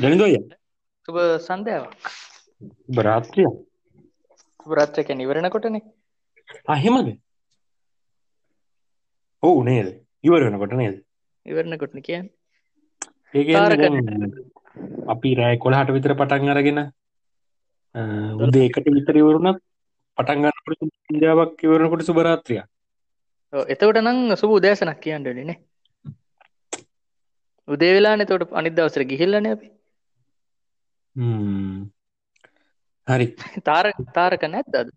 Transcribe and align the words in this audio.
දැනිදොය 0.00 0.34
සුබ 1.08 1.16
සන්ධයාවක්. 1.40 1.92
බරාත්‍රිය 2.90 3.48
සුරත්‍රක 4.60 5.10
නිවරණකොටනේ 5.12 5.82
අහෙමද 6.66 7.08
ඔවු 9.42 9.60
නේද? 9.62 9.88
ඉවර 10.24 10.42
වෙනකොට 10.42 10.74
නේද? 10.74 10.96
ඉවරණකොටන 11.46 12.02
කියන් 12.02 12.26
ඒ 13.34 13.58
අපි 15.08 15.34
රෑ 15.34 15.56
කොළහට 15.58 15.92
විතර 15.92 16.14
පටන් 16.14 16.52
අරගෙන 16.52 16.80
උදේ 18.38 18.66
එකට 18.66 18.88
විතර 18.90 19.16
ඉවරුණත් 19.16 19.60
පටන්ගන්නට 20.18 21.10
ඉන්දියාවක් 21.10 21.64
ඉවරණකොට 21.66 22.04
සුබරාත්‍රිය 22.04 22.62
එතවට 23.68 24.00
නං 24.02 24.36
සුබ 24.36 24.52
උදෑසනක් 24.52 25.00
කියන්නඩනේ 25.00 25.58
උදේ 27.68 27.92
වෙලානේ 27.92 28.26
තොට 28.26 28.52
අනිත් 28.54 28.74
දවසර 28.74 29.04
ගිහිල්ලන 29.06 29.48
අපි 29.48 29.68
හරි 33.08 33.26
තාර 33.68 33.86
තාරක 34.14 34.42
නැත් 34.48 34.74
අද? 34.80 34.88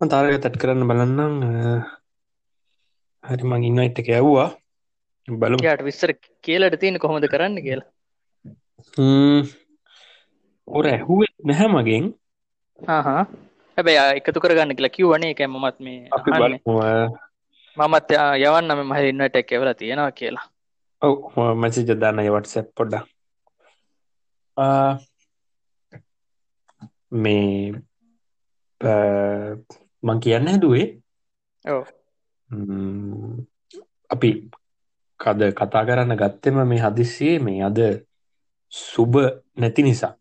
තාරක 0.00 0.40
තැට් 0.42 0.56
කරන්න 0.60 0.88
බලන්නම්. 0.90 1.34
හරි 3.24 3.44
මං 3.50 3.66
ඉන්න 3.68 3.82
එත්තක 3.84 4.08
ඇව්වා 4.18 4.48
බලු 5.28 5.56
යාට 5.62 5.82
විස්සර 5.86 6.10
කියලට 6.46 6.76
තියෙන 6.80 6.98
කොහොමද 7.02 7.26
කරන්න 7.32 7.56
කියලා. 7.66 7.88
ඔර 10.68 10.84
ඇහුවත් 10.92 11.34
නැහැ 11.50 11.68
මගෙන්. 11.74 12.04
හා 12.78 13.02
හැබැයි 13.76 14.18
එකතු 14.18 14.42
කරගන්න 14.42 14.76
කියලා 14.76 14.96
කිව්වනේ. 14.96 15.30
එක 15.34 15.40
මමත් 15.46 15.76
මේ 15.86 15.98
අපි 16.18 16.28
බලමුවා 16.30 17.06
මමත් 17.76 18.10
යවන්නම 18.42 18.80
මහඉන්නට 18.90 19.36
එක්කවල 19.42 19.70
තියෙනවා 19.80 20.12
කියලා. 20.20 20.46
ඔව 21.02 21.14
මැසිජ 21.62 21.86
දන්න 21.88 22.30
වටසැප් 22.34 22.68
පොඩ්ඩ 22.78 22.94
මේ 27.12 27.72
මං 30.02 30.18
කියන්න 30.20 30.48
හැදුවේ? 30.48 30.86
අපි 34.10 34.30
කද 35.20 35.40
කතා 35.52 35.84
කරන්න 35.84 36.16
ගත්තෙම 36.16 36.56
මේ 36.64 36.80
හදිස්සියේ 36.80 37.38
මේ 37.38 37.64
අද 37.64 37.78
සුබ 38.72 39.14
නැති 39.56 39.82
නිසා. 39.82 40.14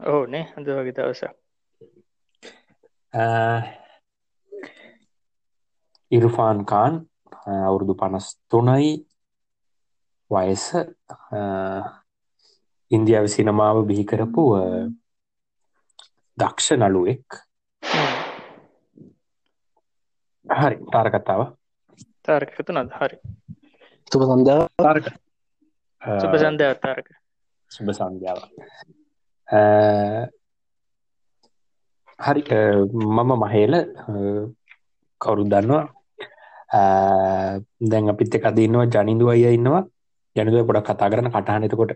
ඕ 0.00 0.22
නේ 0.26 0.44
හඳ 0.50 0.68
වගේ 0.76 0.94
දවස 0.94 1.22
ඉරුෆාන් 6.12 6.58
කාන් 6.64 6.94
අවුරුදු 7.66 7.94
පනස් 7.94 8.26
තුනයි 8.50 8.90
වයස 10.30 10.64
ඉන්දියාව 12.96 13.26
සිනමාව 13.34 13.76
බිහිකරපු 13.88 14.42
දක්ෂ 16.38 16.68
නළුවෙක්. 16.80 17.26
හරි. 20.46 20.76
තාරකතාව 20.92 21.40
තාරකතු 22.26 22.72
නද 22.72 22.90
හරි. 22.98 23.16
තුබ 24.10 24.22
සන්ධාව 24.28 24.62
තාරක. 24.86 25.06
සුප 26.22 26.34
සන්ධය 26.42 26.68
තාරක. 26.84 27.06
සුබ 27.70 27.88
සන්ධ්‍යාව. 27.98 28.38
හරි. 32.18 32.42
මම 33.16 33.30
මහේල 33.42 33.74
කවුරු 35.20 35.44
දන්නවා. 35.52 35.84
දැන් 37.90 38.12
අපිත් 38.12 38.34
එක 38.36 38.48
අදන්නවා 38.50 38.90
ජනිදු 38.94 39.32
අය 39.32 39.44
ඉන්නවා. 39.58 39.82
ජනදුව 40.36 40.66
පොඩක් 40.68 40.86
කතා 40.88 41.10
කරන 41.12 41.32
කටහන 41.32 41.66
එතකොට 41.66 41.92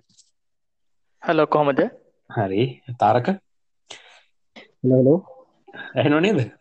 හලෝ 1.23 1.47
කොහොමද? 1.47 1.81
හරි. 2.31 2.83
තාරක? 2.99 3.39
ලෝ 4.85 5.25
ඇහනො 5.95 6.21
නේද? 6.21 6.53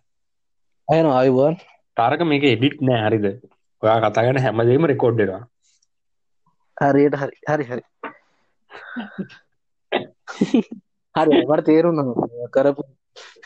අයන 0.88 1.06
අයිවන් 1.12 1.58
තාරක 1.98 2.22
මේක 2.30 2.44
එඩිට් 2.46 2.82
නෑ 2.82 3.02
හරිද? 3.06 3.26
ඔයා 3.84 4.00
කතාගන 4.06 4.42
හැමදීම 4.46 4.86
රෙකෝඩ්ඩෙනවා 4.92 5.44
හරියට 6.78 7.16
හරි 7.16 7.36
හරි 7.50 7.66
හරි. 7.66 7.84
හරි 11.16 11.44
මට 11.44 11.66
තේරුන්න 11.66 12.14
කරපු 12.52 12.84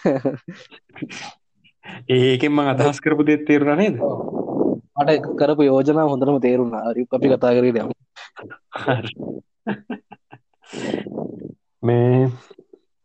ඒකෙන් 2.18 2.52
මං 2.54 2.68
අදහස් 2.74 3.00
කරපු 3.06 3.24
දෙත් 3.26 3.46
තේරුණ 3.50 3.78
නේද? 3.78 3.98
මට 4.98 5.10
කරපු 5.40 5.62
යෝජනා 5.64 6.10
හොඳරම 6.14 6.38
තේරුන්න 6.48 6.74
හරි 6.84 7.02
අපි 7.12 7.28
කතා 7.34 7.56
කරේ 7.58 7.74
දම 7.76 7.90
මේ 11.84 12.30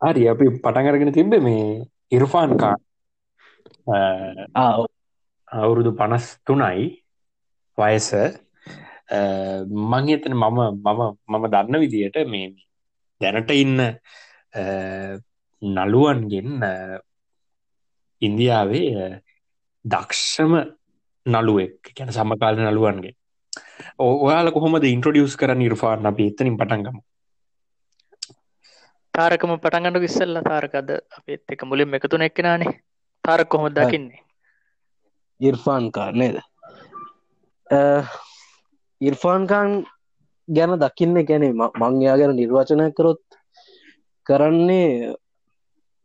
හරි 0.01 0.23
අපි 0.27 0.45
පටන්ගරගෙන 0.55 1.11
තිබ්බ 1.11 1.33
මේ 1.39 1.85
ඉරුෆාන්කා 2.11 2.75
අවුරුදු 5.47 5.91
පනස් 5.91 6.25
තුනයි 6.45 6.85
වයස 7.77 8.09
මං 9.91 10.05
එතන 10.09 10.33
මම 10.33 10.59
මම 10.85 11.01
මම 11.29 11.45
දන්න 11.47 11.81
විදියට 11.81 12.17
මේ 12.27 12.47
දැනට 13.21 13.51
ඉන්න 13.53 13.79
නළුවන්ගෙන් 15.61 16.49
ඉන්දියාවේ 18.21 19.21
දක්ෂම 19.85 20.53
නළුවෙක්. 21.25 21.79
ගැන 21.95 22.11
සමකාල 22.11 22.55
නළුවන්ගේ 22.57 23.13
ඔයාල 23.99 24.51
කොහොමද 24.51 24.85
ඉන්ට්‍රඩියස් 24.85 25.35
කර 25.35 25.51
නිර්ෆාර්න 25.55 26.05
අපි 26.05 26.29
එතනින් 26.29 26.57
පටන්ගම 26.57 26.97
තාරකම 29.15 29.51
පටන්ගන්නු 29.57 30.03
ඉස්සල්ල 30.07 30.39
තාරකද 30.43 30.89
අපත් 31.17 31.53
එක 31.53 31.61
මුලින් 31.63 31.97
එකතුන 31.97 32.25
එක්කෙනනේ. 32.27 32.71
තාරක් 33.23 33.49
කොහොම 33.49 33.67
දකින්නේ? 33.71 34.21
ඉර්ෆාන් 35.41 35.91
කාරනේද 35.91 36.37
ඉර්ෆාන්කාන් 39.01 39.69
ගැන 40.47 40.73
දකින්න 40.79 41.21
ගැනේ 41.25 41.53
මංයා 41.53 42.17
ගැන 42.17 42.35
නිර්වචනය 42.35 42.89
කරොත් 42.93 43.23
කරන්නේ 44.27 45.13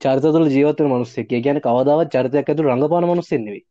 චරිත 0.01 0.23
තුළ 0.25 0.49
ජීවතන 0.49 0.87
මනුස්සෙක්. 0.87 1.31
ගැන 1.39 1.61
කවදාවත් 1.61 2.13
චරිතයක් 2.13 2.49
ඇතු 2.49 2.63
රඟපාන 2.65 3.05
මනුස්සෙන්නෙවේ 3.05 3.65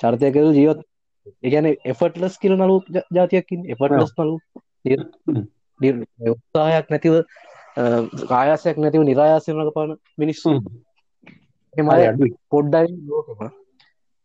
චරිතයක් 0.00 0.34
ඇතු 0.34 0.52
ජීවත් 0.52 0.80
ඒගැන 1.42 1.66
එෆටලස් 1.84 2.38
කියල 2.38 2.54
නලු 2.56 2.76
ජාතියකින් 3.10 3.66
එෆටලස් 3.72 4.12
නලු 4.18 4.34
උත්සාහයක් 6.32 6.86
නැතිව 6.90 7.14
කායාසයක් 7.76 8.78
නැතිව 8.78 9.06
නිරායාසය 9.10 9.50
රඟපාන 9.52 9.94
මිනිස්සු 10.18 10.50
එමයි 11.74 12.32
පොඩ්ඩයි 12.52 12.92
ලෝකම. 13.08 13.40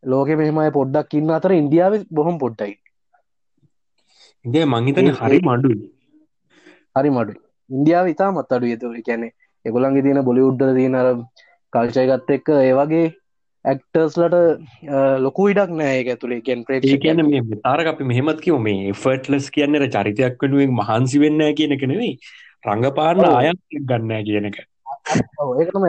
ලෝක 0.04 0.30
මෙහෙමයි 0.42 0.72
පොඩ්ඩක් 0.80 1.18
ඉන්න 1.20 1.36
අතර 1.38 1.54
ඉන්දියාව 1.54 1.96
බොහොම 2.12 2.38
පොඩ්ඩයි. 2.44 2.74
ඉන්දිය 4.46 4.66
මංහිතන 4.74 5.12
හරි 5.20 5.40
මඩු 5.50 5.72
හරි 6.96 7.10
මඩු 7.18 7.34
ඉන්දියාව 7.70 8.12
ඉතා 8.14 8.32
මත් 8.34 8.58
අඩු 8.58 8.72
ඇතු 8.74 8.94
කැනෙ 9.08 9.28
එගොලන්ගේ 9.66 10.06
තියෙන 10.06 10.22
බොලි 10.30 10.48
උඩ්ඩ 10.50 10.78
තියෙන 10.78 11.26
කල්චයගත්ත 11.74 12.32
එක්ක 12.38 12.54
ඒවගේ 12.60 13.08
ඇක්ටර්ස්ලට 13.66 14.36
ලොකු 15.26 15.44
ඉඩක් 15.52 15.74
නෑ 15.80 15.98
එක 15.98 16.08
ඇතුළේ. 16.14 16.42
ගැන් 16.48 16.64
ප්‍රේ 16.66 16.80
කියන 17.04 17.22
මේ 17.28 17.60
තාරක 17.66 17.92
අපි 17.94 18.08
මෙහෙමත් 18.12 18.40
කිව 18.46 18.58
මේ 18.68 18.96
ෆර්ට්ලස් 19.04 19.52
කියන්නට 19.58 19.92
චරිතයක් 19.98 20.46
වනුවෙන් 20.46 20.74
මහන්සි 20.80 21.22
වෙන්න 21.26 21.46
කියන 21.60 21.78
එක 21.78 21.86
නෙවෙයි 21.94 22.16
රඟපාන්න 22.64 23.26
අයත් 23.28 23.60
ගන්න 23.90 24.26
කියන 24.26 24.46
එක. 24.50 24.58
ඒකම 25.62 25.84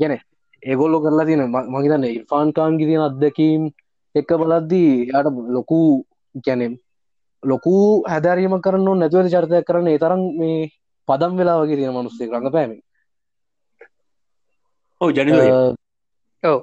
ගැන 0.00 0.14
ඒගොල්ලො 0.62 0.98
කරලා 1.04 1.26
තියෙන 1.26 1.50
මහිතන්න 1.74 2.04
ඉර්ෆාන්කාන්ගි 2.10 2.88
තියෙන 2.88 3.04
අත්දැකීම් 3.08 3.62
එක්ක 4.14 4.30
බලද්දී 4.40 4.92
යට 5.10 5.28
ලොකු 5.56 5.80
ගැනම් 6.44 6.74
ලොකු 7.42 7.74
හැදරීම 8.04 8.54
කරන්න 8.60 8.98
නැතුවද 8.98 9.28
චරිතයක් 9.34 9.66
කරන්න. 9.68 9.88
ඒ 9.88 9.98
තරම් 9.98 10.22
මේ 10.38 10.70
පදම් 11.08 11.32
වෙලා 11.38 11.60
වගේ 11.60 11.78
තියෙන 11.78 11.94
මනුස්සේ 11.94 12.30
රඟපෑම 12.30 12.72
ඔව 15.00 15.10
ජනි 15.10 15.32
ඔව. 16.42 16.58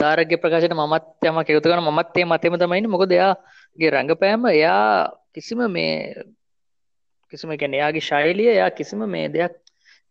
තාරගේ 0.00 0.40
ප්‍රකාශයට 0.42 0.74
මත් 0.74 1.04
යම 1.22 1.38
කෙවතු 1.46 1.70
කන 1.70 1.86
මත්තේ 1.90 2.24
මතම 2.24 2.56
තමයින 2.58 2.90
මොක 2.90 3.04
දෙයාගේ 3.06 3.90
රඟපෑම 3.94 4.46
එයා 4.48 5.14
කිසිම 5.34 5.60
මේ 5.70 5.94
කිසිම 7.32 7.56
ගැන 7.56 7.74
එයාගේ 7.74 8.06
ශෛලිය 8.10 8.50
එයා 8.54 8.70
කිසිම 8.72 9.04
මේ 9.08 9.26
දෙයක් 9.30 9.54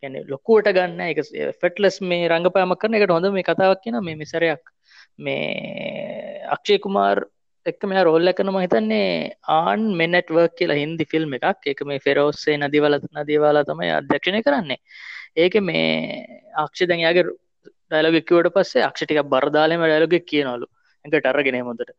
ගැන 0.03 0.15
ලොකුවට 0.27 0.71
ගන්න 0.75 1.01
එක 1.05 1.19
ෆෙට්ලස් 1.61 1.99
මේ 2.03 2.27
රඟපෑම 2.29 2.75
කරන 2.75 2.99
එකට 2.99 3.15
හොඳ 3.15 3.31
මේ 3.33 3.47
කතාවක් 3.49 3.83
කියෙන 3.83 3.99
මේ 4.03 4.15
මිසරයක්. 4.15 4.63
මේ 5.19 6.45
අක්ෂය 6.55 6.79
කුමාර් 6.79 7.25
එක්ක 7.65 7.83
මෙයා 7.85 8.05
රෝල්ල 8.05 8.31
කන 8.33 8.51
මහිතන්නේ 8.55 9.09
ආන් 9.49 9.81
මෙනට්වර්ක් 10.01 10.55
කියලා 10.55 10.79
හින්දි 10.81 11.05
ෆිල්ම් 11.05 11.35
එකක්. 11.37 11.61
එක 11.65 11.81
මේ 11.83 11.99
ෆෙරෝස්සේ 11.99 12.57
නදිවල 12.57 12.97
නදීවාලා 13.15 13.65
තමයි 13.65 13.91
අධ්‍යක්ෂණය 13.91 14.41
කරන්නේ. 14.43 14.79
ඒක 15.37 15.55
මේ 15.61 15.85
අක්ෂ 16.55 16.87
දැන්යාගේ 16.91 17.25
ඩයිලොගෙක්වට 17.27 18.53
පස්සේ 18.55 18.87
අක්ෂටික 18.89 19.21
බරදාලම 19.33 19.83
ඩයිලොග 19.83 20.15
කියනවලු. 20.31 20.67
එක 21.05 21.11
ටරගෙන 21.13 21.61
හොඳට. 21.63 21.93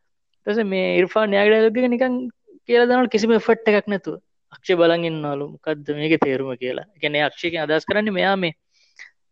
තස 0.46 0.64
මේ 0.64 0.96
ඉර්ෆා 1.00 1.26
න්‍යාග 1.26 1.48
ඩයිලොග 1.50 1.94
නිකන් 1.94 2.18
කියල 2.66 2.86
දනල් 2.86 3.12
කිසිම 3.14 3.36
ෆට් 3.38 3.76
එකක් 3.76 3.94
නැතුව. 3.94 4.18
අක්ෂය 4.52 4.74
බලන් 4.74 5.04
ඉන්නලු 5.04 5.46
මොකක්ද 5.54 5.90
මේක 5.96 6.14
තේරුම 6.20 6.50
කියලා. 6.56 6.88
ගැන 7.02 7.18
අක්ෂයක 7.22 7.56
අදස් 7.56 7.84
කරන්න 7.84 8.12
මෙයා 8.12 8.36
මේ 8.36 8.54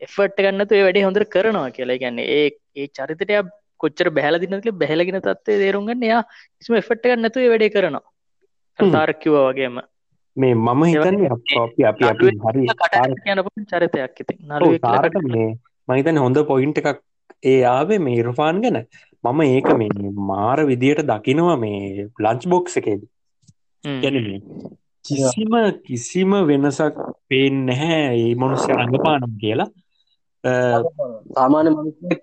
එෆට 0.00 0.38
ගන්නතු 0.38 0.74
ඒ 0.74 0.84
වැඩි 0.86 1.06
හොඳර 1.06 1.24
කරනවා 1.26 1.70
කියලා. 1.70 1.98
ගැන්න 1.98 2.20
ඒ 2.20 2.44
ඒ 2.76 2.86
චරිතටය 2.88 3.40
කොච්චර 3.80 4.08
බැහල 4.10 4.38
දිනක 4.42 4.68
බැහලගෙන 4.82 5.20
තත්වේ 5.20 5.58
තේරුම්ගන්න 5.64 6.08
එයා 6.08 6.22
කිසිම 6.30 6.80
එෆට් 6.82 7.06
ගන්නතු 7.06 7.46
වැඩේ 7.46 7.74
කරනවා. 7.76 8.04
තාරක්කිව 8.78 9.38
වගේම. 9.40 9.78
මේ 10.36 10.54
මම 10.56 10.82
හිතන්නේ 10.84 11.30
අපි 11.34 11.84
අපි 11.84 12.08
අපි 12.10 12.32
හරි 12.44 12.66
චරිතයක් 13.72 14.20
ඉති 14.22 14.78
තාරක 14.86 15.20
මේ 15.26 15.50
මහිතන 15.88 16.24
හොඳ 16.24 16.42
පොයින්ට 16.46 16.80
එකක් 16.82 16.98
ඒ 17.44 17.60
ආවේ 17.66 17.98
මේ 17.98 18.18
ඉරෆාන් 18.22 18.60
ගැන. 18.62 18.78
මම 19.24 19.40
ඒක 19.44 19.70
මේ 19.76 20.12
මාර 20.30 20.58
විදියට 20.66 21.06
දකිනවා 21.06 21.56
මේ 21.58 22.08
ලංච් 22.18 22.42
බොක්ස 22.48 22.78
එකේද. 22.80 23.02
ගැන 23.84 24.16
කිසිම 25.04 25.52
කිසිම 25.84 26.30
වෙනසක් 26.48 26.96
පේෙන් 27.28 27.66
නැහැ 27.66 28.00
ඒ 28.14 28.34
මොනුස්්‍ය 28.34 28.72
රඟපානම් 28.72 29.34
කියලා. 29.40 29.70
සාමාන්‍ය 31.34 31.70
මනුස්සෙක් 31.70 32.22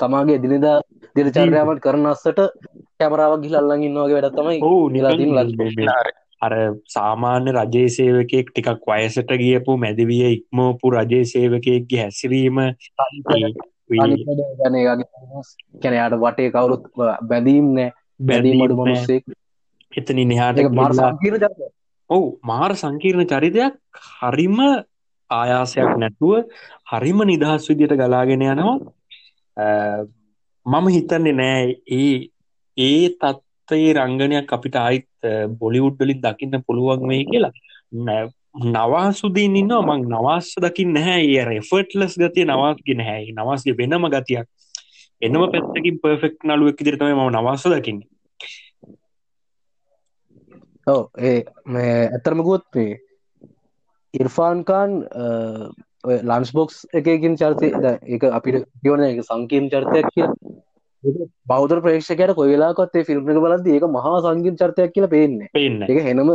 තමාගේ 0.00 0.38
දිනිදා 0.42 0.78
දිරචර්යාමට 1.16 1.82
කරන 1.82 2.06
අස්සට 2.06 2.40
කැමරාවක් 2.98 3.42
ගිල 3.44 3.56
අල්ලඟ 3.56 3.84
ඉන්නවාගේ 3.84 4.18
වැඩ 4.18 4.36
තමයි 4.36 4.58
ඕ 4.62 4.82
නිලා 4.88 6.00
අර 6.42 6.54
සාමාන්‍ය 6.88 7.50
රජයේ 7.52 7.88
සේවකයෙක් 7.88 8.48
ටිකක් 8.50 8.88
වයසට 8.88 9.30
ගියපු 9.42 9.76
මැදිවිය 9.76 10.24
ඉක්මෝපු 10.28 10.90
රජයේ 10.90 11.24
සේවකයෙක්ගේ 11.24 12.02
හැසිරීම. 12.02 12.58
කැනයාට 15.82 16.18
වටේ 16.20 16.50
කවුරුත් 16.50 16.84
බැඳීම් 17.28 17.70
නෑ. 17.76 17.92
බැඳීමට 18.20 18.74
මොනුස්සෙක් 18.74 19.24
එතනි 19.92 20.24
නිහාට 20.24 20.58
ඔවු 22.10 22.26
මාර 22.42 22.72
සංකීර්ණ 22.74 23.26
චරිතයක්. 23.26 23.74
හරිම 24.20 24.58
ආයාසයක් 25.30 25.92
නැතුව 25.96 26.32
හරිම 26.92 27.24
නිදහස් 27.24 27.68
විදියට 27.70 27.94
ගලාගෙන 27.94 28.44
යනවා. 28.44 28.76
මම 30.66 30.86
හිතන්නේ 30.88 31.34
නෑ 31.34 31.64
ඒ 31.92 32.12
ඒ 32.76 33.08
තත්ත්වයේ 33.14 33.96
රංගනයක් 33.96 34.52
අපිට 34.52 34.76
ආයිත් 34.76 35.08
බොලිවුඩ්ඩලින් 35.58 36.22
දකින්න 36.22 36.64
පුළුවන් 36.66 37.06
මේ 37.06 37.24
කියලා. 37.24 37.52
නවාසුදීන් 38.72 39.56
ඉන්නවා. 39.56 39.82
මං 39.88 40.08
නවාස්ස 40.08 40.54
දකින්න 40.60 40.94
නැහැ. 40.94 41.22
ඒ 41.28 41.44
රෙෆර්ට්ලස් 41.44 42.16
ගතිය 42.16 42.46
නවාස්ගෙන 42.46 43.00
හැයි 43.02 43.32
නවාස්ගේ 43.32 43.78
වෙනම 43.78 44.08
ගතියක්. 44.08 44.48
එනම 45.22 45.42
පැත්තකින් 45.46 46.00
පර්ෆෙක්් 46.00 46.36
නලුවක් 46.44 46.80
ඉදිරිතම 46.80 47.12
ම 47.16 47.30
නවාස 47.30 47.64
දකින්නේ 47.66 48.11
ඔව 50.86 51.02
ඒ 51.20 51.44
මේ 51.66 51.94
ඇත්තරමකුත් 52.08 52.66
මේ 52.74 52.98
ඉර්ෆාන්කාන් 54.14 54.98
ලන්ස් 56.22 56.52
බොක්ස් 56.52 56.82
එකකින් 56.92 57.36
චර්තය 57.36 57.72
එක 58.08 58.28
අපිට 58.30 58.68
කියවන 58.82 59.04
එක 59.04 59.24
සංකීම් 59.24 59.70
චර්තයක් 59.70 60.12
කිය 60.14 60.28
බෞද්ධ 61.46 61.80
ප්‍රේක්ෂකයට 61.80 62.34
කොයිලාකොත්තේ 62.34 63.04
ෆිල්ම් 63.04 63.28
එක 63.28 63.42
බලද 63.44 63.66
ඒක 63.68 63.88
මහා 63.88 64.16
සංගීම් 64.20 64.56
චර්තයක් 64.56 64.94
කියලා 64.94 65.14
පේන්නේ 65.14 65.48
එක 65.88 66.02
හෙනම 66.04 66.32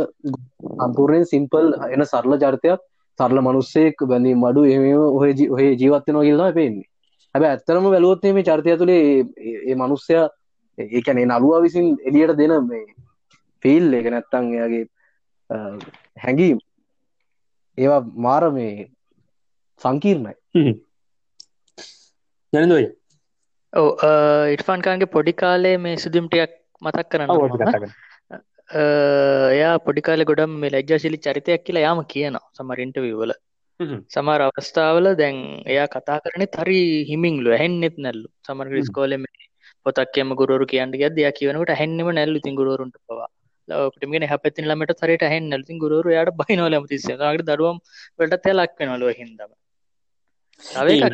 සම්පූර්ණයෙන් 0.78 1.26
සිම්පල් 1.26 1.74
එන 1.86 2.04
සරල 2.04 2.38
චර්තයක්. 2.38 2.80
සරල 3.18 3.40
මනුස්සෙක් 3.40 4.02
බැඳී 4.04 4.34
මඩු 4.34 4.62
එම 4.66 4.84
ඔහ 4.96 5.24
ඔහේ 5.50 5.72
ජීවත්වන 5.74 6.18
කියල්ලා 6.20 6.52
පේන්නේ. 6.52 6.86
හැබ 7.34 7.44
ඇත්තරම 7.44 7.86
වැලුවොත්තේ 7.86 8.32
මේ 8.32 8.44
චර්තය 8.44 8.76
තුළේ 8.76 9.02
ඒ 9.64 9.74
මනුස්්‍යය 9.74 10.20
ඒකැනේ 10.78 11.26
නළුවා 11.26 11.62
විසින් 11.62 11.86
එලියට 12.08 12.36
දෙන 12.38 12.54
මේ 12.66 12.84
ෆිල් 13.62 13.86
එක 13.98 14.06
නැත්තං 14.14 14.52
එයාගේ 14.56 14.84
හැඟීම්. 16.24 16.58
ඒවා 17.78 18.02
මාර 18.26 18.44
මේ 18.58 18.74
සංකීර්ණයි. 19.82 20.34
ජනදයි 22.52 22.86
ඔව 23.72 23.88
ඉටෆාන්කාන්ගේ 24.54 25.14
පොඩි 25.16 25.32
කාලේ 25.42 25.76
මේ 25.86 25.96
සුදුම්ටයක් 26.04 26.52
මතක් 26.82 27.08
කරන්න 27.10 27.28
එයා 29.54 29.74
පොඩිකාල 29.86 30.22
ගොඩම් 30.30 30.54
මේ 30.62 30.72
ලැජ්ජශිලි 30.74 31.18
චරිතයක් 31.26 31.62
කියලා 31.66 31.84
යාම 31.86 32.00
කියනවා 32.12 32.46
සමරින්ට 32.58 32.98
විවල 33.04 33.32
සමර 34.14 34.40
අවස්ථාවල 34.46 35.06
දැන් 35.20 35.36
එයා 35.72 35.88
කතා 35.94 36.18
කරන 36.24 36.44
හරි 36.56 36.80
හිමින්ලු 37.10 37.50
හැන්නෙත් 37.60 37.96
නැල්ලු. 38.04 38.28
සමර 38.46 38.66
ස්කෝලම 38.88 39.24
පොතක්කම 39.86 40.30
ගුරු 40.40 40.64
කියන්න 40.72 40.94
ගද 40.94 41.12
දෙයක් 41.18 41.36
කියවනට 41.38 41.72
හැන්නෙම 41.80 42.08
නැල්ලු 42.18 42.38
ති 42.44 42.56
ගුරුන්ට 42.60 42.96
පවා 43.06 43.28
ලවටමගෙන 43.68 44.26
හැපති 44.26 44.62
ළමට 44.62 44.98
සරට 44.98 45.24
හැන් 45.24 45.48
නැලති 45.48 45.78
ගුරු 45.78 46.02
යාට 46.08 46.34
බයිනවල 46.34 46.76
මතිසට 46.80 47.24
දරුවම් 47.42 47.78
වලට 48.18 48.42
තැලක් 48.42 48.76
වෙනලුව 48.78 49.12
හිදම 49.12 49.50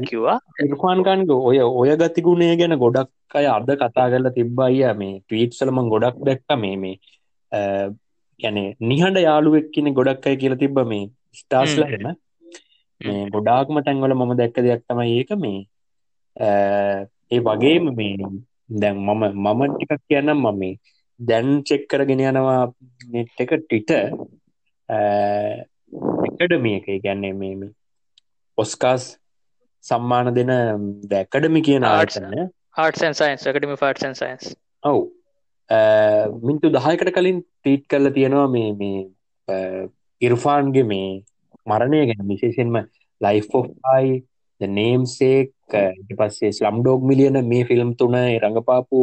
කිව්වා. 0.06 0.38
ඉර්පාන්කාන්ග 0.60 1.26
ඔය 1.30 1.58
ඔය 1.58 1.90
ගතිගුණේ 1.96 2.56
ගැන 2.56 2.76
ගොඩක් 2.78 3.10
අය 3.34 3.46
අද 3.46 3.70
කතා 3.74 4.08
කරලා 4.08 4.30
තිබ්බයිය 4.30 4.94
මේ 4.94 5.20
ටීට්සලම 5.20 5.82
ගොඩක් 5.88 6.18
දැක්ක 6.22 6.56
මේ 6.58 6.76
මේ 6.76 6.96
ගැන 8.40 8.58
නිහඬ 8.82 9.18
යාළුවෙක් 9.18 9.70
කියන 9.70 9.92
ගොඩක් 9.94 10.26
අය 10.26 10.36
කියලා 10.36 10.56
තිබ්බ 10.56 10.80
මේ 10.86 11.10
ස්ටාස්ලහෙම 11.34 12.08
මේ 13.00 13.28
ගොඩාක්ම 13.30 13.82
තැන්වල 13.82 14.14
මම 14.14 14.34
දැක්ක 14.36 14.58
දෙයක් 14.60 14.82
තමයි 14.88 15.12
ඒක 15.18 15.30
මේ 15.36 15.60
ඒ 17.30 17.40
වගේම 17.40 17.94
මේ 17.94 18.16
දැන් 18.70 18.96
මම 18.98 19.22
මම 19.44 19.62
ටිකක් 19.70 20.02
කියන්නම් 20.08 20.38
මම 20.38 20.58
මේ 20.58 20.74
දැන් 21.20 21.62
චෙක් 21.62 21.88
කරගෙන 21.88 22.22
යනවා 22.22 22.60
නෙට් 23.12 23.40
එක 23.40 23.52
ටිට 23.56 23.90
එකඩමිය 26.38 26.76
එක. 26.78 26.86
ගැන්නේ 27.02 27.32
මේ 27.34 27.70
ඔස්කාස් 28.58 29.04
සම්මාන 29.84 30.32
දෙන 30.34 30.52
දැකඩමි 31.10 31.62
කියන 31.62 31.84
ආටන 31.84 32.26
හටන් 32.76 33.14
සයින්ස් 33.14 33.46
කටම 33.46 33.76
ෆටන් 33.76 34.14
සයින්ස් 34.14 34.54
ඔවු. 34.82 35.02
මින්තු 36.42 36.70
දහයකට 36.70 37.14
කලින් 37.16 37.40
ටීට් 37.42 37.84
කරල 37.88 38.10
තියෙනවා 38.10 38.48
මේ 38.48 38.70
මේ 38.74 39.88
ඉර්ෆාන්ගේ 40.22 40.84
මේ 40.84 41.10
මරණය 41.66 42.00
ගැන. 42.06 42.28
විශේෂෙන්ම 42.28 42.78
ලයිෆෝයි 43.20 44.14
නේම්සේක් 44.60 45.52
පස්සේ 46.18 46.52
ස්ලම්ඩෝග් 46.52 47.06
මිලියන 47.10 47.38
මේ 47.46 47.64
ෆිල්ම් 47.64 47.94
තුන 47.96 48.16
රඟපාපු 48.40 48.98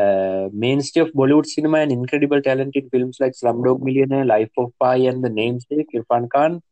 Uh, 0.00 0.48
mainstay 0.64 1.00
of 1.00 1.10
Bollywood 1.12 1.46
cinema 1.46 1.78
and 1.78 1.92
incredible 1.92 2.40
talent 2.48 2.76
in 2.76 2.88
films 2.90 3.16
like 3.22 3.34
Slumdog 3.40 3.80
Millionaire, 3.82 4.24
Life 4.24 4.54
of 4.56 4.68
Pi, 4.78 4.96
and 5.10 5.24
The 5.24 5.30
Namesake, 5.30 5.90
Irfan 5.94 6.26
Khan 6.34 6.62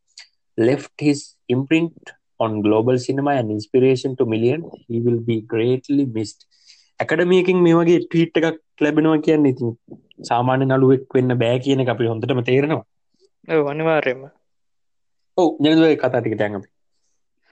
left 0.57 0.93
his 0.99 1.19
imprint 1.47 2.13
on 2.39 2.61
global 2.61 2.97
cinema 2.97 3.31
and 3.31 3.51
inspiration 3.51 4.15
to 4.17 4.25
millions. 4.25 4.65
He 4.87 4.99
will 4.99 5.19
be 5.31 5.37
greatly 5.55 6.05
missed. 6.17 6.41
ඇකඩමියකින් 6.99 7.59
මේ 7.65 7.73
වගේ 7.73 7.99
ටීට් 8.05 8.37
එකක් 8.39 8.83
ලැබෙනවා 8.83 9.19
කියන්න 9.25 9.45
ඉතින් 9.51 9.69
සාමාන්‍ය 10.29 10.65
නළුවෙක් 10.65 11.15
වෙන්න 11.17 11.35
බෑ 11.43 11.59
කියන 11.65 11.83
අපි 11.93 12.09
හොඳටම 12.11 12.41
තේරෙනවා 12.49 13.63
අනිවාර්යම 13.73 14.25
ඔව 15.37 15.47
ජනදුව 15.65 15.93
කතාටික 16.03 16.35
තැඟපි 16.41 16.69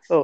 ඕ 0.09 0.23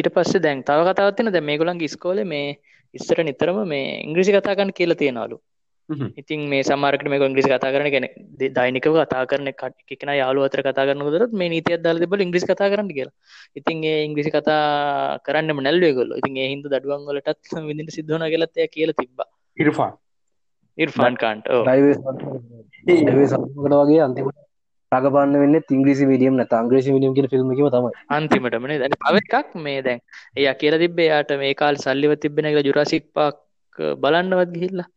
ඊට 0.00 0.10
පස්සේ 0.16 0.42
දැන් 0.46 0.64
තව 0.68 0.88
කතාවත්තින 0.88 1.32
දැ 1.36 1.44
මේගොලන්ගේ 1.50 1.92
ස්කෝල 1.94 2.22
මේ 2.34 2.48
ඉස්සර 2.94 3.18
නිතරම 3.22 3.58
මේ 3.66 3.88
ඉංග්‍රිසි 4.00 4.32
කතාගන්න 4.32 4.72
කියල 4.72 4.94
තියෙනලු 4.94 5.38
ඉතින් 6.16 6.40
මේ 6.48 6.62
සමාරකට 6.62 7.08
මේ 7.08 7.20
ඉංග්‍රිසි 7.20 7.48
කතා 7.48 7.72
කරන 7.74 7.88
ගැන 7.90 8.06
දෛනිකව 8.50 8.94
කතා 9.00 9.22
කරන 9.26 9.48
කට්කෙන 9.52 10.12
යාලු 10.12 10.44
අතර 10.44 10.62
කතා 10.62 10.86
කරන 10.88 11.02
දරත් 11.06 11.32
මේ 11.32 11.48
නීතිය 11.48 11.78
දල 11.78 12.06
බල 12.06 12.20
ඉංග්‍රිසි 12.20 12.46
කතා 12.46 12.70
කරන්න 12.72 12.88
කියලා. 12.88 13.14
ඉතින් 13.56 13.84
ඒ 13.84 13.98
ඉංග්‍රිසි 14.04 14.30
කතා 14.30 15.18
කරන්න 15.26 15.62
නැල්වේගොල්ල 15.62 16.14
ඉතින් 16.20 16.36
ඒ 16.36 16.48
හින්ද 16.48 16.64
දඩුවන්ගලටත් 16.66 17.52
විදිට 17.68 17.90
සිද්ධන 17.90 18.26
කියලත්තය 18.26 18.68
කියල 18.68 18.92
තිබ 18.94 19.26
ඉරෆා 19.58 19.90
ඉර්ෆාන් 20.78 21.16
කාන්ට 21.16 21.50
වගේ 23.80 24.00
අන්තිමට 24.00 24.38
රගපන්න 24.92 25.36
වෙන්න 25.42 25.58
ඉංග්‍රිසි 25.70 26.06
විඩියම් 26.06 26.36
නැත 26.36 26.54
අංග්‍රේසි 26.54 26.94
විඩියම් 26.94 27.16
කියන 27.16 27.28
ෆිල්ම් 27.28 27.52
එක 27.54 27.60
තමයි. 27.68 27.92
අන්තිමටමනේ 28.10 28.78
දැන 28.78 28.96
පව 28.98 29.22
එකක් 29.22 29.56
මේ 29.58 29.82
දැන් 29.82 30.00
එය 30.36 30.46
කියල 30.56 30.78
තිබේ 30.78 31.08
යාට 31.08 31.34
මේ 31.38 31.54
කාල් 31.56 31.78
සල්ලිව 31.78 32.14
තිබෙන 32.18 32.50
එක 32.50 32.58
ජුරසික් 32.62 33.06
පාක් 33.12 33.38
බලන්නවත් 33.98 34.54
ගිහිල්ලා. 34.54 34.88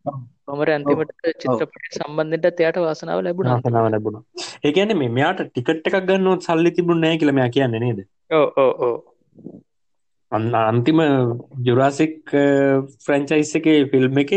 කොමර 0.46 0.72
අන්තිමට 0.72 1.14
චිත්‍රපට 1.42 2.00
සම්බන්ධට 2.00 2.62
එයට 2.62 2.82
වාසනාව 2.82 3.22
ලැබුණ. 3.22 3.52
වාසනාව 3.52 3.90
ලැබුණ. 3.90 4.24
ඒකන 4.64 4.96
මේ 4.96 5.12
මෙයාට 5.12 5.46
ටිකට් 5.48 5.92
එකක් 5.92 6.02
ගන්නවත් 6.06 6.50
සල්ලි 6.50 6.74
තිබුණ 6.74 7.02
නෑ 7.02 7.20
කියලම 7.20 7.44
කියන්න 7.52 7.80
නේද? 7.80 8.02
ඕ 8.32 8.48
ඕ 8.58 8.72
ඕ 8.82 8.96
අන්න 10.32 10.56
අන්තිම 10.62 11.00
ජුරාසික් 11.64 12.34
ෆ්‍රංචයිස් 13.06 13.52
එක 13.60 13.68
ෆිල්ම් 13.92 14.18
එක 14.18 14.34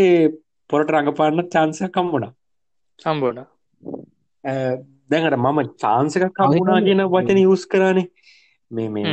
පොරට 0.70 0.90
රඟපාන්න 0.90 1.42
චාන්සයක් 1.48 1.92
කම්බුණා 1.92 2.32
සම්බෝන 2.98 3.38
දැකට 5.10 5.36
මම 5.38 5.60
චාන්සක 5.78 6.24
කම්බුණා 6.32 6.80
කියන 6.82 7.04
වචන 7.08 7.42
යස් 7.44 7.66
කරනේ. 7.66 8.06
මේ 8.70 8.88
මේ 8.90 9.12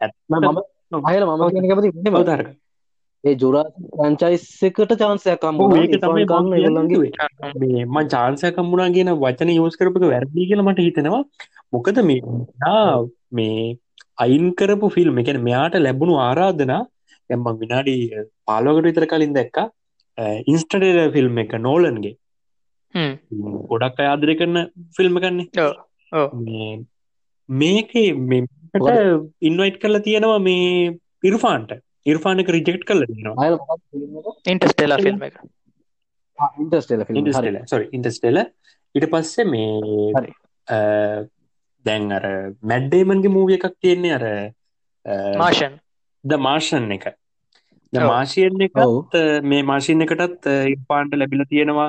ඇත්ම 0.00 0.36
මම 0.40 1.04
අයල 1.04 1.24
මම 1.26 1.44
කියන 1.50 1.68
කැපති 1.68 1.92
බවධරක 2.08 2.48
ඒ 3.24 3.34
ජුරා 3.34 3.64
ප්‍රංචයිස් 3.92 4.46
එකට 4.62 4.94
චාන්සයක් 4.96 5.44
මම 5.50 5.74
එකක් 5.80 6.06
හම්බුණා 8.58 8.90
කියන 8.90 9.12
වචන 9.16 9.52
යූස් 9.52 9.76
කරපු 9.76 10.00
එක 10.00 10.08
වැරදි 10.08 10.48
කියලා 10.48 10.66
මට 10.66 10.80
හිතෙනවා. 10.80 11.22
මොකද 11.72 12.00
මේ 12.02 12.20
මේ 13.32 13.60
අයින් 14.18 14.48
කරපු 14.54 14.88
ෆිල්ම් 14.88 15.18
ඒ 15.18 15.24
කියන්නේ 15.24 15.46
මෙයාට 15.48 15.76
ලැබුණු 15.80 16.16
ආරාධනා 16.20 16.82
දැන් 17.30 17.40
මං 17.40 17.60
විනාඩි 17.60 17.94
15කට 18.48 18.84
විතර 18.86 19.06
කලින් 19.06 19.38
දැක්කා 19.38 19.66
ඉන්ස්ටඩේලර් 20.46 21.12
ෆිල්ම් 21.12 21.38
එක 21.38 21.54
නෝලන්ගේ 21.60 22.14
ගොඩක් 23.70 24.02
අය 24.02 24.08
ආදරය 24.08 24.34
කරන 24.40 24.58
ෆිල්ම් 24.96 25.16
එකන්නේ 25.20 25.64
ඔව් 25.64 25.72
ඔව්. 26.12 26.28
මේ 26.46 26.72
මේකේ 27.48 28.10
මේකට 28.32 28.90
ඉන්වයිට් 29.48 29.80
කරලා 29.82 30.04
තියෙනවා 30.08 30.38
මේ 30.48 30.92
ඉර්ෆාන්ට. 31.22 31.72
ඉර්ෆානක 32.06 32.48
රිජෙක්ට් 32.56 32.84
කරලා 32.88 33.10
තියෙනවා 33.10 33.36
අයල 33.44 33.58
මොකක්ද 33.60 33.82
ෆිල්ම් 35.04 35.26
එක. 35.28 35.36
ඉන්ටස්ටෙලා 36.62 37.06
ෆිල්ම් 37.06 37.18
එක 37.18 37.22
ඉන්ටස්ටෙල 37.22 37.60
සොරි 37.72 37.88
ඉන්ටස්ටෙල 37.92 38.42
ඊට 38.94 39.06
පස්සේ 39.12 39.46
මේ 39.52 39.68
දැන් 41.86 42.12
අර 42.18 42.26
මැඩ්ඩේමන්ගේ 42.72 43.34
මූවිය 43.36 43.58
එකක් 43.58 43.74
තියෙන්නේ 43.80 44.14
අර 44.18 44.26
මාෂන් 45.38 45.74
ද 46.24 46.38
මාර්ෂන් 46.46 46.96
එක. 46.96 47.06
මාශයෙන් 47.92 48.62
එකත් 48.66 49.16
මේ 49.44 49.62
මාශීන් 49.62 50.04
එකටත් 50.04 50.46
ඉපාන්ට 50.74 51.16
ලැබිල 51.20 51.44
තියෙනවා 51.50 51.88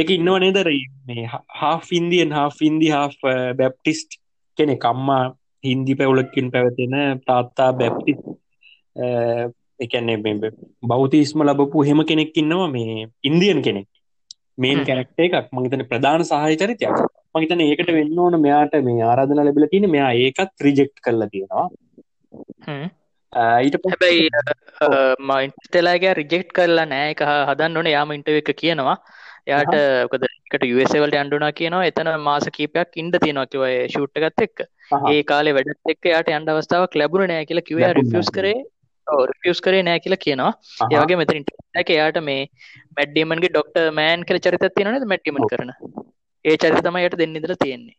එක 0.00 0.10
ඉන්නව 0.16 0.38
නේදර 0.44 0.68
මේ 1.08 1.26
හා 1.60 1.76
ඉන්දියන් 1.92 2.32
හා 2.32 2.48
ඉන්දි 2.62 2.88
හා 2.88 3.06
බැප්ටිස්ට් 3.58 4.18
කෙනෙ 4.58 4.76
කම්මා 4.84 5.22
හින්දි 5.64 5.94
පැවුලකින් 5.94 6.50
පැවතින 6.50 6.96
තාත්තා 7.26 7.70
බැප්ටි 7.72 8.12
එකන්නේ 9.80 10.16
බෞතිස්ම 10.82 11.42
ලබපු 11.42 11.86
හෙම 11.88 12.04
කෙනෙක් 12.04 12.36
ඉන්නවා 12.36 12.68
මේ 12.68 13.08
ඉන්දියන් 13.24 13.62
කෙනෙක්. 13.62 13.88
මේන් 14.58 14.78
හ්ම්. 14.78 14.86
කැරක්ට 14.86 15.20
එකක්. 15.26 15.52
මහිතන 15.52 15.84
ප්‍රධාන 15.90 16.24
සහය 16.24 16.56
චරිතයක්. 16.56 16.96
මහිතන 17.34 17.62
ඒකට 17.66 17.92
වෙන්න 17.98 18.18
ඕන 18.18 18.40
මෙයාට 18.40 18.74
මේ 18.88 19.04
ආරාධන 19.10 19.44
ලැබිල 19.44 19.68
තියෙන 19.70 19.90
මෙයා 19.90 20.10
ඒකත් 20.24 20.66
රිජෙක්් 20.66 20.92
කරලා 21.04 21.30
තියෙනවා. 21.34 21.66
අ, 23.32 23.42
ඊට 23.66 23.76
හැබැයි 23.84 24.28
මයින්ටලාගේ 25.30 26.14
රිජෙක්් 26.14 26.52
කරලා 26.58 26.86
නෑ. 26.92 27.10
එක 27.14 27.24
හදන්න 27.48 27.80
ඕන. 27.80 27.90
යාම 27.96 28.14
ඉන්ටව 28.18 28.40
එක 28.42 28.52
කියනවා 28.62 28.96
යාට 29.46 29.74
කද 30.12 30.28
එකට 30.28 30.66
යසවලට 30.66 31.16
අන්ඩුනා 31.22 31.52
කියනවා. 31.60 31.86
එතන 31.90 32.10
මාස 32.26 32.46
කීපයක් 32.56 32.98
ඉන්ඩ 33.02 33.16
තියෙනවා 33.24 33.50
කිව 33.52 33.64
ෂුට්ට 33.92 34.20
ගත් 34.24 34.46
එක්. 34.46 34.66
ඒ 35.12 35.22
කාලේ 35.30 35.56
වැඩත් 35.58 35.94
එක්ක 35.94 36.10
යාට 36.12 36.30
අන්ඩ 36.38 36.52
අවස්ථාවක් 36.54 36.98
ලැබුණ 37.02 37.32
නෑ 37.32 37.48
කියලා 37.50 37.66
කිව 37.70 37.82
නෑ. 37.84 38.24
කරේ. 38.38 38.58
රිෆියස් 39.32 39.62
කරේ 39.66 39.82
නෑ 39.88 40.02
කියලා 40.06 40.24
කියනවා. 40.26 40.52
ඒවගේ 40.90 41.20
මෙතරින් 41.22 41.46
එක 41.82 41.94
යාට 41.98 42.20
මේ 42.30 42.42
මැඩ්ඩීමන්ගේ 42.96 43.52
ඩොක්ට 43.54 43.80
මෑන් 44.00 44.26
කල 44.28 44.42
චරිත 44.46 44.66
තියෙනද 44.76 45.08
මැට්ටිමන්. 45.14 45.46
කරන? 45.52 45.72
ඒ 46.44 46.56
චරිත 46.56 46.84
තමයි 46.88 47.06
යට 47.08 47.20
දෙන්නදල 47.22 47.56
තියෙන්නේ. 47.64 47.96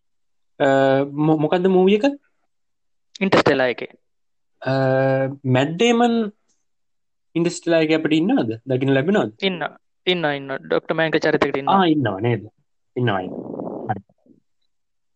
මොකක්ද 1.43 1.67
මූවියක 1.77 2.05
ඉන්ටස්ටෙලා 3.25 3.71
එක? 3.73 3.81
මැඩ්ඩේමන් 5.55 6.15
ඉන්ඩස්ටලායක 7.35 7.91
අපට 7.97 8.13
ඉන්නද 8.13 8.51
දකින 8.71 8.93
ලැබෙනද 8.95 9.45
ඉන්න 9.49 9.63
ඉන්න 10.07 10.25
ඉන්න 10.31 10.49
ඩොක්ට 10.59 10.91
මෑන්ක 10.93 11.17
චරිතකට 11.19 11.57
ඉන්න 11.57 11.69
ඉන්නවා 11.87 12.19
නේද? 12.19 12.43
ඉන්නවයි 12.95 13.27
හරි. 13.87 14.01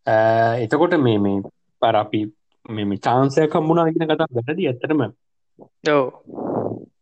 අ, 0.07 0.15
එතකොට 0.63 0.93
මේ 0.99 1.19
මේ 1.19 1.37
පර 1.81 1.95
අපි 1.95 2.21
මේ 2.69 2.99
චාන්සය 2.99 3.47
කම්මුණනා 3.47 3.93
ගෙන 3.93 4.09
කතා 4.09 4.29
වැටද 4.31 4.61
ඇතරම 4.63 5.01
ඔව්. 5.05 6.05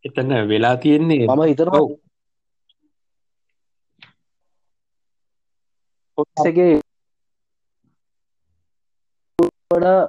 එතන 0.04 0.30
වෙලා 0.48 0.76
තියෙන්නේ 0.78 1.26
මම 1.26 1.42
හිතනවා 1.44 1.80
ඔව්. 1.80 1.90
එකේ 6.44 6.72
වඩා 9.70 10.00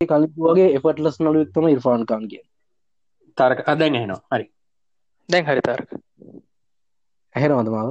කලින් 0.00 0.32
වගේ 0.38 0.68
එෆට්ලස් 0.76 1.16
නලුවෙක් 1.20 1.50
තමයි 1.54 1.72
ඉර්ෆාන් 1.72 2.02
කාන් 2.06 2.24
කිය 2.30 2.42
තරක 3.38 3.58
අදැන් 3.66 3.94
එනවා 3.96 4.20
හරි 4.32 4.46
දැන් 5.28 5.46
හරි 5.46 5.62
තාරක 5.62 5.90
ඇහෙනවද 7.34 7.68
මාව 7.68 7.90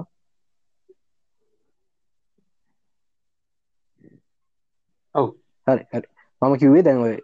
ඔව්. 5.16 5.28
හරි 5.68 5.84
හරි 5.92 6.08
මම 6.42 6.56
කිව්වේ 6.62 6.84
දැන් 6.84 7.02
ඔය 7.06 7.16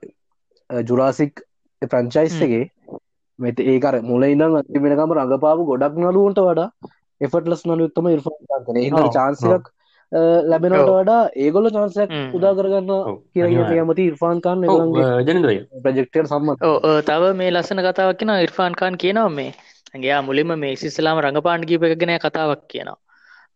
ජුරාසික් 0.70 1.44
ප්‍රංචයිස්සගේ 1.82 2.64
මෙත 3.40 3.62
ඒකර 3.66 3.96
මුල 4.04 4.24
ඉඳන් 4.26 4.58
අති 4.60 4.84
වෙනකම 4.86 5.14
රඟපාපු 5.18 5.70
ගොඩක් 5.70 5.96
නලුවන්ට 5.98 6.42
වඩා 6.48 6.70
එෆටලස් 7.22 7.64
නලුත්තම 7.66 8.10
ඉර්ෆාන් 8.10 9.12
චාන්සිලක් 9.12 9.66
ලැබෙනට. 10.44 10.78
වඩා 10.90 11.22
ඒගොල්ල 11.36 11.72
චාන්සයක්. 11.72 12.10
උදා 12.34 12.54
කරගන්න 12.54 12.92
ඔව්. 12.92 13.18
කියන 13.34 13.46
අනිවාර්යෙන්. 13.46 13.84
යමති 13.84 14.08
ඉර්ෆාන් 14.12 14.42
කාන් 14.42 14.64
ජනදොය 15.28 15.58
ප්‍රජෙක්ටර් 15.84 16.26
ඔ, 16.62 17.02
තව 17.02 17.34
මේ 17.36 17.52
ලස්සන 17.52 17.84
කතාවක් 17.86 18.18
කියෙන 18.20 18.34
ඉර්ෆාන් 18.48 18.76
කාන් 18.76 18.98
කියනවා 18.98 19.30
මේ 19.32 19.52
ඇගේ 19.94 20.20
මුලින්ම 20.22 20.52
මේ 20.58 20.76
සිස්සලාම 20.76 21.18
රඟපාන් 21.20 21.64
ගීප 21.64 21.84
එකගෙන 21.88 22.14
කතාවක් 22.20 22.62
කියනවා. 22.68 23.00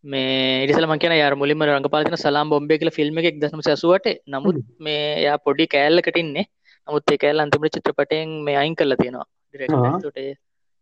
මේ 0.04 0.64
ඉරිසලම 0.64 0.94
කියන 1.04 1.14
යාර 1.14 1.34
මුලින්ම 1.36 1.62
රඟපාලන 1.68 2.18
සලාම් 2.18 2.52
බොම්බේ 2.54 2.80
කියල 2.82 2.92
ෆිල්ම් 2.98 3.20
එකක් 3.22 3.38
දසම 3.42 3.62
සැසුවට 3.68 4.08
නමුත් 4.28 4.58
මේ 4.80 5.06
යා 5.26 5.38
පොඩි 5.38 5.66
කෑල්ලකටින්නේ 5.68 6.46
නමුත් 6.88 7.14
ඒ 7.14 7.18
කෑල්ල 7.18 7.44
අන්තිමට 7.44 7.78
චිත්‍රපටයෙන් 7.78 8.34
මේ 8.48 8.58
අයින් 8.62 8.76
කල්ල 8.76 8.96
තියෙනවා. 9.02 9.28
ආ. 9.80 9.98
ට 10.04 10.20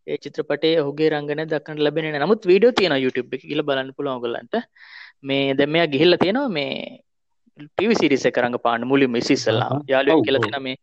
ඒ 0.07 0.17
චිත්‍රපටේ 0.17 0.73
ඔහුගේ 0.81 1.09
රංගන 1.13 1.43
දක්කට 1.45 1.83
ලැබෙන 1.85 2.09
නමුත් 2.23 2.49
වීඩියෝ 2.51 2.77
තියෙන 2.79 2.97
YouTube 3.05 3.37
එක 3.37 3.45
කියල 3.49 3.63
බලන්න 3.69 3.93
පුළුවන් 3.97 4.17
ඔයගොල්ලන්ට 4.17 4.57
මේ 5.23 5.53
දැන් 5.59 5.71
මෙයා 5.75 5.91
ගිහිල්ලා 5.93 6.21
තියෙනවා 6.23 6.49
මේ 6.57 6.73
ටීවී 7.59 7.99
සීරීස් 8.01 8.25
එක 8.31 8.41
රඟපාන්න 8.43 8.89
මුලින්ම 8.91 9.15
ඉස්සෙල්ලා. 9.21 9.69
යාළුවෙක් 9.93 10.25
කියලා 10.25 10.41
ඔව්. 10.41 10.47
තියෙනවා 10.47 10.65
මේ 10.67 10.77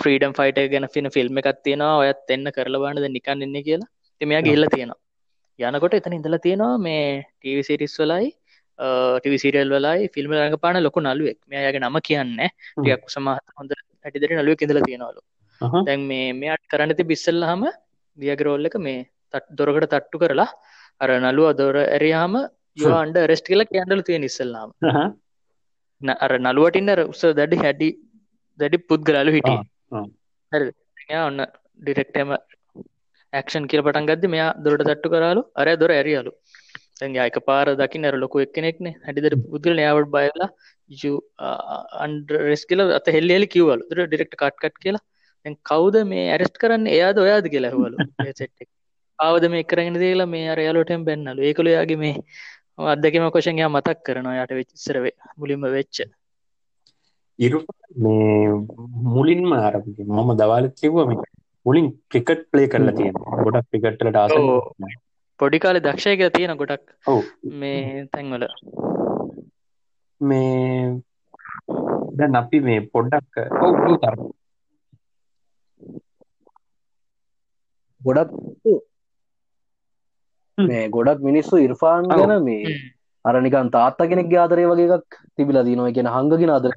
ෆ්‍රීඩම් 0.00 0.34
ෆයිටර් 0.38 0.66
ගැන 0.72 0.88
ෆින 0.96 1.12
ෆිල්ම් 1.16 1.38
එකක් 1.42 1.62
තියෙනවා. 1.66 1.94
ඔයත් 2.02 2.34
එන්න 2.36 2.52
කරලා 2.56 2.82
බලන්න. 2.82 3.04
දැන් 3.04 3.16
නිකන් 3.18 3.46
ඉන්නේ 3.48 3.64
කියලා 3.68 3.92
මෙයා 4.26 4.42
ගිහිල්ලා 4.42 4.70
තියෙනවා. 4.74 4.98
යනකොට 5.58 5.94
එතන 5.94 6.12
ඉඳලා 6.18 6.38
තියෙනවා 6.46 6.78
මේ 6.78 7.22
ටීවී 7.40 7.62
සීරීස් 7.68 7.94
වලයි 8.00 8.26
ටීවී 9.20 9.40
සීරියල් 9.44 9.70
වලයි 9.76 10.08
ෆිල්ම් 10.14 10.32
රඟපාන 10.34 10.78
ලොකු 10.86 11.00
නළුවෙක්. 11.00 11.38
මෙයා 11.50 11.62
යාගේ 11.66 11.80
නම 11.80 11.98
කියන්නේ 12.08 12.48
හ්ම්. 12.50 12.82
ටිකක් 12.82 13.10
සමහර 13.14 13.38
හොඳ 13.58 13.70
හැටිදට 14.04 14.32
නළුවෙක් 14.38 14.62
ඉඳලා 14.62 14.82
තියෙනවලු. 14.88 15.20
දැන් 15.86 16.00
මේ 16.10 16.32
මෙයාට 16.32 16.64
කරන්න 16.70 16.94
තිබ්බ 16.98 17.10
ඉස්සෙල්ලාම 17.16 17.62
දියාගේ 18.18 18.46
රෝල් 18.48 18.66
එක 18.66 18.76
මේ 18.86 18.98
තට්- 19.34 19.54
දොරකට 19.58 19.90
තට්ටු 19.94 20.18
කරලා 20.18 20.50
අර 21.00 21.08
නළුවා 21.20 21.52
දොර 21.52 21.76
ඇරියාම 21.76 22.34
යෝ 22.80 22.92
අන්ඩ 23.02 23.16
රෙස්ට් 23.30 23.46
කියලා 23.50 23.64
කියන්නලු 23.72 24.02
තියෙන 24.02 24.24
ඉස්සෙල්ලාම. 24.24 24.68
අර 26.24 26.32
අර 26.94 27.00
උස 27.12 27.22
දැඩි 27.38 27.56
හැඩි 27.56 27.88
දැඩි 28.58 28.78
පුද්ගලලු 28.88 29.30
හිටියේ. 29.36 29.62
හරි 30.52 30.70
ඔන්න 31.28 31.40
ඩිරෙක්ටම 31.82 32.30
ඇක්ෂන් 33.32 33.68
කියල 33.70 33.82
පටන් 33.86 34.08
ගද 34.10 34.30
මෙයා 34.34 34.50
දොරට 34.64 34.84
තට්ටු 34.88 35.12
කරලු. 35.14 35.42
අරය 35.60 35.74
දොර 35.82 35.92
ඇරියලු. 35.98 36.32
දැන්ගේ 37.00 37.22
අයක 37.26 37.38
පාර 37.48 37.66
දකින්න 37.80 38.08
අර 38.10 38.16
ලොකු 38.24 38.44
එක්කෙනෙක්නේ. 38.46 38.94
හැඩිදර 39.06 39.36
පුද්ගල 39.50 39.78
යාවට 39.86 40.10
බයලා 40.16 40.48
අන්ඩරෙස් 42.04 42.64
කියල 42.70 42.82
අත 42.98 43.08
හෙල්ලෙලි 43.16 43.48
කිවවලු. 43.54 43.82
දර 43.90 44.06
ඩිරෙක්ට 44.08 44.36
කට්කට් 44.42 44.76
කියලා. 44.84 45.04
දැන් 45.44 45.56
කවුද 45.70 45.96
මේ 46.12 46.26
ඇරෙස්ට් 46.34 46.56
කරන්න? 46.62 46.86
එයාද 46.96 47.18
ඔයාද? 47.26 47.46
කියලා 47.54 47.72
හවලු 47.74 47.96
සෙට් 48.40 48.68
ආවද 49.18 49.44
මේ 49.52 49.64
කරගෙන 49.70 49.96
දේලා 50.04 50.28
මේ 50.34 50.46
අර 50.54 50.60
යාලෝටෙන් 50.66 51.04
බැන්නලු? 51.08 51.40
ඒකළු 51.48 51.70
යාගේ 51.76 51.98
මේ 52.04 52.14
අදකම 52.94 53.24
කොෂන් 53.34 53.60
යා 53.62 53.70
මතක් 53.76 53.98
කරනවා 54.06 54.44
යට 54.44 54.52
වෙච්චරවේ 54.58 55.14
මුලින්ම 55.40 55.64
වෙච්ච. 55.76 55.96
ඉරු 57.38 57.58
මේ 58.04 58.48
මුලින්ම 59.16 59.52
අර 59.66 59.74
මම 60.16 60.30
දවාලත් 60.40 60.74
කිව්ව 60.80 60.98
මේ 61.10 61.18
මුලින් 61.68 61.88
ක්‍රිකට් 62.12 62.42
ප්ලේ 62.52 62.70
කරලා 62.72 62.96
තියෙන 62.98 63.20
ගොඩක් 63.44 63.68
ක්‍රිකට්ලට 63.72 64.18
ආස 64.22 64.34
ඔව්. 64.36 64.48
පොඩි 65.40 65.62
කාලේ 65.64 65.84
දක්ෂය 65.86 66.16
කියලා 66.16 66.36
තියෙන 66.36 66.56
ගොඩක් 66.62 67.12
ඔව්. 67.14 67.22
මේ 67.60 68.06
තැන්වල. 68.12 68.44
මේ 70.20 71.00
දැන් 72.18 72.40
අපි 72.42 72.60
මේ 72.68 72.80
පොඩ්ඩක් 72.94 73.40
ඔව් 73.64 73.80
තර 74.04 74.16
ගොඩක් 78.00 78.30
මේ 80.58 80.84
ගොඩක් 80.96 81.26
මිනිස්සු 81.28 81.64
ඉර්ෆාන්. 81.66 82.08
ගැන 82.12 82.34
මේ 82.44 82.78
අරනිකන් 83.24 83.70
තාත්ත 83.76 84.00
කෙනෙක් 84.10 84.32
ආදරය 84.42 84.64
වගේ 84.70 84.94
එකක් 84.96 85.18
තිබිලා 85.36 85.66
දීනවා 85.68 85.94
කියෙන 85.96 86.14
හංගගෙන 86.16 86.54
ආදර 86.54 86.72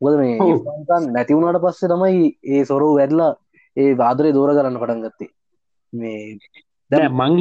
ගොද 0.00 0.14
මේ 0.20 0.36
නැතිවුණට 1.08 1.60
පස්සේ 1.64 1.90
තමයි 1.92 2.22
ඒ 2.54 2.62
සොරෝ 2.70 2.92
වැඩලා 2.98 3.32
ඒ 3.76 3.90
ආදරය 4.02 4.30
දෝර 4.32 4.50
කරන්න 4.50 4.78
පටන් 4.78 5.00
ගත්තේ. 5.04 5.30
මේ 5.92 7.08
මං 7.10 7.32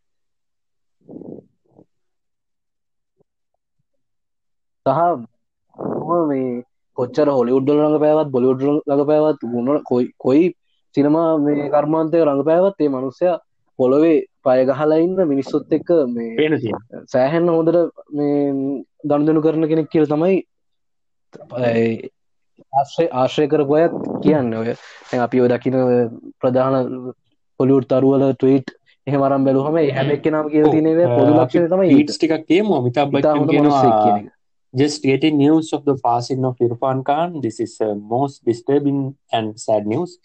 සහ 4.85 4.99
මේ 6.27 6.63
කොච්චර 6.97 7.27
හොලිුඩ්ඩල 7.29 7.79
රඟ 7.79 7.99
පැවත් 7.99 8.29
බොලිුඩ් 8.29 8.61
ළඟ 8.63 9.05
පැවත් 9.07 9.39
ගුණ 9.45 9.69
කොයි 9.83 10.07
කොයි 10.17 10.43
සිනමා 10.95 11.29
මේ 11.37 11.69
කර්මාන්තය 11.69 12.17
රඟ 12.19 12.43
පැවත් 12.43 12.77
ඒ 12.79 12.89
මනුස්සය 12.89 13.27
පොළොවේ 13.83 14.17
පය 14.47 14.57
ගහලා 14.71 15.03
ඉන්න 15.05 15.21
මිනිස්සුත් 15.33 15.77
එක්ක 15.79 15.93
මේ 16.15 16.49
සෑහෙන් 17.13 17.53
හොදර 17.57 17.77
මේ 18.19 18.41
ගණදනු 19.09 19.45
කරන 19.45 19.69
කෙනෙක් 19.71 19.89
කියල 19.95 20.11
තමයි 20.13 20.35
ආශ්‍රය 22.81 23.07
ආශ්‍රය 23.23 23.47
කරපු 23.53 23.79
අයත් 23.79 23.97
කියන්න 24.25 24.53
ඔය 24.61 24.75
අපි 25.25 25.43
ඔය 25.45 25.49
දකින 25.53 25.77
ප්‍රධාන 26.41 26.77
පොලිුට් 27.59 27.89
තරුවල 27.91 28.25
ට්වීට් 28.31 28.77
එහෙමරම් 29.07 29.47
බැලුහම 29.47 29.79
හැම 29.97 30.13
එක්කෙනම 30.15 30.47
කියල 30.53 30.69
තිනව 30.75 31.01
පොදු 31.15 31.31
ලක්ෂණ 31.39 31.67
තමයි 31.73 31.97
ඊටස් 31.97 32.21
ටිකක් 32.21 32.47
කියමු 32.51 32.83
කියනවා 32.93 33.81
එක. 33.89 34.31
Just 34.73 35.03
getting 35.03 35.35
news 35.37 35.67
of 35.75 35.81
the 35.85 35.93
passing 36.05 36.45
of 36.49 36.57
Irfan 36.67 37.01
Khan. 37.07 37.41
This 37.41 37.59
is 37.59 37.73
uh, 37.79 37.93
most 38.13 38.43
disturbing 38.43 39.01
and 39.31 39.59
sad 39.59 39.85
news. 39.85 40.17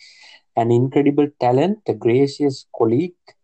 An 0.57 0.71
incredible 0.71 1.29
talent, 1.39 1.79
a 1.87 1.95
gracious 2.05 2.57
colleague, 2.79 3.35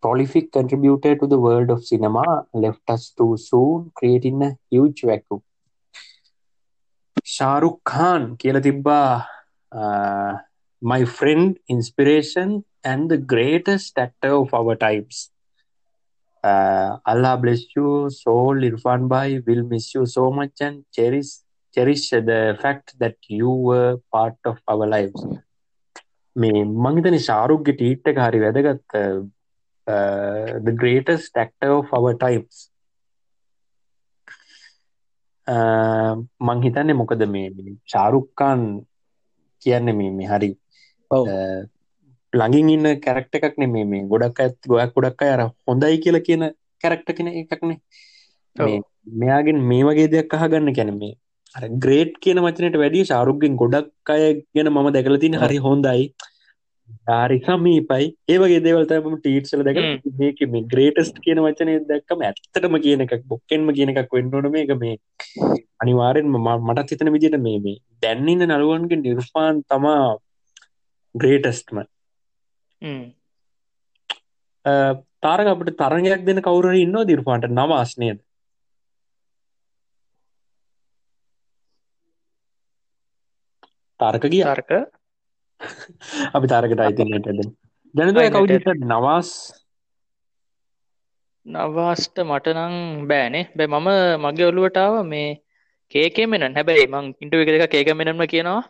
prolific 0.00 0.52
contributor 0.52 1.16
to 1.16 1.26
the 1.26 1.38
world 1.38 1.70
of 1.70 1.84
cinema, 1.84 2.46
left 2.52 2.88
us 2.88 3.10
too 3.10 3.36
soon, 3.36 3.90
creating 3.94 4.42
a 4.42 4.56
huge 4.70 5.02
vacuum. 5.02 5.42
Shahrukh 7.36 7.80
Khan 7.90 8.22
කියලා 8.40 8.60
තිබ්බා 8.66 8.98
uh, 9.80 10.32
my 10.80 11.04
friend, 11.04 11.58
inspiration, 11.68 12.64
and 12.84 13.10
the 13.10 13.18
greatest 13.18 13.98
actor 13.98 14.32
of 14.34 14.54
our 14.54 14.74
times. 14.76 15.30
Uh, 16.42 16.98
Allah 17.04 17.36
bless 17.36 17.62
you, 17.74 18.08
soul 18.10 18.56
Irfan 18.70 19.08
Bhai. 19.08 19.40
Will 19.46 19.64
miss 19.64 19.94
you 19.94 20.06
so 20.06 20.30
much 20.30 20.56
and 20.60 20.84
cherish 20.92 21.32
cherish 21.74 22.10
the 22.10 22.56
fact 22.62 22.94
that 22.98 23.16
you 23.28 23.50
were 23.50 23.98
part 24.12 24.38
of 24.44 24.58
our 24.68 24.86
lives. 24.86 25.20
මේ 26.42 26.50
මං 26.84 26.96
හිතන්නේ 26.96 27.18
ශාරුක්ගේ 27.28 27.72
ටීට් 27.78 28.08
එක 28.10 28.18
හරි 28.24 28.40
වැදගත් 28.44 28.96
uh, 28.98 29.18
uh, 29.88 30.60
the 30.60 30.74
greatest 30.82 31.36
actor 31.36 31.70
of 31.78 31.88
our 31.92 32.12
times. 32.16 32.56
Uh, 35.46 36.12
මං 36.40 36.62
හිතන්නේ 36.66 37.00
මොකද 37.00 37.24
මේ 37.34 37.48
මේ 37.56 37.74
ශාරුක් 37.92 38.28
ખાන් 38.40 38.64
කියන්නේ 39.62 39.98
මේ 40.00 40.12
මේ 40.12 40.30
හරි 40.32 40.50
uh, 41.10 41.60
ළඟින් 42.32 42.72
ඉන්න 42.74 42.88
කැරක්ට 43.00 43.38
එකක් 43.38 43.56
නෙමේ 43.62 43.86
මේ 43.92 44.04
ගොඩක් 44.12 44.42
ඇත් 44.44 44.58
ගොයක් 44.66 44.92
ගොඩක් 44.96 45.22
අර 45.28 45.42
හොඳයි 45.68 46.02
කියලා 46.04 46.26
කියන 46.26 46.44
කැරක්ට 46.84 47.14
කෙන 47.18 47.30
එකක්නේ 47.32 47.78
මෙයාගෙන් 49.22 49.64
මේ 49.70 49.86
වගේ 49.88 50.12
දෙයක් 50.14 50.36
අහගන්න 50.38 50.74
කැන 50.74 50.92
මේ 50.98 51.14
අර 51.54 51.64
ග්‍රේට් 51.84 52.20
කියන 52.24 52.42
වචනයට 52.44 52.76
වැඩිය 52.82 53.08
ශාරුක්ගෙන් 53.12 53.56
ගොඩක් 53.62 54.12
අය 54.14 54.24
ගැන 54.54 54.70
මම 54.72 54.88
දැකලා 54.96 55.22
තින 55.24 55.38
හරි 55.42 55.58
හොඳයි 55.66 56.04
ආරි 57.14 57.38
සමීපයි. 57.46 58.06
ඒවගේ 58.32 58.60
දේවල්තම 58.66 59.16
ටීට්සල 59.16 59.62
දැක. 59.68 59.78
මේක 60.20 60.38
මේ 60.54 60.64
ග්‍රේටස්ට් 60.72 61.20
කියන 61.24 61.42
වචනය 61.46 61.74
දැක්කම 61.90 62.24
ඇත්තටම 62.28 62.78
කියන 62.84 63.04
එකක් 63.06 63.26
බොක්කෙන්ම 63.32 63.68
කියන 63.78 63.92
එකක් 63.94 64.16
වෙන්නට 64.16 64.50
මේක 64.56 64.72
මේ 64.82 64.96
අනිවාරෙන් 65.82 66.32
මටත් 66.36 66.90
හිතන 66.94 67.12
විදිට 67.16 67.38
මේ 67.46 67.58
මේ 67.66 67.76
දැන්නින්න 68.02 68.48
නළුවන්ගේ 68.48 69.02
නිර්පාන් 69.04 69.62
තමා 69.68 70.02
ග්‍රේටස්ට්ම. 71.14 71.78
තාරක 75.22 75.48
අපට 75.52 75.76
තරගයක් 75.82 76.24
දෙන 76.26 76.42
කවුර 76.42 76.72
ඉන්න 76.76 76.96
දිර්පාට 77.10 77.50
නවාස්නයද 77.50 78.18
තාරක 84.00 84.24
ගිය. 84.32 84.42
තර්ක 84.44 84.72
අපි 86.32 86.46
තාරකට 86.46 86.80
අයිතින්නට 86.80 87.28
ඇද 87.28 87.40
අයිනට 88.16 88.34
කවුද 88.34 88.84
නවාස්? 88.86 89.52
නවාස්ට 91.46 92.16
මටනං 92.22 93.06
බෑනේ. 93.08 93.48
බැ 93.56 93.68
මම 93.68 93.88
මගේ 94.24 94.46
ඔලුවටාව 94.46 95.06
මේ 95.06 95.40
කේකේ 95.94 96.26
මෙන 96.26 96.52
හැබැයි 96.52 96.88
මං 96.88 97.14
ඉන්ටුව 97.20 97.40
එක 97.42 97.48
එක 97.56 97.70
කේක 97.70 97.96
මෙනම 97.96 98.26
කියනවා. 98.26 98.62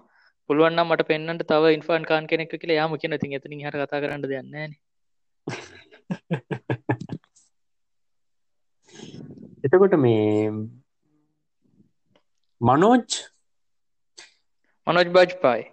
පුළුවන්න 0.50 0.82
මට 0.82 1.04
පෙන්න්නට 1.04 1.42
තව 1.44 1.64
ඉන්ෆාන් 1.74 2.04
කාන් 2.04 2.26
කෙනෙක් 2.26 2.52
කියලා 2.52 2.76
යාම 2.78 2.96
කියන 2.96 3.18
ති 3.20 3.34
එතන 3.36 3.60
හර 3.60 3.76
කතා 3.78 4.00
කරන්න 4.00 4.22
දෙන්න 4.24 4.74
එතකොට 9.64 9.96
මේ 9.98 10.50
මනෝජ්? 12.60 13.06
මනොජ් 14.86 15.08
බජ් 15.10 15.30
පායි 15.42 15.64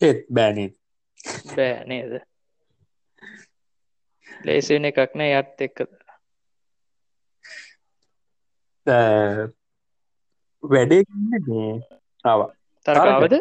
ඒත් 0.00 0.18
බෑනේ 0.30 0.68
බෑ 1.50 1.84
නේද? 1.86 2.12
ලේසින 4.44 4.88
එකක් 4.90 5.12
නෑ 5.16 5.32
යත් 5.38 5.64
එක්ක. 5.66 5.78
වැඩේ 10.62 11.02
මේ 11.46 11.72
ආව. 12.24 12.40
තරකාවද 12.86 13.34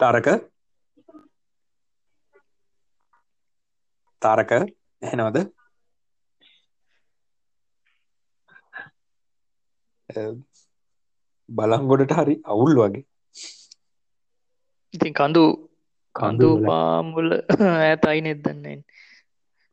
තාරක 0.00 0.28
තාරක 4.22 4.50
එහෙනවද 5.02 5.38
බලංගොඩට 11.48 12.14
හරි 12.18 12.34
අවුල් 12.52 12.72
වගේ. 12.80 13.04
ඉතින් 14.94 15.12
කඳු 15.12 15.44
කඳු 16.14 16.48
පාමුල 16.68 17.28
ඇතයි 17.66 18.20
නෙදන්නේ 18.26 18.78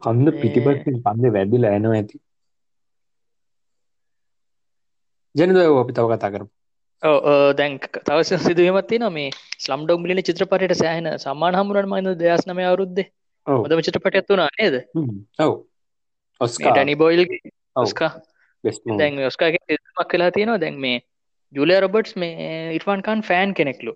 කන්ද 0.02 0.28
පිටිපස්සෙන් 0.41 0.97
කන්ද 1.06 1.34
වැදිලා 1.36 1.71
ඇනවා 1.73 1.95
ඇති. 2.00 2.21
ජනද 5.36 5.58
අපි 5.82 5.93
තව 5.97 6.06
කතා 6.13 6.32
කරමු. 6.34 6.50
දැන් 7.58 7.73
තවස 8.08 8.32
සිදුවීමත් 8.45 8.88
තින 8.89 9.06
මේ 9.13 9.30
ස්ලම් 9.63 9.82
ඩොම් 9.86 10.06
ලින 10.06 10.21
චිත්‍රපටයට 10.30 10.76
සෑහන 10.82 11.10
සම්මාන 11.26 11.58
හමුරන් 11.60 11.89
මයිද 11.91 12.08
දෙදස් 12.21 12.47
නම 12.47 12.62
අවරුද්ද 12.69 12.97
හොදම 13.47 13.80
චිත්‍රපටයක් 13.88 14.30
වුණා 14.30 14.50
නේද? 14.60 14.76
ඔව්. 15.39 15.54
ඔස්කා 16.41 16.71
ටැනි 16.71 16.95
බොයිල් 16.95 17.21
ඔව් 17.76 17.86
ස්කා 17.93 18.12
බෙස්ට් 18.12 18.23
මූවි. 18.23 18.37
දැන් 18.98 19.26
ඔස්කාගේ 19.26 19.78
මක් 20.00 20.08
කලා 20.12 20.30
තියෙනවා. 20.30 20.58
දැන් 20.58 20.78
මේ 20.80 21.02
ජුලිය 21.54 21.80
රොබට්ස් 21.80 22.17
මේ 22.17 22.72
ඉර්ෆාන්කාන් 22.74 23.22
ෆෑන් 23.22 23.54
කෙනෙක්ලු. 23.54 23.93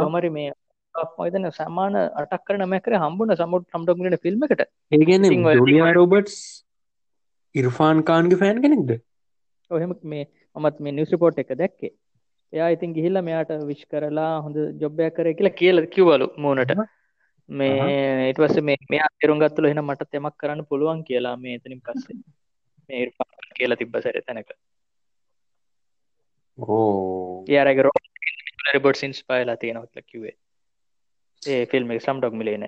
කොමරි 0.00 0.28
මේ 0.28 0.52
මොයිදන 1.18 1.48
සමාන 1.48 1.96
අටක් 1.96 2.42
කර 2.46 2.58
නමැකර 2.58 2.94
හම්බුන 2.94 3.34
සමුට 3.34 3.66
සම්ඩොගලට 3.72 4.22
ෆිල්ම් 4.22 4.44
එකට. 4.44 4.60
ඒ 4.92 5.04
කියන්නේ 5.04 5.28
ඉතින් 5.28 5.46
ඔය- 5.46 5.56
ජුලියා 5.56 5.90
රොබර්ට්ස් 5.90 6.64
ඉර්ෆාන් 7.54 8.00
කාන්ගේ 8.00 8.36
ෆෑන් 8.36 8.62
කෙනෙක්ද? 8.62 9.00
ඔහෙම 9.70 9.94
මේ 10.04 10.26
මත් 10.56 10.80
මේ 10.80 10.92
නිවස් 10.92 11.14
පෝට් 11.14 11.38
එක 11.38 11.52
දැක්කේ. 11.52 11.90
එයා 12.52 12.68
ඉතින් 12.68 12.92
ගිහිල්ල 12.92 13.20
මෙයාට 13.20 13.50
විශ් 13.50 13.86
කරලා 13.90 14.38
හොඳ 14.38 14.56
ජොබ්බයක් 14.82 15.16
කර 15.16 15.32
කියලා 15.32 15.50
කියල 15.50 15.84
කිවලු 15.84 16.28
මූනට 16.38 16.72
මේ 17.48 18.30
ඉටවස 18.30 18.60
මේ 18.62 18.76
මෙයා 18.90 19.06
තෙරුම් 19.20 19.38
ගත්තුල 19.38 19.66
එහෙන 19.66 19.80
මට 19.80 20.02
තෙමක් 20.02 20.36
කරන්න 20.36 20.62
පුළුවන් 20.62 21.02
කියලා 21.02 21.36
මේ 21.36 21.54
එතනින් 21.54 21.78
පස්සේ. 21.78 22.16
මේ 22.88 23.10
කියලා 23.56 23.80
තිබ්බ 23.80 23.96
සැර 24.02 24.20
තැනක. 24.26 24.50
ඕ. 26.58 27.44
යාරග 27.48 27.78
රෝ 27.86 27.98
රබොට් 28.74 28.96
සින්ස් 28.96 29.20
පායලා 29.28 29.56
තියෙනවත්ල 29.56 30.06
කිවේ 30.10 30.34
ඒ 31.42 31.62
ෆිල්ම් 31.66 31.90
එක 31.90 32.04
සම් 32.04 32.18
ඩොක් 32.18 32.34
මිලේන 32.40 32.66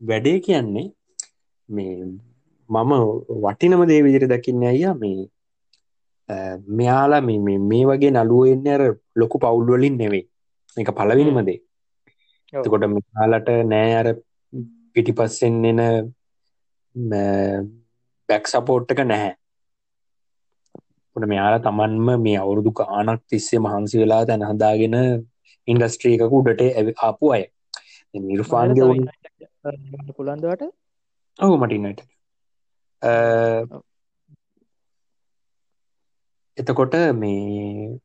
වැඩේ 0.00 0.38
කියන්නේ 0.40 0.86
මේ 1.68 1.94
මම 2.70 2.92
වටිනම 3.44 3.82
දේ 3.86 4.02
විදිහට 4.02 4.32
දකින්න 4.32 4.66
අයියා 4.70 4.94
මේ 4.94 5.24
මෙයාලා 6.78 7.20
මේ 7.20 7.58
මේ 7.70 7.84
වගේ 7.86 8.10
නළුවෝ 8.10 8.46
එන්නේ 8.46 8.74
අර 8.74 8.84
ලොකු 9.16 9.38
පවුල් 9.38 9.66
වලින් 9.72 9.96
නෙවෙයි. 9.98 10.24
මේක 10.76 10.90
පළවෙනිම 10.90 11.40
දේ. 11.46 11.58
ඔව්. 12.52 12.60
එතකොට 12.60 12.86
මෙයාලට 12.94 13.48
නෑ 13.72 13.92
අර 13.94 14.08
පිටිපස්සෙන් 14.94 15.64
එන 15.64 15.80
බැක් 18.28 18.46
සපෝට් 18.46 18.92
එක 18.92 19.00
නැහැ. 19.04 19.32
උට 21.16 21.26
මෙයාලා 21.26 21.58
තමන්ම 21.58 22.08
මේ 22.22 22.36
අවුරුදු 22.36 22.70
කානක් 22.72 23.22
තිස්සේ 23.28 23.58
මහන්සි 23.58 23.98
වෙලා 23.98 24.22
තැන 24.24 24.42
හදාගෙන 24.42 24.96
ඉන්ඩස්ට්‍රී 25.68 26.14
එකක 26.16 26.32
උඩට 26.32 26.62
ඇවි- 26.68 26.98
ආපු 26.98 27.32
අය. 27.32 27.44
නිර්ෆාන්ගේ 28.14 28.84
පුළන්දවට 30.16 30.62
ඔහු 31.38 31.54
මටින්නට 31.56 32.00
එතකොට 36.58 36.94
මේ 37.14 37.98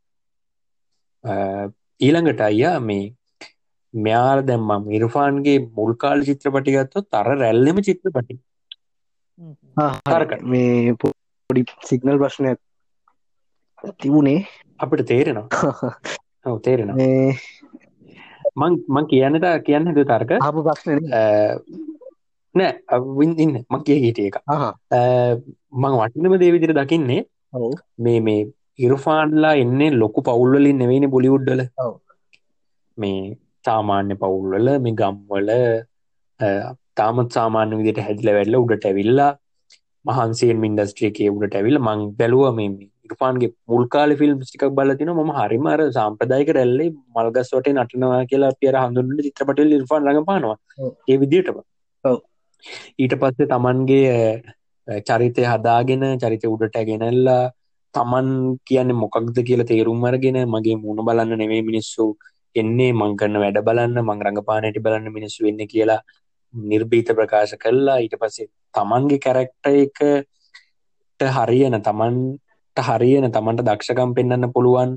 ඊළඟට 2.01 2.41
අයියා 2.41 2.79
මේ 2.79 3.05
මෙයාර 3.93 4.39
දැම්මම් 4.41 4.89
ඉරෆාන්ගේ 4.91 5.57
මුල්කාල් 5.77 6.19
චිත්‍රපටි 6.23 6.71
ගත්තොත් 6.71 7.05
තර 7.11 7.27
රැල්ලම 7.37 7.77
චිත්‍රපටි. 7.81 8.33
මේ 10.45 10.93
පොඩි 11.01 11.63
සිගනල් 11.89 12.19
ප්‍රශ්නයක් 12.21 12.59
තිබුණේ. 13.97 14.39
අපිට 14.79 15.05
තේරෙනවා. 15.07 15.47
ඔව් 16.49 16.59
තේරෙනවා. 16.59 16.95
මේ 16.95 17.33
මං 18.57 19.07
කියන්නට 19.07 19.47
කියන්න 19.65 19.93
ද 19.95 20.05
තර්ක. 20.11 20.31
ආපු 20.39 20.63
ප්‍රශ්න 20.67 20.99
නෑ. 22.55 22.71
අවින් 22.87 23.35
ඉන්න. 23.37 23.55
මං 23.63 23.83
කිය 23.87 23.99
හිටිය 24.05 24.29
එක 24.31 24.39
මං 25.73 25.99
වටිනම 25.99 26.39
දේවිදිර 26.43 26.75
දකින්නේ 26.75 27.21
මේ 27.99 28.19
මේ 28.19 28.47
ඉරෆාන්ලා 28.79 29.55
එන්නේ 29.55 29.91
ලොකු 29.93 30.21
පවුල්වලින් 30.21 30.77
නෙවෙයින 30.77 31.09
බොලිවුඩ්ඩල. 31.09 31.63
මේ 32.97 33.37
සාමාන්‍ය 33.65 34.19
පවුල්වල 34.21 34.69
මේ 34.79 34.97
ගම්වල 34.99 35.49
තාමත් 36.99 37.37
සාමාන්‍ය 37.37 37.75
විදිට 37.79 38.05
හැදිල 38.05 38.31
වැඩල 38.31 38.59
උඩට 38.59 38.89
ඇවිල්ලා 38.89 39.31
මහන්සේන් 40.05 40.63
ඉන්ඩස්ට්‍රියකේ 40.69 41.29
උඩට 41.29 41.59
ඇවිල් 41.59 41.79
මං 41.79 42.01
බැලුව 42.19 42.45
මේ 42.55 42.69
ඉරෆාන්ගේ 43.07 43.51
මුල්කාල 43.67 44.11
ෆිල්ම් 44.19 44.39
ටිකක් 44.41 44.65
බලතින 44.77 45.11
ම 45.15 45.31
හරිමර 45.39 45.81
සාම්පදායක 45.97 46.49
රැල්ලේ 46.57 46.89
මල්ගස් 47.15 47.51
වට 47.55 47.75
නටනවා 47.75 48.21
කියලා 48.31 48.53
පියර 48.59 48.77
හඳුන්න 48.77 49.25
චිත්‍රපටල් 49.27 49.75
ඉර්ෆාන් 49.79 50.07
රඟ 50.07 50.27
පානවා. 50.29 50.57
ඒ 51.07 51.17
විදිටම. 51.17 51.59
ඊට 52.97 53.13
පස්සේ 53.21 53.47
තමන්ගේ 53.47 54.17
චරිතය 55.07 55.43
හදාගෙන 55.43 56.05
චරිත 56.17 56.45
උඩට 56.47 56.77
ගෙනල්ලා 56.83 57.43
තමන් 57.95 58.29
කියන්න 58.63 58.91
මොකක්ද 58.95 59.37
කියලා 59.41 59.65
තේරුම් 59.65 60.03
අරගෙන 60.03 60.39
මගේ 60.47 60.77
මුණ 60.77 61.05
බලන්න 61.05 61.39
නෙවේ 61.41 61.61
මිනිස්සු 61.63 62.05
එන්නේ 62.55 62.91
මං 62.93 63.13
කරන්න 63.15 63.43
වැඩ 63.43 63.59
බලන්න 63.61 63.99
මං 63.99 64.25
රඟපානට 64.25 64.79
බලන්න 64.79 65.15
මිනිස්සු 65.17 65.45
වෙන්න 65.45 65.61
කියලා 65.67 66.01
නිර්බීත 66.53 67.09
ප්‍රකාශ 67.11 67.55
කල්ලා 67.57 67.97
ඊට 67.97 68.15
පස්සේ 68.15 68.49
තමන්ගේ 68.73 69.19
කැරැක්ට 69.19 69.69
එකට 69.73 71.25
හරියන 71.31 71.77
තමන්ට 71.81 72.83
හරියන 72.83 73.27
තමන්ට 73.29 73.65
දක්ෂකම් 73.65 74.13
පෙන්න්න 74.13 74.51
පුළුවන් 74.51 74.95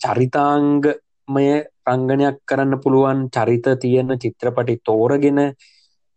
චරිතාංගමය 0.00 1.46
රංගනයක් 1.86 2.38
කරන්න 2.44 2.80
පුළුවන් 2.80 3.22
චරිත 3.30 3.68
තියෙන 3.78 4.18
චිත්‍රපටි 4.18 4.80
තෝරගෙන 4.82 5.40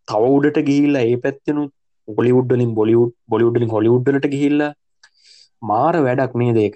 තව 0.08 0.24
උඩට 0.32 0.60
ගිහිල්ලා 0.64 1.06
ඒ 1.06 1.18
පැත්තනු 1.18 1.70
බොලිවුඩ්ඩලින් 2.08 2.74
බොලිවුඩ් 2.74 3.14
බොලිවුඩ්ලින් 3.30 3.70
හොලිවුඩ්ඩලට 3.70 4.28
ගිහිල්ලා 4.28 4.74
මාර 5.62 5.96
වැඩක් 6.02 6.36
මේ 6.36 6.54
දෙක 6.54 6.76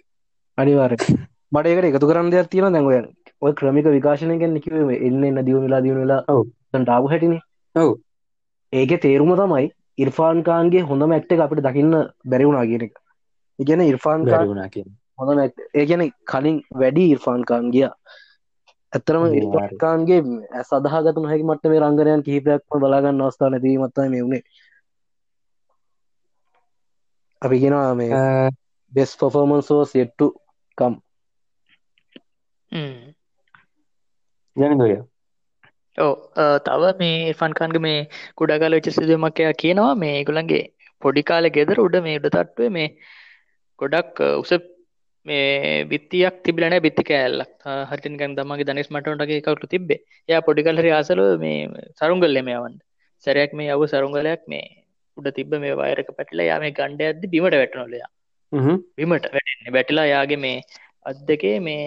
අනිවාර 0.58 0.96
මට 1.52 1.68
ඒකට 1.68 1.88
එකතු 1.88 2.08
කරන්න 2.08 2.32
දෙයක් 2.32 2.50
තියෙන 2.50 2.74
දැන්ව 2.74 3.12
ඔය 3.42 3.54
ක්‍රමික 3.54 3.88
විකාශනයගෙන් 3.90 4.54
නිකව 4.54 4.74
එන්න 5.00 5.24
එන්න 5.24 5.40
දියුණ 5.42 5.64
වෙලා 5.64 5.82
දියුණ 5.82 6.02
වෙලා. 6.02 6.22
ඔව්. 6.30 6.46
ටාපු 6.74 7.08
හැටින. 7.08 7.38
ඔව්. 7.76 7.92
ඒක 8.74 8.92
තේරුම 9.02 9.36
තමයි 9.36 9.68
ඉර්ෆාන්කාන්ගේ 9.98 10.84
හොඳ 10.84 11.04
මැක්ට 11.06 11.38
අපිට 11.38 11.64
දකින්න 11.64 11.94
බැරිවුණා 12.26 12.66
කියන 12.66 12.84
එක. 12.84 12.98
ඉගැන 13.60 13.82
ඉර්ෆාන්කාන් 13.84 14.32
බැරිවුණා 14.32 14.70
කිය 14.70 14.86
හොඳ 15.20 15.36
මැක්ට 15.36 15.60
ඒ 15.74 15.86
ගැන 15.86 16.04
කලින් 16.26 16.58
වැඩි 16.74 17.06
ඉර්ෆාන්කාන් 17.12 17.72
ගිය. 17.72 17.88
ඇත්තරම 18.94 19.24
අනිවාර්යයෙන්. 19.24 19.44
ඉර්ෆාන්කාන්ගේ 19.44 20.22
ඇස් 20.54 20.74
අදහගතු 20.74 21.28
හැකි 21.28 21.46
මට 21.46 21.64
මේ 21.66 21.82
රංගනයන් 21.82 22.24
කිහිපයක්ම 22.24 22.80
බලාගන්න 22.80 23.22
අවස්ථා 23.22 23.50
නැතිීමත්තයි 23.50 24.10
මේ 24.10 24.24
වුණේ 24.24 24.44
අපි 27.42 27.60
ගෙනවා 27.60 27.96
මේ 27.96 28.12
බෙස් 28.94 29.12
පොෆර්මන්සෝ 29.18 29.82
සෙට්ටු 29.86 30.28
කම් 30.78 30.94
ජනදය 36.02 36.08
ඕ 36.08 36.14
තව 36.60 36.92
මේ 37.00 37.34
ෆන්කාන්ග 37.34 37.78
මේ 37.80 38.00
කුඩාකාල 38.36 38.74
වෙච්ච 38.74 38.90
සිදුවමක්කයා 38.92 39.54
කියනවා 39.54 39.96
මේ 39.96 40.24
ගුලන්ගේ 40.24 40.64
පොඩි 41.02 41.24
කාල 41.24 41.46
ගෙදර 41.50 41.80
උඩ 41.80 41.96
මේ 42.04 42.18
උඩ 42.20 42.28
තට්ටුවේ 42.28 42.70
මේ 42.70 42.88
ගොඩක් 43.80 44.22
අ, 44.22 44.28
උස 44.38 44.52
මේ 45.26 45.86
බිත්තියක් 45.86 46.44
තිබිලන 46.44 46.76
බිත්ති 46.82 47.04
කෑල්ලක්. 47.04 47.52
හටිකන් 47.92 48.36
තමගේ 48.38 48.66
දනිස් 48.66 48.90
මටටගේ 48.90 49.42
කවුතු 49.42 49.68
තිබේ 49.68 50.00
යා 50.30 50.42
පොඩිකල්හරි 50.42 50.92
ආසල 50.92 51.22
මේ 51.38 51.58
සරුංගල් 52.00 52.36
එමයවන්ට 52.38 52.82
සැරයක් 53.26 53.54
මේ 53.54 53.70
අවු 53.70 53.86
සරුංගලයක් 53.88 54.42
මේ 54.48 54.66
උඩ 55.18 55.28
තිබ 55.38 55.54
මේ 55.56 55.76
වයරක 55.76 56.10
පැටිලා 56.18 56.46
යා 56.46 56.60
මේ 56.60 56.72
ගණ්ඩ 56.72 57.02
ඇද 57.02 57.22
බිමට 57.28 57.56
වැටනොලයා 57.56 58.10
බිමට 58.98 59.26
වැටෙන්නේ. 59.36 59.72
බැටිලා 59.72 60.06
යාගේ 60.06 60.38
මේ 60.38 60.62
අත් 61.06 61.18
දෙකේ 61.28 61.60
මේ 61.60 61.84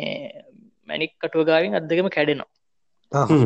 මැනික් 0.88 1.12
කටුව 1.20 1.44
ගාවින් 1.46 1.74
අදකම 1.74 2.08
කැඩෙනවා 2.08 2.50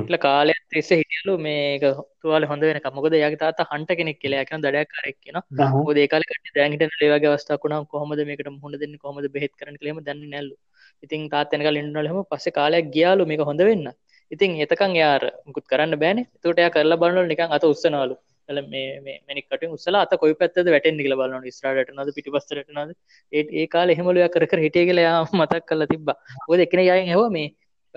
ල 0.06 0.16
කාලයක් 0.18 0.60
තිෙස්ස 0.68 0.90
හිටියලු 0.92 1.34
මේක 1.38 1.84
තුවාල 2.20 2.46
හොඳ 2.50 2.62
වෙන 2.62 2.80
මොකද 2.96 3.14
යාගේ 3.14 3.40
තාත 3.42 3.60
හන්ට 3.64 3.90
කෙනෙක් 4.00 4.18
කියලා. 4.22 4.44
යකන 4.44 4.64
දඩයක් 4.64 4.90
කරෙක්න 4.92 5.38
ෝදේකාල 5.80 6.24
දැන්ට 6.56 6.98
ලේවගේ 7.02 7.32
අවස්ථාකුණ 7.32 7.76
කොහොමද 7.86 8.22
මේකට 8.30 8.50
මුහුණ 8.50 8.78
දෙන්න? 8.82 8.94
කොමද 8.98 9.28
බෙත් 9.36 9.52
කරන 9.54 9.76
ලම 9.80 10.00
දන්න 10.00 10.24
නැල්ලු 10.30 10.56
ඉතින් 11.02 11.28
තාත්තනක 11.28 11.68
ඉන්නලම 11.74 12.22
පස්ස 12.30 12.54
කාලයක් 12.54 12.88
ගියාලු 12.96 13.26
මේක 13.26 13.44
හොඳ 13.50 13.62
වෙන්න. 13.62 13.86
ඉතින් 14.30 14.56
එතකන් 14.64 14.96
යාර 14.96 15.22
මුකුත් 15.46 15.66
කරන්න 15.66 16.00
බෑන. 16.02 16.24
තොට 16.42 16.64
කරලා 16.74 17.00
බලන්නල 17.02 17.30
නිකන් 17.32 17.56
අත 17.58 17.64
උත්සනාලු 17.64 18.16
මනිකට 18.48 19.64
උසලා 19.68 20.02
අත 20.02 20.12
කොයි 20.16 20.34
පැත්තද 20.34 20.68
වැටෙන් 20.74 20.96
නිල 20.96 21.14
බලන්න 21.14 21.46
ස්ටාට 21.50 21.90
නද 21.94 22.14
පිටි 22.16 22.32
පස්තරටනද 22.34 22.92
ඒ 23.32 23.66
කාල 23.66 23.90
එහෙමලය 23.90 24.28
කර 24.28 24.44
හිටිය 24.58 24.84
කියලා 24.88 25.24
මතක් 25.32 25.64
කල 25.66 25.84
තිබ 25.86 26.12
ඔද 26.48 26.60
එකන 26.60 26.80
යයින් 26.80 27.10
හව 27.12 27.28
මේ 27.30 27.48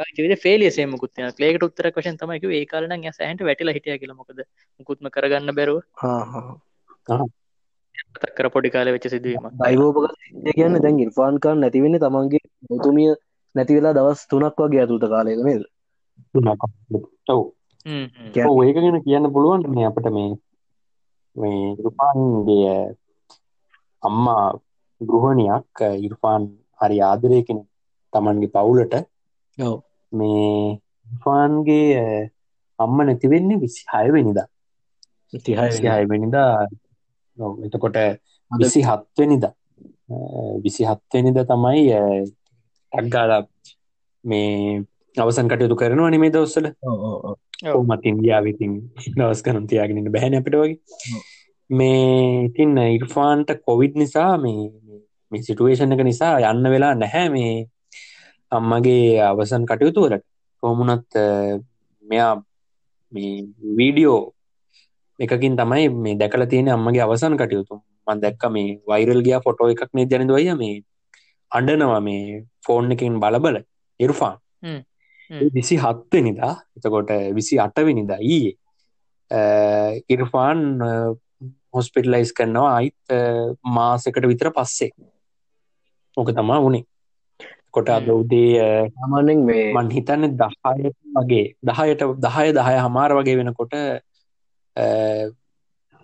ජීවිත 0.09 0.41
ෆේලිය 0.41 0.71
සේමකුත් 0.71 1.21
ලේකට 1.39 1.63
උත්තර 1.63 1.91
වශයෙන් 1.91 2.17
තමයික 2.17 2.47
ඒ 2.51 2.65
කාලන 2.65 3.05
සෑහට 3.11 3.43
වැටිලා 3.43 3.73
හිටිය 3.73 3.97
කියල. 3.97 4.13
මොකද 4.13 4.41
මුකුත්ම 4.79 5.09
කරගන්න 5.09 5.55
බැරුව. 5.55 5.79
තක්කර 8.15 8.47
පොඩි 8.49 8.69
කාල 8.69 8.87
වෙච්ච 8.87 9.07
සිදුවීම 9.07 9.47
දයිවෝපක 9.59 10.05
කියන්න 10.49 10.79
දැන් 10.79 10.99
ඉර්ෆාන්කාන් 10.99 11.59
නැතිවෙන්න 11.59 11.99
තමන්ගේ 11.99 12.43
මුතුමිය 12.69 13.11
නැතිවෙලා 13.55 13.93
දවස් 13.93 14.21
තුනක් 14.27 14.59
වගේ 14.59 14.81
ඇතුත 14.83 15.05
කාලයක 15.05 15.41
නේද? 15.41 15.63
ඔව්. 17.29 17.41
ඔව් 18.45 18.57
ඒක 18.63 18.77
ගැන 18.77 18.99
කියන්න 19.01 19.33
පුළුවන් 19.33 19.69
මේ 19.69 19.87
අපට 19.87 20.09
මේ 20.09 20.31
මේ 21.35 21.61
ඉරුපාන්ගේ 21.73 22.75
අම්මා 24.03 24.45
ගෘහණයක් 25.01 25.85
ඉරුපාන් 25.99 26.43
හරි 26.79 26.97
ආදරය 27.01 27.39
කෙන 27.43 27.59
තමන්ගේ 28.13 28.53
පවුලට 28.55 28.93
ඔව් 29.57 29.77
මේ 30.11 30.79
ඉර්ෆාන්ගේ 31.07 32.29
අම්ම 32.79 32.97
නැතිවෙන්නේ 33.01 33.57
විසි 33.57 33.83
හයවෙනිදා 33.93 34.47
තිහයි 35.33 35.91
හයවෙනිදා 35.93 36.51
එතකොට 37.65 37.97
විසි 38.51 38.81
හත්වනිද 38.81 39.45
විසි 40.63 40.83
හත්වනිද 40.85 41.37
තමයි 41.45 41.83
ටක්ගාලා 42.93 43.43
මේ 44.23 44.83
අවසන් 45.15 45.47
කටයුතු 45.47 45.75
කරනවා 45.75 46.09
නිමේ 46.09 46.31
දවස්සල 46.31 46.67
ඔව්. 47.65 47.81
මත් 47.85 48.03
ඉන්දියාවිතින් 48.05 48.73
දවස් 49.17 49.43
කනම් 49.43 49.67
තියාගෙනන්න 49.67 50.11
බැහැන 50.11 50.35
අපිට 50.35 50.55
වගේ. 50.55 50.77
මේ 51.69 52.45
ඉතින් 52.45 52.77
ඉර්ෆාන්ට 52.77 53.49
කොවිඩ් 53.65 53.95
නිසා 53.95 54.31
මේ 54.37 54.61
මේ 55.31 55.41
සිටුවේෂන් 55.41 55.95
එක 55.95 56.03
නිසා 56.03 56.35
යන්න 56.43 56.71
වෙලා 56.73 56.93
නැහැ 56.95 57.29
මේ 57.29 57.53
අම්මගේ 58.51 59.21
අවසන් 59.21 59.65
කටයුතුවලට 59.65 60.25
කොමුණත් 60.63 61.17
මෙයා 62.05 62.33
මේ 63.13 63.33
වීඩියෝ 63.77 64.19
එකකින් 65.19 65.55
තමයි 65.55 65.89
මේ 65.97 66.15
දැකල 66.15 66.45
තියෙන 66.45 66.69
අම්මගේ 66.69 67.03
අවසන් 67.03 67.37
කටයුතු. 67.37 67.81
මන් 68.07 68.21
දැක්ක 68.21 68.43
මේ 68.51 68.79
වෛරල් 68.87 69.21
ගියා 69.23 69.41
ෆොටෝ 69.41 69.67
එකක් 69.69 69.91
මේ 69.93 70.05
ජනදවය 70.05 70.55
මේ 70.55 70.75
අඩනවා 71.51 72.01
මේ 72.01 72.45
ෆෝන් 72.65 72.91
එකින් 72.91 73.19
බලබල 73.19 73.61
ඉරුෆාන්. 73.99 74.37
විසි 75.53 75.77
හත්වනිදා 75.77 76.53
එතකොට 76.77 77.11
විසි 77.35 77.59
අටවිනිදා 77.59 78.19
ඊයේ. 78.21 78.55
ඉර්ෆාන් 80.09 80.61
හොස්පිටලයිස් 81.73 82.33
කරනවා. 82.33 82.75
අයිත් 82.75 83.17
මාසකට 83.69 84.25
විතර 84.27 84.51
පස්සේ. 84.51 84.91
ඕක 86.17 86.29
තමා 86.35 86.61
වුණේ 86.61 86.85
කොට 87.73 87.89
අද 87.95 88.07
උදේ 88.13 88.69
සාමාන්‍යෙන් 88.95 89.39
මේ 89.49 89.65
මන් 89.75 89.87
හිතන්න 89.95 90.23
දහයට 90.41 90.97
වගේ 91.17 91.45
දහයට 91.69 92.01
දහය 92.25 92.47
දහය 92.59 92.75
හමාර 92.85 93.11
වගේ 93.19 93.37
වෙනකොට 93.39 93.73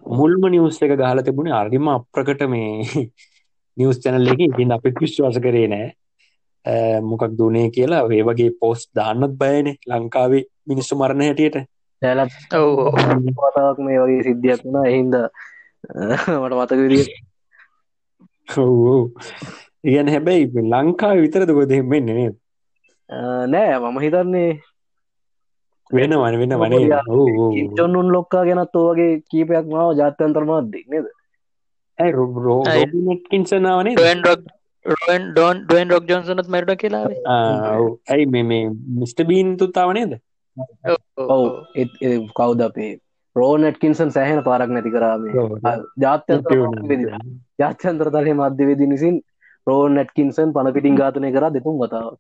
මුල්ම 0.06 0.44
නිවස් 0.54 0.78
එක 0.86 0.94
ගහල 1.02 1.20
තිබුණේ 1.28 1.58
අරිම 1.62 1.88
අප්‍රකට 1.94 2.42
මේ 2.54 2.72
නිවස් 3.78 3.98
චැනල් 4.04 4.30
එක. 4.34 4.40
ඉතින් 4.50 4.76
අපි 4.76 4.90
විශ්වාස 5.00 5.38
කරේ 5.46 5.68
නෑ. 5.74 5.88
මොකක් 7.10 7.24
දුනේ 7.40 7.68
කියලා. 7.76 8.04
ඒ 8.18 8.24
වගේ 8.30 8.52
පෝස්් 8.62 8.82
දාන්නත් 8.98 9.34
බයනේ 9.42 9.76
ලංකාවේ 9.90 10.44
මිනිස්සු 10.70 10.94
මරණ 10.96 11.26
හැටියට. 11.28 11.58
සෑලත් 12.02 12.34
ඔව්. 12.60 12.70
පතාවක් 13.38 13.78
මේ 13.86 14.00
වගේ 14.04 14.22
සිද්ධියක් 14.28 14.62
වුණා. 14.66 14.86
එහින්ද 14.92 15.14
මට 16.42 16.54
මතක 16.60 16.80
විදිිය 16.84 17.08
ඉගැන 19.88 20.14
හැබැයි 20.14 20.66
ලංකාව 20.66 21.22
විතරද 21.24 21.52
ගොද 21.52 21.70
දෙෙමෙන්නේ 21.70 22.16
නේ 22.16 22.32
නෑ 23.48 23.78
මම 23.82 24.00
හිතන්නේ 24.00 24.50
වෙන 25.92 26.16
වන 26.16 26.40
වෙන 26.40 26.56
වනේ 26.56 27.02
කිම්චොන්නුන් 27.54 28.12
ලොක්කා 28.12 28.44
ගැනත් 28.46 28.76
ඕගේ 28.76 29.12
කීපයක් 29.32 29.66
මාව 29.68 29.92
ජාත්‍යන්තරමාත් 29.96 30.70
දෙන්නේද 30.74 31.08
ඇයි 32.00 32.14
රෝබිනෙට්කින්සනාවනේ 32.46 33.96
ඩන් 33.96 35.26
ඩොන් 35.64 35.90
රොක් 35.90 36.06
ජොන්සනත් 36.08 36.48
මැරට 36.48 36.78
කියලාවේ 36.78 37.20
ඇයි 38.08 38.26
මේ 38.28 38.44
මේ 38.44 38.64
මිස්ට 39.00 39.28
බීන් 39.28 39.58
තුත්තාවනේද 39.58 40.18
ඔව් 41.28 41.44
කවුද 42.34 42.62
අපේ? 42.62 42.92
රෝනට්කින්සන් 43.36 44.12
සෑහෙන 44.12 44.44
පාරක් 44.44 44.70
නැති 44.70 44.92
කරාමේ 44.92 45.34
ජාත්‍යන්තර 45.98 46.54
ජාත්‍යන්තර 47.60 48.10
තරය 48.10 48.34
මධ්‍යවේදී 48.34 48.88
නිසින් 48.88 49.18
රෝන් 49.68 49.92
නැට්කින්සන් 49.94 50.54
පණ 50.54 50.74
පිටින් 50.74 51.00
ඝාතනය 51.00 51.32
කර 51.32 51.50
දෙතුන් 51.52 51.80
වතාව 51.80 52.14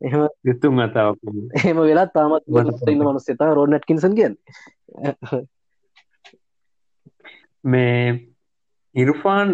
එහම 0.00 0.22
යුතුම් 0.44 0.78
අතාව 0.80 1.14
එහෙම 1.54 1.80
වෙලා 1.82 2.08
තාමත් 2.08 2.44
ඉන්න 2.88 3.02
මනු 3.02 3.20
සතා 3.20 3.54
රෝන් 3.54 3.70
නැට්කින්සන් 3.70 4.14
කියෙන් 4.14 4.34
මේ 7.64 7.98
ඉරුෆාන් 8.94 9.50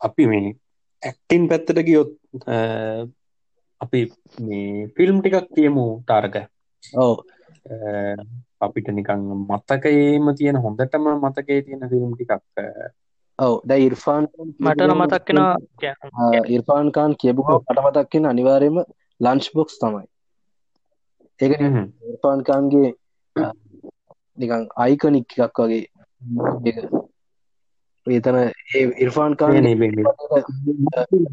අපි 0.00 0.26
මේ 0.26 0.56
ඇක්ටින් 1.02 1.48
පැත්තට 1.48 1.84
ගියොත් 1.84 2.12
අපි 3.80 4.00
මේ 4.40 4.88
ෆිල්ම් 4.96 5.16
ටිකක් 5.18 5.48
කියමු 5.50 5.86
තාරක. 6.06 6.36
ඔව. 6.96 7.16
අපිට 8.60 8.88
නිකං 8.90 9.22
මත්තකයේම 9.48 10.26
තියෙන 10.34 10.58
හොඳටම 10.58 11.06
මතකේ 11.20 11.60
තියෙන 11.62 11.90
ෆිල්ම් 11.90 12.12
ටිකක් 12.14 12.32
ඔව. 13.38 13.54
ද 13.64 13.70
ඉර්ෆාන් 13.80 14.24
මටන 14.60 14.94
මතක්කෙන 14.94 15.38
ඉර්ෆාන්කාන් 16.48 17.12
කියබුහ 17.16 17.50
පට 17.60 17.78
මතක්කෙන 17.86 18.26
අනිවාරයම 18.26 18.76
ලංච් 19.20 19.46
බොක්ස් 19.54 19.78
තමයි. 19.78 20.04
ඒක 21.40 21.52
ඉර්ෆාන්කාන්ගේ 22.06 22.90
නිකං 24.38 24.68
අයිකනික් 24.76 25.38
එකක් 25.38 25.58
වගේ. 25.60 25.84
ඒතන 28.06 28.38
ඉර්ෆාන් 28.98 29.36
කාන් 29.36 29.54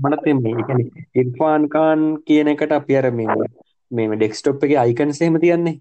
මනතේ 0.04 0.36
ඉර්ෆාන්කාන් 1.16 2.02
කියන 2.24 2.48
එකට 2.48 2.72
අපි 2.72 2.98
අර 2.98 3.08
මේ 3.12 3.38
මේ 3.92 4.08
ඩෙක්ස්ටොප් 4.14 4.64
එක 4.64 4.76
අයිකන් 4.78 5.14
සේම 5.14 5.40
තියන්නේ 5.40 5.76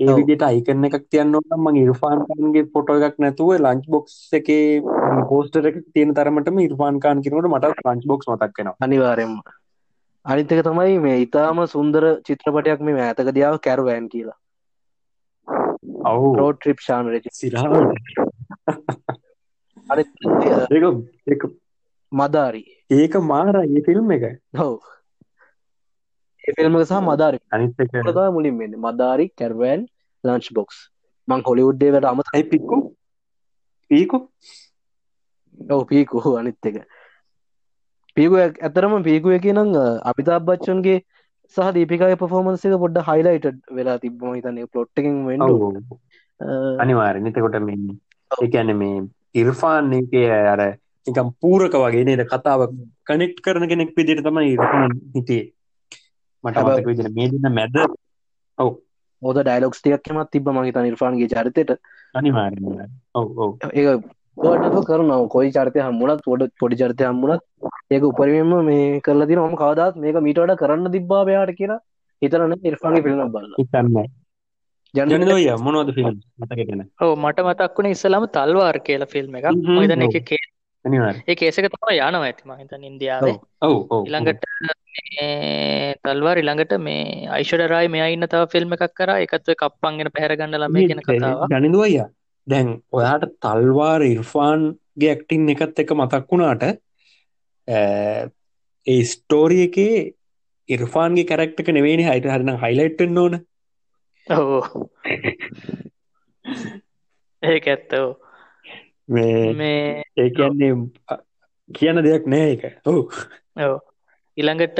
ඒ 0.00 0.14
විදිට 0.16 0.42
අයිකන 0.42 0.86
එකක් 0.86 1.02
තියන්න 1.08 1.34
ම 1.56 1.66
ඉර්ෆාන්කාන්ගේ 1.76 2.68
ෆොටෝ 2.72 3.00
එකක් 3.08 3.18
නැතුව 3.18 3.50
ලංච් 3.56 3.88
බොක්ස් 3.88 4.14
එක 4.32 4.48
පෝස්ටර 5.28 5.68
එක 5.70 5.76
තියෙන 5.88 6.14
තරමටම 6.14 6.60
ඉර්ෆාන්කාන් 6.60 7.24
කිනට 7.24 7.48
මට 7.48 7.74
ලංච් 7.84 8.06
බොක්ස් 8.06 8.30
මතක්කෙන 8.30 8.72
අනිවාරෙන්ම 8.80 9.34
අනිත්තක 10.26 10.62
තමයි 10.62 10.98
මේ 11.00 11.18
ඉතාම 11.22 11.60
සුන්දර 11.68 12.04
චිත්‍රපටයක් 12.26 12.86
මේ 12.88 13.04
ඇතක 13.04 13.32
දියාව 13.32 13.58
කැරුවෑන් 13.60 14.08
කියලා. 14.08 14.38
ඔවු. 16.04 16.28
රෝඩ 16.36 16.58
ට්‍රිප් 16.58 16.80
ශාන 16.80 17.10
රච 17.10 17.26
සිරහ 17.32 17.58
ඒක 21.28 21.44
මදාරි 22.12 22.64
ඒක 22.92 23.14
මාර 23.24 23.54
ඒ 23.58 23.84
ෆිල්ම් 23.86 24.10
එක. 24.12 24.24
හෝ 24.58 24.74
එෆිල්ම 26.48 26.78
සහ 26.82 27.02
මදාරි. 27.10 27.38
අනිත් 27.50 27.72
මුලින් 28.36 28.58
වෙන්න. 28.58 28.74
මදාරි 28.86 29.26
කැර්වෑන් 29.40 29.86
ලංච් 30.24 30.48
බොක්ස් 30.58 30.78
මං 31.28 31.46
හොලිවුඩ්ඩේවට 31.48 32.10
අමත 32.10 32.34
ඇයි 32.34 32.48
පික්කු 32.52 32.78
පීකු? 33.90 34.18
ඔව 35.58 35.80
පීකු. 35.92 36.18
අනිත් 36.40 36.68
එක. 36.70 36.76
පීකු 38.16 38.42
ඇතරම 38.42 38.94
පීකුව 39.08 39.38
එක 39.38 39.48
නම් 39.54 39.72
අපිතාබ් 40.10 40.48
බච්චන්ගේ 40.48 40.98
සහ 41.54 41.72
දීපිකාය 41.76 42.16
පෆෝමන්සික 42.16 42.76
පොඩ්ඩ 42.84 43.06
හයිලයිට 43.08 43.48
වෙලා 43.78 43.98
තිබම 44.04 44.34
හිතන්නේ. 44.36 44.70
පලොට්ටකින් 44.72 45.26
වෙන්න 45.28 45.42
අනිවාර 46.82 47.16
නතකොට 47.22 47.58
මේ 47.62 47.98
එකැන 48.42 48.76
මේ 48.76 49.02
ඉර්ෆාන් 49.34 49.92
එක 49.98 50.14
අර 50.52 50.62
නිකම් 51.06 51.28
පූරක 51.42 51.74
වගේ 51.82 52.04
නේද? 52.04 52.22
කතාව 52.26 52.60
කනෙක්් 53.08 53.34
කරන 53.44 53.68
කෙනෙක් 53.70 53.90
විදිට 53.96 54.24
තමයි 54.26 54.54
ඉර්ෆාන් 54.56 54.94
හිටියේ 55.16 55.50
මට 56.44 56.56
මතක 56.58 56.86
විදින 56.86 57.12
මේ 57.14 57.28
දින 57.28 57.52
මැද 57.52 57.76
ඔව්. 58.58 58.72
ඕද 59.22 59.38
ඩයිලොක්ස් 59.40 59.80
ටියක්මත් 59.80 60.30
තිබ 60.30 60.48
මහිත 60.50 60.78
නිර්ෆාන්ගේ 60.78 61.28
චරිතයට. 61.28 61.78
අනිවාර 62.14 62.58
ඔව් 63.14 63.38
ඔව්. 63.38 63.52
ඒ 63.74 63.96
පොට 64.36 64.86
කරනව. 64.88 65.28
කොයි 65.28 65.52
චරිතය 65.52 65.80
හම්මුණත් 65.80 66.24
පොඩ 66.24 66.48
පොඩි 66.60 66.76
චරිතය 66.76 67.04
හම්මුණත් 67.04 67.42
ඒක 67.90 68.04
උපරිමෙන්ම 68.04 68.64
මේ 68.64 69.00
කරලා 69.00 69.28
තින 69.28 69.40
ම 69.42 69.56
කවදත් 69.56 69.94
මේක 69.98 70.20
මීටට 70.20 70.58
කරන්න 70.58 70.92
තිබ්බාවයාට 70.96 71.54
කියලා 71.54 71.80
හිතරන 72.22 72.54
ඉර්ෆාන්ගේ 72.62 73.04
පිල්න 73.06 73.22
බල 73.34 73.48
හිතන්න 73.58 73.96
ජනදෝය 74.94 75.46
මොනවද 75.66 75.92
ෆිල්ම් 75.96 76.16
මතකෙන 76.40 76.82
ඕ 77.00 77.12
මට 77.16 77.44
මතක් 77.44 77.78
වුණ 77.78 77.90
ඉස්සලාම 77.90 78.26
තල්වාර් 78.30 78.78
කියල 78.88 79.04
ෆිල්ම් 79.12 79.38
එක 79.40 79.46
මහිතන 79.68 80.04
එක 80.06 80.18
කේ 80.30 80.41
අනිවාර 80.84 81.16
ඒ 81.22 81.36
කේසක 81.36 81.66
තම 81.66 81.90
යනවා 81.90 82.22
ඇති 82.22 82.44
මහිතන් 82.44 82.84
ඉන්දියාවේ. 82.84 83.36
ඔව්. 83.62 83.76
ඔව් 83.90 84.06
ඉළඟට 84.06 84.44
තල්වාර් 86.02 86.38
ඉළඟට 86.38 86.74
මේ 86.80 87.28
අයිශඩරයි 87.30 87.88
මේ 87.88 88.08
ඉන්න 88.14 88.26
තව 88.26 88.48
ෆිල්ම් 88.54 88.74
එකක් 88.76 88.94
කර. 88.94 89.10
එකත්ව 89.18 89.56
කප්පන්ගෙන 89.56 90.12
පැහරගන්න 90.16 90.58
ළම 90.58 90.80
ගෙන 90.84 91.02
කතාව 91.02 91.44
ජනිදුවය 91.52 91.92
දැන් 92.46 92.72
ඔයාට 92.92 93.28
තල්වාර 93.38 94.02
ඉර්ෆාන්ගේ 94.04 95.12
ඇක්ටින් 95.12 95.52
එකත් 95.54 95.84
එක 95.84 95.94
මතක් 95.94 96.26
වුණාට 96.28 96.62
ඒ 98.86 99.02
ස්ටෝරිය 99.06 99.64
එකේ 99.68 99.96
ඉර්ෆාන්ගේ 100.68 101.24
කැරක්ටක 101.24 101.68
නෙවෙනි 101.70 102.08
හයිට 102.08 102.26
හරන 102.26 102.58
හයිලයිට්ෙන් 102.58 103.18
ඕන. 103.18 103.40
ඕ 104.26 104.88
ඒක 107.42 107.66
ඇත්තෝ 107.68 108.08
මේ 109.08 110.01
ඒ 110.16 110.28
කියන්නේ 110.30 110.72
කියන 111.70 112.02
දෙයක් 112.04 112.24
නෑ 112.26 112.52
එක 112.52 112.62
ඔවු. 112.86 113.08
ඔව. 113.58 113.78
ඉළඟට 114.38 114.78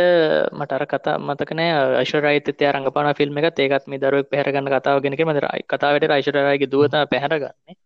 මටර 0.52 0.84
කතා 0.88 1.16
මතකනෑ 1.20 1.70
අශරයිතය 2.00 2.52
රඟපාන 2.68 3.14
ෆිල්ම් 3.14 3.38
එකත් 3.38 3.58
ඒකත් 3.58 3.88
මේ 3.88 4.00
දරුවක් 4.00 4.30
පැහරගන්න 4.30 4.72
කතාව 4.72 5.02
ගෙනක 5.04 5.20
මදරයි 5.22 5.64
කතාවට 5.68 6.08
යිශරයගේ 6.10 6.68
දුවත 6.68 6.94
පැහරගන්නේ 7.10 7.76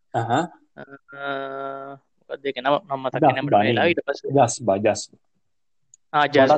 දෙක 2.42 2.56
නම? 2.58 2.74
නම් 2.86 3.00
මතක 3.02 3.22
වෙලා 3.48 3.86
ඉට 3.86 4.02
පස 4.06 4.20
ජස් 4.28 4.54
බජස් 4.62 5.02
ආජස් 6.12 6.50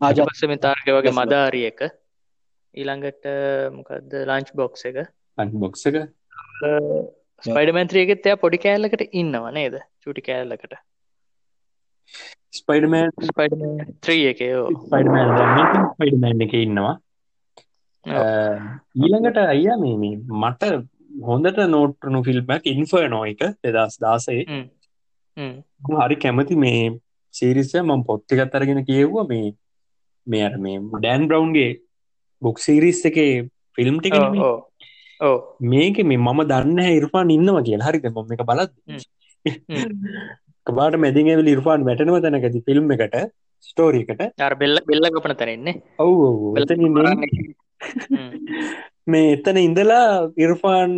ආජපක්ෂ 0.00 0.42
මිතාර්ග 0.50 0.86
වගේ 0.90 1.14
මදාරිය 1.14 1.66
එක. 1.70 1.80
ඊළඟට 2.74 3.24
මොකක්ද 3.72 4.16
ලංච් 4.20 4.48
බොක්ස 4.54 4.82
එක. 4.84 5.04
බොක්ස 5.54 5.86
එක 5.86 5.96
ස්පයිඩමන්ත්‍රියගෙත් 7.44 8.26
එයා 8.26 8.42
පොඩි 8.42 8.58
කෑල්ලකට 8.64 9.02
ඉන්නව 9.12 9.46
නේද? 9.52 9.74
චුටි 10.02 10.26
කෑල්ලකට. 10.28 10.74
ස්පයිඩමන් 12.52 13.10
ස්පයිඩ 13.30 13.62
ත්‍රී 14.00 14.24
එකයෝ 14.32 14.66
ස්පයිඩමන් 14.82 15.32
ස්පයිඩමන් 15.90 16.44
එක 16.46 16.54
ඉන්නවා. 16.60 16.94
ඊළඟට 18.98 19.40
අයියා 19.44 19.78
මේ 19.78 20.12
මට 20.42 20.72
හොඳට 21.22 21.60
නෝට්ටනු 21.68 22.22
ෆිල්ම්බැක් 22.22 22.66
ඉන්ෆර් 22.66 23.08
නෝ 23.08 23.24
එක 23.24 23.42
දෙදස් 23.62 23.98
දාසේ 24.00 24.42
හරි 25.98 26.16
කැමති 26.16 26.56
මේ 26.56 26.82
සීරිසය 27.34 27.78
මම 27.82 28.04
පොත්තිකත් 28.04 28.54
අරගෙන 28.54 28.84
කියව්වා 28.84 29.26
මේ 29.28 29.46
මේ 30.26 30.44
අර 30.44 30.54
මේ 30.58 30.78
ඩෑන් 30.94 31.28
බ්‍රවන්්ගේ 31.28 31.70
බුක් 32.42 32.58
සිරිස් 32.58 33.00
එක 33.10 33.18
ෆිල්ම් 33.78 33.98
ටික 33.98 34.16
මේක 35.72 36.00
මේ 36.04 36.16
මම 36.18 36.40
දන්න 36.44 36.80
ඉර්පාන් 36.98 37.30
ඉන්නවා 37.30 37.62
කියලා. 37.62 37.88
හරිද? 37.88 38.06
මොම 38.12 38.32
එක 38.32 38.44
බලත් 38.44 38.72
කබාට 40.66 40.96
මැදිගවල 40.96 41.48
ඉර්පාන් 41.48 41.82
වැටනව 41.84 42.20
තැනකති 42.22 42.60
ෆිල්ම් 42.60 42.92
එකට 42.92 43.16
ස්ටෝරීකට 43.68 44.22
බෙල්ල 44.58 44.80
බෙල්ල 44.86 45.10
ගපන 45.10 45.34
තැරෙන්නේ 45.34 45.74
ඔවු 45.98 46.54
මේ 49.06 49.32
එතන 49.32 49.58
ඉඳලා 49.58 50.06
ඉර්ෆාන් 50.38 50.92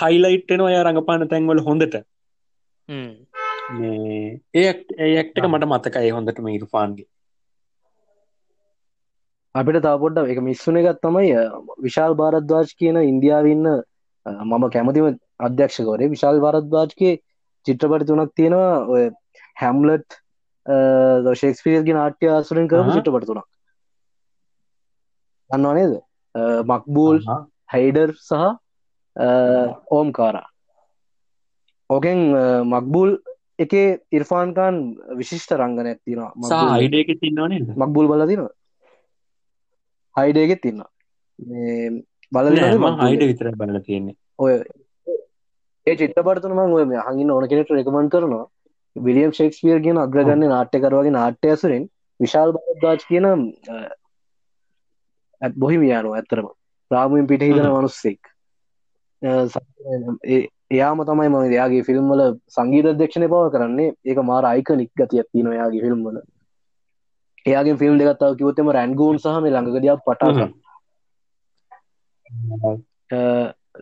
හයිලයිට්ටෙන 0.00 0.60
ඔය 0.60 0.76
රඟපාන 0.78 1.28
තැන්වල 1.28 1.62
හොඳට. 1.62 1.96
ඒ 4.58 4.68
ඒක්ටක 5.06 5.46
මට 5.48 5.70
මතකයි 5.72 6.10
හොඳටම 6.10 6.48
ඉර්ෆාන්ගේ 6.48 7.08
අපිට 9.54 9.82
තවපොඩ්ඩ 9.82 10.30
එක 10.30 10.40
මිස්සුන 10.40 10.78
එකත් 10.78 11.00
තමයි 11.02 11.30
විශාල් 11.82 12.14
භාරද්වාජ් 12.14 12.74
කියන 12.74 12.98
ඉන්දියාවන්න 13.02 13.66
මම 14.26 14.64
කැමතිම 14.70 15.06
අධ්‍යක්ෂකවරේ 15.40 16.10
විශාල් 16.10 16.38
භාරද්වාජ්ගේ 16.40 17.14
චිත්‍රපටි 17.66 18.06
තුනක් 18.06 18.34
තියෙනවා. 18.34 18.86
ඔය 18.86 19.10
හැම්ලට් 19.56 20.18
ශේක්ස්පියර්ගේ 21.34 21.94
නාට්‍ය 21.94 22.28
ආසුරෙන් 22.28 22.68
කරපු 22.68 22.94
චිත්‍රපට 22.96 23.26
තුනක්. 23.26 23.46
අන්නවා 25.50 25.74
නේද? 25.74 25.98
මක්බූල් 26.64 27.18
හයිඩර් 27.74 28.14
සහ 28.18 28.46
ඕම් 29.90 30.12
කාරා 30.12 30.46
ඕකෙන් 31.90 32.18
මක්බූල් 32.68 33.18
එක 33.58 33.72
ඉර්ෆාන්කාන් 34.12 34.80
විශිෂ්ට 35.18 35.58
රංගනයක් 35.58 35.98
තියෙනවා. 36.04 36.32
මක්බූල් 37.76 38.06
බල 38.06 38.26
තිනවා 38.26 38.54
හයිඩේගෙත් 40.16 40.62
තින්න 40.62 40.82
මං 42.32 43.00
හයිඩ 43.02 43.22
විතර 43.30 43.50
බලලා 43.56 43.82
තියෙන්නේ. 43.88 44.16
ඔය 44.38 44.52
ඒ 45.86 45.96
චිත්‍රපටතුන 46.00 46.56
මං 46.56 46.74
ඔය 46.78 46.84
මේ 46.84 47.04
හඟින්න 47.06 47.32
ඕන 47.34 47.48
කෙනෙට 47.48 47.70
රෙකමන් 47.76 48.10
කරනවා. 48.14 48.46
විලියම් 48.96 49.32
ශෙක්ස්පියර් 49.38 49.78
කියන 49.86 50.02
අග්‍රගන්න 50.04 50.46
නාට්‍යකරවාගේ 50.52 51.16
නාට්‍ය 51.16 51.50
ඇසුරෙන් 51.50 51.84
විශාල් 52.20 52.54
බද්දාජ් 52.56 53.04
කියන 53.08 53.26
ඇත් 55.42 55.54
බොහිමියානු 55.64 56.14
ඇත්තරම 56.14 56.50
රාමුවෙන් 56.90 57.30
පිට 57.30 57.42
හ්ම්. 57.42 57.70
මනුස්සෙක්. 57.76 58.20
එයාම 60.70 60.98
තමයි 61.06 61.28
ම 61.28 61.36
යාගේ 61.52 61.86
ෆිල්ම්වල 61.88 62.22
සංගීත 62.56 62.90
දෙක්ෂණය 62.98 63.28
පව 63.28 63.44
කරන්නේ. 63.54 63.94
ඒක 64.04 64.18
මාර 64.30 64.44
අයිකනික් 64.44 64.90
ගතියක් 64.96 65.28
තින 65.32 65.46
යාගේ 65.52 65.82
ෆිල්ම්වල 65.86 66.20
එයාගේ 67.46 67.76
ෆිල්ම් 67.76 67.96
දෙගත්තාව 67.98 68.36
කිවත්තම 68.36 68.68
රැන්ගූන් 68.70 69.16
සහ 69.18 69.40
මේ 69.42 69.52
ළඟකදයක් 69.52 70.00
පටා 70.06 70.30
හ්ම්. 70.32 70.50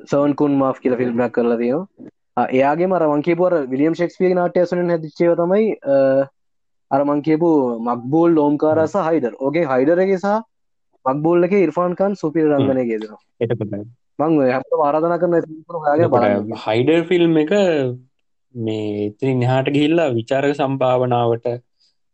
සවන් 0.07 0.57
මා් 0.57 0.73
කියල 0.77 0.97
ෆිල්ම්ක් 0.97 1.33
කරලා 1.33 1.59
තියෙනවා. 1.59 2.09
එයාගේ 2.53 2.87
මරමන් 2.87 3.23
කියපුර 3.23 3.53
විලියම් 3.69 3.95
ශෙක්ස්පිය 3.95 4.35
නාටය 4.35 4.67
සුන 4.67 4.91
හැදිච්චේව 4.91 5.33
තමයි 5.37 5.65
අරමං 6.91 7.23
කියපු 7.23 7.51
මක්බෝල් 7.87 8.35
ලෝම්කාරස 8.35 8.97
හයිඩර් 9.01 9.33
ඕගේ 9.41 9.67
හයිඩරගේ 9.67 10.19
සහ 10.19 10.37
මක්බෝල් 11.05 11.45
එක 11.45 11.57
ඉර්ෆාන්කන් 11.59 12.13
සුපිර 12.15 12.47
රංගනය 12.49 12.85
එතකොට 13.41 13.73
මං 14.19 14.37
හැට 14.47 14.77
ආරධන 14.81 15.17
කරන 15.19 15.35
හයිඩර් 16.65 17.01
ෆිල්ම් 17.05 17.41
එක 17.45 17.53
මේ 18.55 19.07
ඉතින් 19.07 19.43
එහාට 19.43 19.73
ගිහිල්ලා 19.75 20.09
විචාරක 20.13 20.55
සම්භාවනාවට 20.55 21.49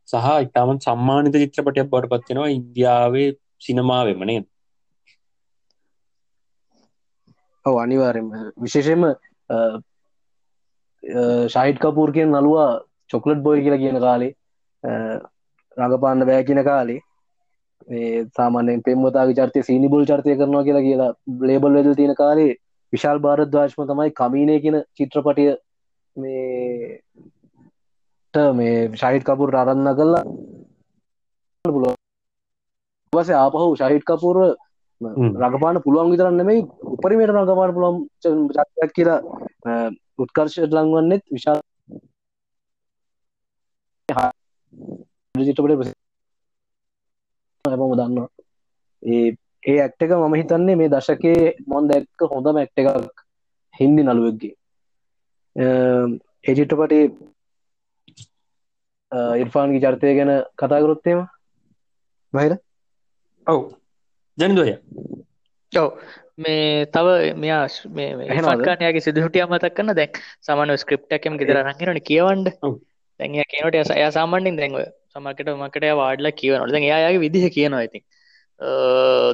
සහ 0.08 0.16
ඉතාමත් 0.44 0.82
සම්මානිත 0.84 1.34
චිත්‍රපටයක් 1.36 1.88
බවට 1.90 2.10
පත්වෙනවා 2.14 2.50
ඉන්දියාවේ 2.50 3.28
සිනමාවෙමනේ 3.60 4.40
ඔව 7.64 7.76
අනිවාරෙන් 7.78 8.26
විශේෂෙන්ම 8.62 9.04
ශහිට් 11.48 11.78
කපූර් 11.80 12.12
කියෙන් 12.12 12.30
නලුවා 12.32 12.70
චොකලට් 13.10 13.42
බොයි 13.42 13.62
කියලා 13.62 13.78
කියන 13.78 13.98
කාලේ 14.00 14.32
අ, 14.84 14.92
රඟපාන්න 15.76 16.26
බෑ 16.26 16.44
කියන 16.44 16.62
කාලේ 16.64 17.00
ඒ 17.90 18.24
සාමාන්‍යෙන් 18.36 18.82
පෙම්මතාගේ 18.82 19.36
චර්තය 19.36 19.62
සීනිබුල් 19.62 20.04
චර්තය 20.06 20.36
කරනවා 20.36 20.64
කියලා 20.64 20.82
කියලා 20.82 21.10
ලේබල් 21.42 21.74
වෙදල් 21.78 21.94
තියෙන 21.94 22.14
කාලේ 22.14 22.50
විශාල් 22.92 23.18
භාරද්වාශ්ම 23.20 23.86
තමයි 23.86 24.10
කමීනය 24.12 24.58
කියන 24.60 24.76
චිත්‍රපටය 24.96 25.46
මේ 26.16 27.00
ට 27.24 27.33
මේ 28.34 28.88
ශහිට් 28.92 29.24
කපුර් 29.24 29.50
අරන්න 29.54 29.88
කල්ලා 29.96 30.22
පුලුව 31.64 31.94
වස 33.12 33.28
ආපහු 33.32 33.76
ශහිට් 33.76 34.04
කපුර 34.04 34.36
හ්ම්. 35.00 35.30
රඟපාන 35.42 35.82
පුළුවන් 35.82 36.10
විතරන්න 36.12 36.42
මේ 36.46 36.66
උපරිමයට 36.94 37.30
රඟපාන 37.30 37.74
පුළොම් 37.76 37.96
චක් 38.22 38.90
කියලා 38.94 39.20
අ, 39.64 39.70
උත්කර්ශයට 40.18 40.72
ලංවන්නෙත් 40.72 41.22
විශාල් 41.30 41.60
චිත්‍රපට 45.34 45.94
හැමම 47.64 47.92
දන්නවා. 47.96 48.28
ඒ 49.02 49.28
ඒ 49.62 49.78
ඇක්ටක 49.80 50.10
මම 50.12 50.34
හිතන්නේ 50.34 50.76
මේ 50.76 50.88
දශකේ 50.88 51.40
මොන් 51.66 51.88
දැක්ක 51.88 52.20
හොඳම 52.32 52.56
ඇක්ට 52.58 52.78
එකක් 52.80 53.22
හින්දි 53.74 54.02
නළුවක්ගේ. 54.02 54.54
ඒ 56.44 56.54
චිත්‍රපටේ 56.56 57.04
ඉර්ෆාන්ගේ 59.38 59.80
චර්තය 59.80 60.14
ගැන 60.18 60.32
කතාකරොත්තේම 60.56 61.20
බහිර. 62.32 62.52
ඔව් 63.46 63.60
ජනදොය 64.38 64.72
ඔව් 65.72 65.88
මේ 66.38 66.86
තව 66.88 67.06
මෙයා 67.36 67.62
ශ්- 67.68 67.90
මේ 67.90 68.08
ඇහෙනවද? 68.14 68.50
ෆන්කානයාගේ 68.54 69.04
සිදුහටිය 69.06 69.44
මතක් 69.46 69.74
කන්න 69.76 69.94
දැන් 69.94 70.10
සමන 70.42 70.74
ස්ක්‍රප්ටකම 70.78 71.38
ගෙදර 71.40 71.60
රංගෙනන 71.62 72.00
කියවන්ඩ 72.02 72.48
ඔව්. 72.62 72.74
දැන් 73.20 73.34
එයා 73.36 73.48
කියනට 73.52 73.74
එයා- 73.74 73.98
එයා 73.98 74.10
සාමාන්‍යයෙන් 74.12 74.56
දැන්ව 74.56 74.78
සමකට 75.14 75.48
මකට 75.56 75.86
වාඩලා 75.96 76.32
කියවනට 76.32 76.72
දැන් 76.72 76.86
එයාගේ 76.90 77.20
විදිහ 77.20 77.46
කියනවා 77.50 77.84
ඉතින් 77.88 78.02
අ, 78.60 78.66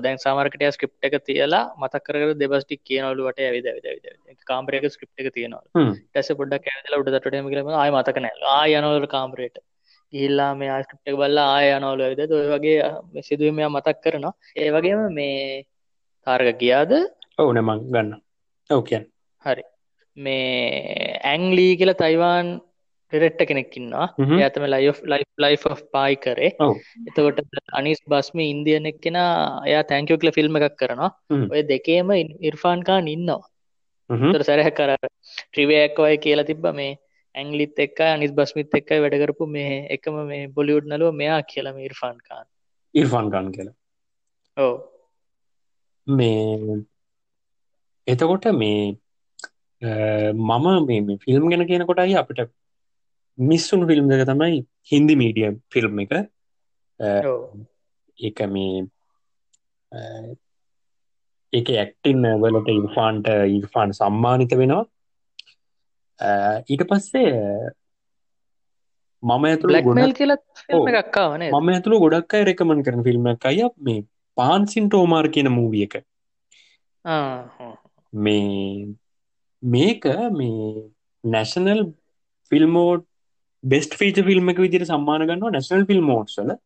දැන් 0.01 0.19
සාමරකට 0.19 0.63
ස්ක්‍රප් 0.75 0.93
එක 1.03 1.15
තියලා 1.25 1.65
මතක් 1.79 2.05
කර 2.07 2.17
දෙබස්ටික් 2.35 2.81
කියනවලු 2.85 3.27
වට 3.27 3.41
ඇවිද 3.43 3.67
විද 3.87 4.07
කාම්පරයක 4.47 4.85
ස්ක්‍රප් 4.91 5.11
එක 5.19 5.29
තියෙනවා. 5.35 5.65
ටැස 6.05 6.31
පොඩක් 6.39 6.69
ඇදල 6.69 6.97
උඩ 7.01 7.11
තටම 7.17 7.49
කියලම 7.49 7.69
ආය 7.75 7.91
මතක 7.93 8.17
නෑ 8.19 8.37
ආය 8.55 8.77
යනවල 8.79 9.07
කාම්පරේට 9.09 9.57
ගිල්ලා 10.13 10.53
මේ 10.61 10.71
ආස්ක්‍රප්ට 10.75 11.17
බල්ලා 11.21 11.49
ආය 11.57 11.69
යනවල 11.77 12.03
ඇවිද 12.07 12.33
ඔය 12.39 12.47
වගේ 12.53 12.79
සිදුවමයා 13.29 13.75
මතක් 13.75 13.99
කරනවා. 14.05 14.35
ඒ 14.57 14.71
වගේම 14.75 15.03
මේ 15.19 15.37
තාර්ග 16.27 16.49
ගියාද? 16.63 16.93
ඔවු 17.41 17.53
නමං 17.57 17.85
ගන්න 17.93 18.17
ඔව 18.71 18.83
කියන් 18.89 19.05
හරි. 19.45 19.65
මේ 20.17 21.21
ඇංලී 21.33 21.73
කියල 21.81 21.93
තයිවාන් 22.03 22.49
ඩෙරෙට්ට 23.13 23.43
කෙනෙක්කින්නවා. 23.51 24.07
ඇතම 24.39 24.65
ලයි 24.73 24.91
ලයි 25.13 25.25
ලයි 25.45 25.57
පායි 25.95 26.17
කරේ. 26.25 26.51
එතකොට 27.09 27.39
අනිස් 27.79 28.03
බස්ම 28.11 28.43
ඉන්දියනෙක් 28.47 28.99
කෙන 29.05 29.19
එයා 29.71 29.85
තැංකෝ 29.91 30.19
කියල 30.23 30.35
ෆිල්ම් 30.39 30.59
එකක් 30.59 30.77
කරනවා. 30.83 31.11
ඔය 31.53 31.63
දෙකේම 31.71 32.11
ඉර්ෆාන්කාන් 32.51 33.09
ඉන්නවා. 33.15 33.43
තර 34.35 34.43
සැරහ 34.49 34.71
කර 34.79 34.93
ට්‍රිවයක්වය 34.99 36.17
කියලා 36.25 36.49
තිබ්බ. 36.51 36.67
මේ 36.79 36.93
ඇංගලිත් 37.35 37.79
එක්ක 37.79 38.01
අනිස් 38.07 38.33
බස්මිත් 38.33 38.75
එක්කයි 38.75 39.03
වැඩකරපු 39.05 39.47
මේ 39.49 39.75
එකම 39.97 40.17
මේ 40.27 40.49
බොලිවුඩ් 40.51 40.87
නලුව 40.87 41.13
මෙයා 41.15 41.41
කියලම 41.45 41.77
ඉර්ෆාන්කාන් 41.81 42.47
ඉර්ෆාන් 42.95 43.31
ගන්න 43.31 43.53
කියලා. 43.53 43.77
ඕ 44.57 44.75
මේ 46.07 46.81
එතකොට 48.07 48.47
මේ 48.55 48.83
මම 49.83 50.67
මේ 50.89 51.19
ෆිල්ම් 51.19 51.49
ගැන 51.51 51.67
කියනකොට 51.67 51.99
අයි 51.99 52.17
අපිට 52.17 52.51
මිස්සුන් 53.39 53.87
ෆිල්ම් 53.87 54.09
දෙක 54.09 54.27
තමයි 54.27 54.61
හින්දි 54.91 55.17
මීඩියම් 55.17 55.61
ෆිල්ම් 55.71 56.01
එක. 56.01 56.13
එක 58.19 58.39
මේ 58.49 58.87
එක 61.53 61.69
ඇක්ටින් 61.75 62.27
වලට 62.43 62.69
ඉර්ෆාන්ට 62.71 63.27
ඉර්ෆාන් 63.51 63.95
සම්මානිත 63.95 64.53
වෙනවා 64.55 64.85
ඊට 66.21 66.85
පස්සේ 66.85 67.33
මම 69.23 69.45
ඇතුළ 69.45 69.77
ෆිල්ම් 69.79 69.99
ඔව්. 70.71 70.89
එකක්කාවනේ 70.93 71.51
මම 71.51 71.69
ඇතුළ 71.71 71.99
ගොඩක් 71.99 72.35
අයි 72.35 72.49
රෙකමන් 72.51 72.83
කරන 72.83 73.05
ෆිල්ම් 73.05 73.27
එක 73.27 73.47
අය 73.47 73.61
මේ 73.81 74.07
පාන්සින් 74.37 74.89
ටෝමාර් 74.89 75.29
කියන 75.29 75.51
මූවිය 75.51 75.85
එක. 75.85 75.95
මේ 78.13 78.95
මේක 79.63 80.05
මේ 80.33 80.91
national 81.25 81.83
film award 82.53 83.07
best 83.65 83.95
feature 83.95 84.25
film 84.25 84.51
එක 84.51 84.59
විදිර 84.59 84.85
සම්මාන 84.85 85.27
ගන්නවා 85.27 85.51
නැශනල් 85.51 85.87
ෆිල්ම් 85.87 86.05
මෝඩ්සල 86.05 86.57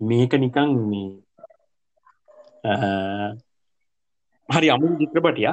මේක 0.00 0.32
නිකං 0.36 0.76
මේ 0.90 1.08
හරි 4.48 4.68
අමු 4.68 4.96
චිත්‍රපටිය 4.98 5.48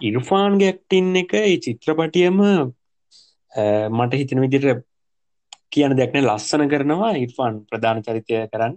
ඉර්ෆාන්ගේ 0.00 0.70
ඇක්ටින් 0.70 1.16
එක 1.16 1.34
ඒ 1.34 1.56
චිත්‍රපටියම 1.58 2.38
මට 3.92 4.12
හිතන 4.14 4.40
විදිර 4.40 4.64
කියන 5.72 5.96
දෙයක්න 5.96 6.24
ලස්සන 6.24 6.64
කරනවා 6.68 7.12
ඉර්ෆාන් 7.16 7.60
ප්‍රධාන 7.66 8.02
චරිතය 8.02 8.40
කරන්න. 8.48 8.74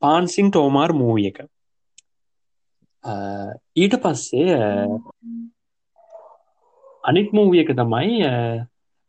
පාන්සිං 0.00 0.50
ටෝමාර් 0.50 0.92
මූවිය 0.92 1.26
එක. 1.30 1.38
ඊට 3.76 3.94
පස්සේ 4.02 4.60
අනිත් 7.04 7.32
මූවිය 7.32 7.60
එක 7.64 7.74
තමයි 7.76 8.22
අ, 8.22 8.32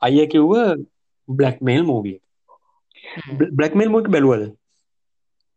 අයිය 0.02 0.28
කිව්ව 0.28 0.52
බ්ලක්මේල් 1.30 1.84
මූවිය 1.84 2.18
බ්ලක්මේල් 3.52 3.90
මූක 3.90 4.08
බැලුවද? 4.10 4.44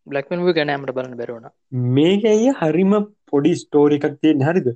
බ්ලක්මන් 0.07 0.42
ගැනෑමට 0.55 0.92
බලන්න 0.94 1.16
බැරුණ 1.16 1.46
මේක 1.95 2.24
ඇය 2.24 2.51
හරිම 2.53 2.93
පොඩි 3.31 3.53
ස්ටෝරි 3.62 3.97
එකක් 3.99 4.14
තියෙන 4.22 4.41
හරිද? 4.49 4.68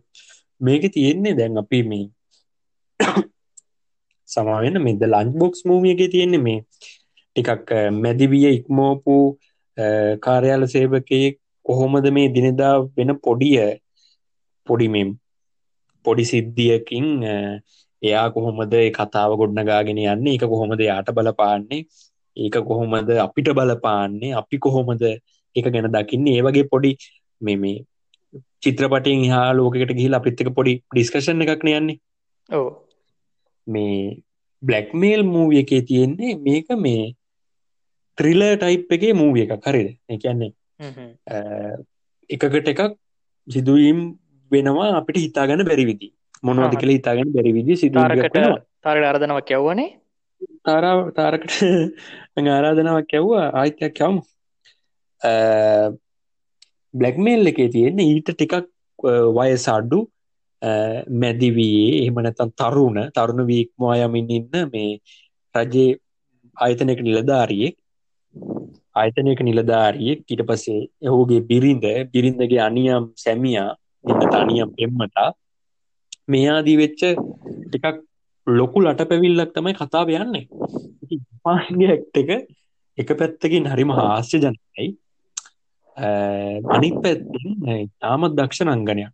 මේක 0.60 0.82
තියෙන්නේ 0.94 1.34
දැන් 1.38 1.58
අපි 1.62 1.78
මේ 1.90 2.06
සමාවෙන්න 4.28 4.78
මෙද 4.86 5.02
ලංච් 5.06 5.34
බොක්ස් 5.42 5.60
මූමියක 5.68 6.00
තියෙන්නේ 6.14 6.42
මේ 6.46 6.58
ටිකක් 7.36 7.70
අ, 7.72 7.80
මැදිවිය 8.02 8.46
ඉක්මෝපු 8.58 9.16
අ, 9.76 9.84
කාර්යාල 10.24 10.64
සේවකයෙක් 10.74 11.34
කොහොමද 11.66 12.06
මේ 12.16 12.28
දිනෙදා 12.36 12.74
වෙන 12.96 13.10
පොඩිය 13.26 13.58
පොඩි 14.66 14.88
මෙම් 14.94 15.10
පොඩි 16.04 16.24
සිද්ධියකින් 16.32 17.06
අ, 17.24 17.34
එයා 18.02 18.26
කොහොමද 18.34 18.72
ඒ 18.74 18.90
කතාව 18.98 19.30
ගොඩනගාගෙන 19.40 19.98
යන්නේ? 19.98 20.32
ඒක 20.34 20.44
කොහොමද 20.52 20.80
යාට 20.80 21.08
බලපාන්නේ? 21.16 21.82
ඒක 22.36 22.54
කොහොමද 22.68 23.10
අපිට 23.26 23.48
බලපාන්නේ? 23.58 24.32
අපි 24.40 24.56
කොහොමද 24.64 25.02
එක 25.56 25.66
ගැන 25.74 25.88
දකින්නේ? 25.96 26.36
ඒ 26.38 26.44
වගේ 26.46 26.64
පොඩි 26.72 26.92
මේ 27.40 27.56
මේ 27.62 27.76
චිත්‍රපටින් 28.62 29.24
හා 29.32 29.48
ලෝකට 29.52 29.92
ගිහිල 29.92 30.14
අපිත්තක 30.14 30.50
පොඩි 30.54 30.74
ඩිස්කශන 30.86 31.44
එකක් 31.46 31.64
යන්නේ. 31.70 31.98
ඕ 32.48 32.68
මේ 33.66 34.22
බ්ලක්මේල් 34.62 35.22
මූවිය 35.24 35.62
එකේ 35.62 35.82
තියෙන්නේ 35.82 36.36
මේක 36.38 36.68
මේ 36.76 37.04
ත්‍රිල 38.18 38.42
ටයිප් 38.54 38.92
එකේ 38.92 39.12
මූවිය 39.14 39.46
එක 39.46 39.54
කරේද 39.60 39.88
එකන්නේ. 40.08 40.52
එකකට 42.30 42.72
එකක් 42.74 42.82
සිදුවීම් 43.48 44.00
වෙනවා 44.50 44.90
අපිට 44.96 45.22
හිතාගන්න 45.26 45.64
බැරිවිදි 45.64 46.12
මොනවද. 46.42 46.76
කියලා 46.76 46.98
හිතාගන්න 46.98 47.32
බැරිවිදි 47.32 47.80
වෙනවා. 47.86 48.60
තාරට 48.82 49.08
අරදනවක් 49.12 49.56
යව්වනේ? 49.58 49.88
තාරා 50.64 50.96
තාරකට 51.12 51.56
ආරාධනාවක් 52.50 53.12
ඇව්වා 53.14 53.46
ආයිත්‍යයක් 53.60 54.00
යවමු 54.06 54.22
බ්ලක්මේල් 56.94 57.46
එකේ 57.46 57.68
තියෙන්නේ 57.68 58.10
ඊට 58.12 58.30
ටිකක් 58.32 58.54
වයස 59.36 59.66
අඩ්ඩු 59.68 59.98
මැදිවයේ 61.22 61.90
එහෙමනතන් 61.98 62.54
තරුණ 62.54 62.98
තරුණ 63.10 63.46
වීක්මවා 63.46 63.98
යමින් 64.06 64.30
ඉන්න 64.30 64.56
මේ 64.72 64.90
රජයේ 65.54 65.98
ආයතනයක 66.56 67.00
නිලධාරියෙක් 67.00 67.76
ආයතනයක 68.94 69.40
නිලධාරියෙක් 69.40 70.20
ඊට 70.26 70.42
පස්සේ 70.46 70.80
එහුගේ 71.02 71.40
බිරිඳ 71.42 71.86
බිරිඳගේ 72.12 72.60
අනියම් 72.60 73.04
සැමියා 73.16 73.70
එන්න 74.04 74.22
තනියම් 74.34 74.70
පෙම්මතා 74.76 75.30
මේ 76.28 76.46
ආදී 76.48 76.76
වෙච්ච 76.76 77.02
ටිකක් 77.66 77.96
ලොකු 78.46 78.78
ලට 78.80 79.08
පැවිල්ලක් 79.08 79.52
තමයි 79.54 79.74
කතාව 79.74 80.08
යන්නේ. 80.12 80.44
පාගේ 81.44 81.88
ඇක්ට 81.88 82.16
එක 82.18 82.30
එක 82.98 83.10
පැත්තකින් 83.18 83.64
හරිම 83.66 83.90
හාස්‍ය 83.90 84.36
ජනකයි 84.38 84.86
අනිත් 86.00 86.96
පැත්තින් 87.02 87.88
තාමත් 88.00 88.36
දක්ෂ 88.36 88.64
නංගනයක් 88.66 89.10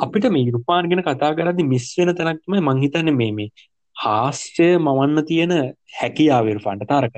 අපිට 0.00 0.24
මේ 0.32 0.46
යුරුපාන් 0.48 0.88
ගෙන 0.90 1.02
කතා 1.02 1.32
කරදි 1.36 1.64
මිස් 1.64 1.86
වෙන 1.98 2.14
තැනක්ම 2.16 2.56
මංහිතන 2.60 3.12
මේ 3.14 3.32
මේ 3.32 3.50
හාස්්‍යය 3.96 4.78
මවන්න 4.78 5.26
තියෙන 5.30 5.52
හැකියාවර් 5.98 6.58
ෆන්ට 6.64 6.88
තාරක. 6.88 7.14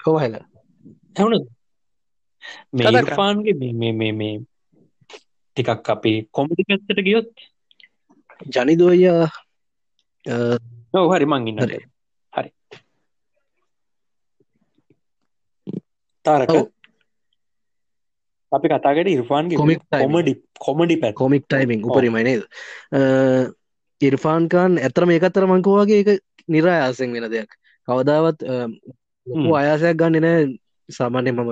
කොහල 0.00 0.34
ඇවුන 1.16 1.34
මේ 2.72 2.84
කතා 2.84 2.92
කරන්න. 2.92 3.02
ඉර්ෆාන්ගේ 3.02 3.56
මේ 3.60 3.72
මේ 3.74 3.92
මේ 3.92 4.12
මේ 4.12 4.34
ටිකක් 5.56 5.90
අපේ 5.94 6.18
කොමටි 6.30 6.68
පැත්තට 6.68 7.04
ගියොත් 7.08 7.30
ජනිදෝය 8.54 9.04
ඔව 10.94 11.08
හරි 11.14 11.26
මං 11.26 11.48
ඉන්න 11.50 11.64
හරි. 11.64 11.78
හරි 12.32 12.50
තාරක. 16.24 16.50
අපි 18.52 18.66
කතාකට 18.68 19.08
Comic 19.56 19.80
timing. 19.88 20.04
කොමඩි 20.04 20.32
කොමඩි 20.60 20.96
පැත් 20.96 21.14
කොමික් 21.14 21.44
ටයිමිං 21.46 21.80
ඔව්. 21.80 21.90
උපරිමයි 21.90 22.24
නේද 22.24 22.42
ඉර්ෆාන්කාන් 24.00 24.78
ඇතර 24.78 25.06
මේ 25.06 25.18
එකත්තර 25.18 25.46
මංකවාගේ 25.46 26.00
එක 26.02 26.08
නිරායාසෙන් 26.48 27.12
වෙන 27.12 27.30
දෙයක් 27.30 27.50
කවදාවත්. 27.88 28.38
අයාසයක් 29.56 29.96
ගන්න 29.96 30.22
නෑ 30.22 30.40
සාමාන්‍ය 30.88 31.32
මම 31.32 31.50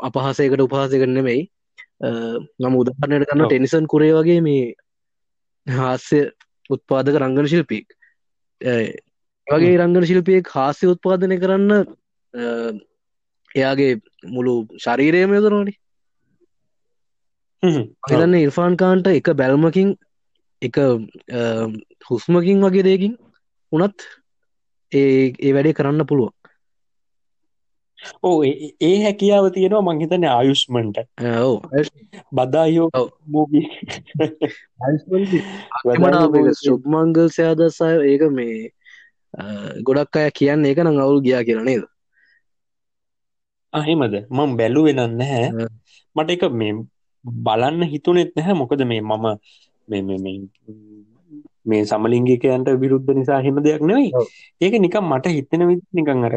අපහසයකට 0.00 0.60
උපහසකට 0.60 1.08
නෙමෙයි 1.08 1.42
නම 2.60 2.74
උදාහරණයට 2.74 3.28
ගන්න. 3.28 3.46
ටෙනිසන් 3.46 3.86
කුරේ 3.86 4.12
වගේ 4.14 4.40
මේ 4.40 4.74
හාස්‍ය 5.66 6.20
උත්පාදක 6.70 7.16
රංගන 7.16 7.46
ශිල්පීක් 7.46 7.86
වගේ 9.46 9.76
රංගන 9.76 10.06
ශිල්පියෙක් 10.06 10.54
හාස්‍ය 10.56 10.86
උත්පාදනය 10.86 11.36
කරන්න 11.38 11.72
එයාගේ 13.54 14.00
මුළු 14.24 14.66
ශරීරයම 14.84 15.34
යොදනවානි. 15.34 15.72
හ්ම්. 17.62 17.80
ඔව්. 17.80 18.10
හිතන්න 18.10 18.34
ඉර්ෆාන් 18.34 18.76
කාන්ට 18.76 19.06
එක 19.06 19.30
බැල්මකින් 19.30 19.96
එක 20.62 20.76
හුස්මකින් 22.10 22.62
වගේ 22.62 22.82
දෙයකින් 22.82 23.18
උනත් 23.72 24.02
ඒ 24.92 25.32
ඒ 25.40 25.52
වැඩේ 25.52 25.72
කරන්න 25.72 26.06
පුළුවන්. 26.06 26.32
ඕ 28.22 28.44
ඒ- 28.44 29.02
හැකියාව 29.02 29.50
තියෙනවා 29.50 29.80
මංහිතන 29.80 30.24
ආයුෂ්මන්ට. 30.24 30.98
ඔව. 31.42 31.62
බදායෝ 32.32 32.90
සුබ්මංගල් 36.54 37.28
සයාදසය 37.28 37.90
ඒක 38.06 38.22
මේ 38.30 38.72
ගොඩක් 39.82 40.16
අය 40.16 40.30
කියන්න 40.30 40.66
ඒක 40.66 40.78
නම් 40.78 40.98
අවුල් 40.98 41.20
ගියා 41.20 41.42
කියලා 41.42 41.64
නේද 41.64 41.84
අහෙමද 43.72 44.14
මං 44.30 44.56
බැලුවෙන 44.58 45.00
නැහැ 45.20 45.48
හ්ම්. 45.48 45.66
මට 46.16 46.30
එක 46.30 46.44
මේ 46.52 46.72
බලන්න 47.24 47.82
හිතුනෙත් 47.92 48.30
නැහැ 48.36 48.58
මොකද 48.60 48.82
මේ 48.84 49.02
මම 49.02 49.26
මේ 49.88 50.02
මේ 50.02 50.18
මේ 50.24 50.36
මේ 51.66 51.82
සමලිංගිකයන්ට 51.84 52.68
විරුද්ධ 52.82 53.12
නිසා 53.18 53.40
හෙම 53.40 53.60
දෙයක් 53.66 53.82
නෙවෙයි. 53.82 54.10
ඒක 54.60 54.74
නිකම් 54.84 55.04
මට 55.12 55.34
හිතෙන 55.36 55.66
විදිහ 55.68 55.88
නිකන් 55.92 56.24
අර 56.24 56.34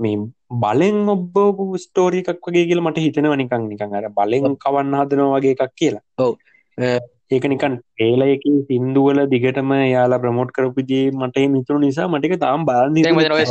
මේ 0.00 0.16
බලෙන් 0.62 0.98
ඔබ්බෝපු 1.08 1.64
ස්ටෝරි 1.76 2.22
එකක් 2.22 2.48
වගේ 2.48 2.66
කියලා 2.68 2.86
මට 2.86 3.04
හිතෙනවා 3.06 3.38
නිකන් 3.42 3.68
නිකන් 3.68 3.94
අර 3.98 4.08
බලෙන් 4.18 4.56
කවන්න 4.64 4.98
හදනවා 5.00 5.38
වගේ 5.38 5.54
එකක් 5.56 5.72
කියලා 5.78 6.04
ඔව්. 6.18 6.34
ඒක 7.30 7.44
නිකන් 7.44 7.74
ඒලයකින් 7.98 8.56
සින්දුවල 8.68 9.18
දිගටම 9.32 9.72
යාලා 9.86 10.18
ප්‍රමෝට් 10.18 10.50
කරපුජේ 10.50 11.04
මට 11.12 11.36
හිතුණු 11.56 11.80
නිසා 11.82 12.08
මට 12.08 12.24
ඒක 12.26 12.40
තාම. 12.40 12.64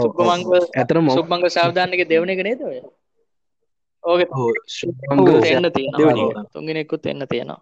සුබ්බමංගල 0.02 0.66
ඇතර 0.76 0.98
ම 1.02 1.10
සුබ්මංගල 1.12 1.50
සාවධානගේ 1.50 2.10
දෙවන 2.12 2.34
එක 2.36 2.42
නේද 2.42 2.62
ඔය? 2.64 2.78
ඕක. 4.04 4.22
එන්න. 5.48 5.66
තුන්ගෙනෙකුත් 6.54 7.06
එන්න 7.06 7.24
තියෙනවා. 7.28 7.62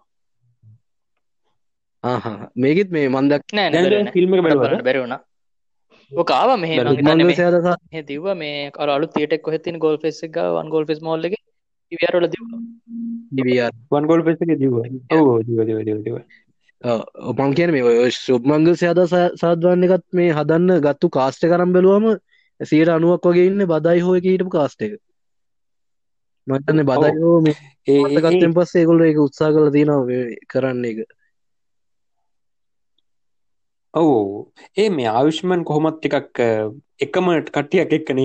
මේකෙත් 2.56 2.90
මේ 2.90 3.08
මන්දක් 3.10 3.42
නෑ 3.52 4.12
ෆිල්ම් 4.12 4.30
එක 4.34 4.42
බලන්න 4.42 4.60
බලුවද? 4.60 4.84
බැරි 4.84 5.00
වුණා. 5.00 5.20
ඔක 6.12 6.30
ආවා 6.32 6.56
මෙහෙ 6.56 6.74
සුබ්මංගල් 6.82 7.26
මේ 7.26 7.38
සයාදසා 7.38 7.76
මෙහෙ 7.82 8.02
දිව්වා 8.10 8.36
මේ 8.36 8.70
අර 8.78 8.88
අලුත් 8.88 9.12
තියටර් 9.14 9.36
එක 9.36 9.42
කොහෙද 9.42 9.62
තියෙන 9.62 9.78
ගෝල් 9.78 9.98
ෆේස් 9.98 10.22
එක 10.22 10.32
ගාව 10.32 10.56
වන් 10.56 10.72
ගෝල් 10.74 10.86
ෆේස් 10.88 11.00
මෝල් 11.02 11.28
එකේ 11.28 11.42
ඉවිආර් 11.92 12.14
වල 13.36 13.48
දිව්වා. 13.48 13.70
DVR 13.70 13.72
වන් 13.90 14.06
ගෝල් 14.06 14.22
පෙස් 14.22 14.38
ඔව්, 16.84 17.34
මං 17.38 17.54
කියන 17.54 17.70
මේ 17.72 17.82
ඔය 17.82 18.10
සුබ්මංගල් 18.10 18.76
සයාද 18.76 19.00
සාධවන්න 19.36 19.84
එකත් 19.88 20.06
මේ 20.12 20.32
හදන්න 20.32 20.80
ගත්තු 20.80 21.08
කාස්ට 21.10 21.42
කරම් 21.44 21.72
බැලුවම 21.72 22.06
සියට 22.60 22.88
අනුවක් 22.88 23.26
වගේ 23.26 23.46
ඉන්න 23.46 23.66
බදයි 23.66 24.00
හෝ 24.00 24.14
එක 24.14 24.24
හිටපු 24.24 24.50
කාස්ට 24.50 24.82
එක. 24.82 24.92
මටන්න 26.46 26.84
බදයිෝ 26.84 27.40
මේ 27.40 27.54
ඒ 27.86 27.96
ඒ- 28.18 28.22
ගත්තෙන් 28.26 28.54
පස්සේ 28.54 28.80
ඒගොල්ල 28.82 29.02
එක 29.02 29.18
උත්සා 29.18 29.52
කල 29.52 29.70
තියෙනවා 29.70 30.20
කරන්න 30.48 30.84
එක 30.84 30.98
ඔව් 33.94 34.48
ඒ 34.76 34.88
මේ 34.90 35.08
ආයුෂ්මන් 35.08 35.64
කොහොමත් 35.64 35.98
ටිකක් 35.98 36.40
අ, 36.40 36.70
එකම 37.00 37.26
කට්ටියක් 37.48 37.92
එක්කන. 37.92 38.18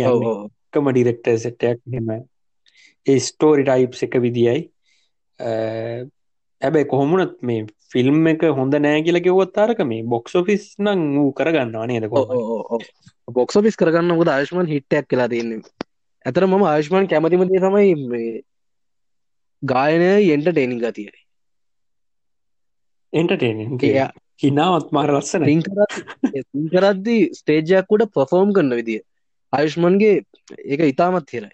එකම 0.73 0.85
ඩිරෙක්ටර් 0.91 1.37
සෙට්ටයක් 1.37 1.79
හෙම 1.93 2.09
ඒ 3.07 3.19
ස්ටෝරි 3.19 3.63
ටයිප්ස් 3.63 4.03
එක 4.03 4.13
විදියයි 4.19 4.70
හැබැයි 5.41 6.89
කොහොමුණත් 6.91 7.37
මේ 7.41 7.65
ෆිල්ම් 7.93 8.27
එක 8.33 8.43
හොඳ 8.59 8.77
නෑ 8.77 9.05
කියලා 9.05 9.25
කිව්වොත් 9.27 9.61
අරක 9.63 9.81
මේ 9.91 10.03
බොක්ස් 10.13 10.35
ඔෆිස් 10.35 10.67
නම් 10.79 10.99
වූ 11.15 11.31
කරගන්නවා 11.33 11.87
නේද? 11.87 12.05
බොක්ස 13.31 13.61
පිස් 13.63 13.79
කරගන්න 13.79 14.17
ොද 14.17 14.33
ආයුෂ්මන් 14.35 14.71
හිට්ටයක් 14.73 15.09
කියලා 15.09 15.31
තියන්නේ. 15.33 15.61
ඇතර 16.25 16.47
මම 16.47 16.63
ආයුෂ්මන් 16.65 17.09
කැමතිමතිය 17.11 17.63
තමයි 17.65 17.95
මේ 18.05 18.31
ගායනය 19.63 20.07
එන්ට 20.35 20.47
ටේනිින් 20.51 20.81
ගතිය 20.81 21.11
එන්ටර්ටේනින් 23.13 23.79
එයා 23.83 24.09
හිනාවත් 24.43 24.91
මාර 24.95 25.11
ලස්සන 25.13 25.45
කරද්දි 26.73 27.17
ස්ටේජයක්කුට 27.39 28.11
පොෆෝම් 28.13 28.53
කරන්න 28.55 28.77
විදිිය. 28.79 29.01
ආයුෂ්මන්ගේ 29.53 30.15
ඒක 30.65 30.85
ඉතාමත් 30.87 31.33
හිරයි. 31.35 31.51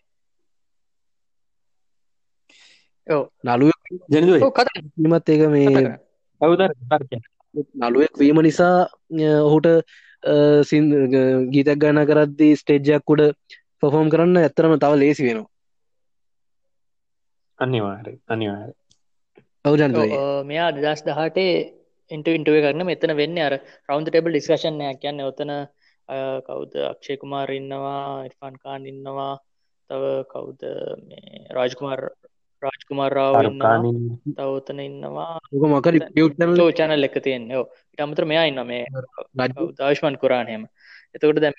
ඔව්. 3.07 3.23
නළුව 3.43 3.76
ජනදුව 4.11 4.43
ඔව් 4.43 4.51
කතා 4.53 4.81
නිමත් 4.97 5.29
ඒක 5.29 5.43
මේ 5.49 5.67
කරන්න. 5.67 7.21
නළුවෙක් 7.81 8.13
වීම 8.17 8.39
නිසා 8.41 8.75
ඔහුට 9.41 9.67
සින් 10.63 10.83
ගීතක් 11.51 11.77
ගන්න 11.77 12.05
කරද්දි 12.05 12.49
ස්ටේජ්ජයක්කුඩ 12.55 13.23
පොෆෝම් 13.79 14.09
කරන්න 14.09 14.37
ඇත්තරම 14.37 14.73
තව 14.77 14.93
ලේසි 14.95 15.23
වෙනවා. 15.23 15.49
අනිවාර 17.59 18.05
අනිවාර 18.27 18.69
අවජන්ත 19.65 19.95
ඔව්, 19.95 20.11
අ, 20.11 20.43
මෙයා 20.43 20.69
දෙදස් 20.73 21.01
දහටේ 21.03 21.53
ඉන්ට 22.11 22.27
ඉන්ටුව 22.29 22.57
කරන 22.63 22.85
මෙතන 22.85 23.13
වෙන්න 23.17 23.37
අර 23.39 23.53
රවන්් 23.89 24.05
ටෙබල් 24.05 24.31
ඩිස්කශනයක් 24.31 24.99
කියන්න 25.01 25.23
ඔතන 25.23 25.51
කවුද? 26.47 26.71
අක්ෂය 26.91 27.17
කුමාර 27.17 27.49
ඉන්නවා 27.51 28.25
ඉර්ෆාන් 28.27 28.55
කාන් 28.63 28.85
ඉන්නවා. 28.85 29.33
තව 29.89 30.03
කවුද? 30.31 30.61
මේ 31.07 31.47
රාජකුමාර් 31.55 32.01
රාජකුමාර 32.61 33.11
රාව 33.13 33.33
ඉන්නවා 33.33 33.43
අරුකානින් 33.43 33.99
තව 34.35 34.49
ඔතන 34.51 34.79
ඉන්නවා 34.79 35.31
ක 35.51 35.63
මකර 35.71 35.95
ලෝ 36.53 36.71
චැනල් 36.71 37.07
එක 37.07 37.17
තියෙන් 37.25 37.47
ඔ 37.53 37.63
ඉටමතර 37.93 38.25
මෙයා 38.25 38.49
ඉන්න 38.49 38.61
මේ 38.65 38.83
දශ්මන් 39.79 40.21
කුරාණයම 40.23 40.63
එතකොට 41.15 41.39
දැම 41.39 41.55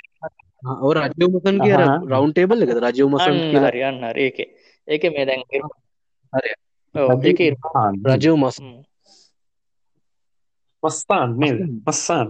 ඔ 0.63 0.91
රජමසන් 0.91 1.59
කිය. 1.63 1.75
රවන්් 2.05 2.33
ටේබල් 2.33 2.63
එක 2.65 2.73
රජමසන් 2.75 3.37
කියලා? 3.51 3.71
හරියන්න 3.71 4.03
හරි. 4.05 4.23
ඒක. 4.27 4.39
ඒක 4.89 5.03
මේ 5.15 5.27
දැන් 5.27 5.43
හරි. 5.47 6.53
ඒක 7.25 7.41
රජව 8.05 8.35
මස 8.37 8.59
මස්තාන් 10.83 11.31
නේද? 11.39 11.59
මස්සාන්. 11.87 12.29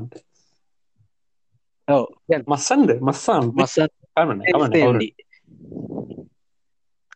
ඔව්. 1.89 2.05
මස්සන්ද? 2.29 2.91
මස්සාන්. 3.01 3.53
මස්සන්. 3.55 3.91
කවුරු 4.73 5.09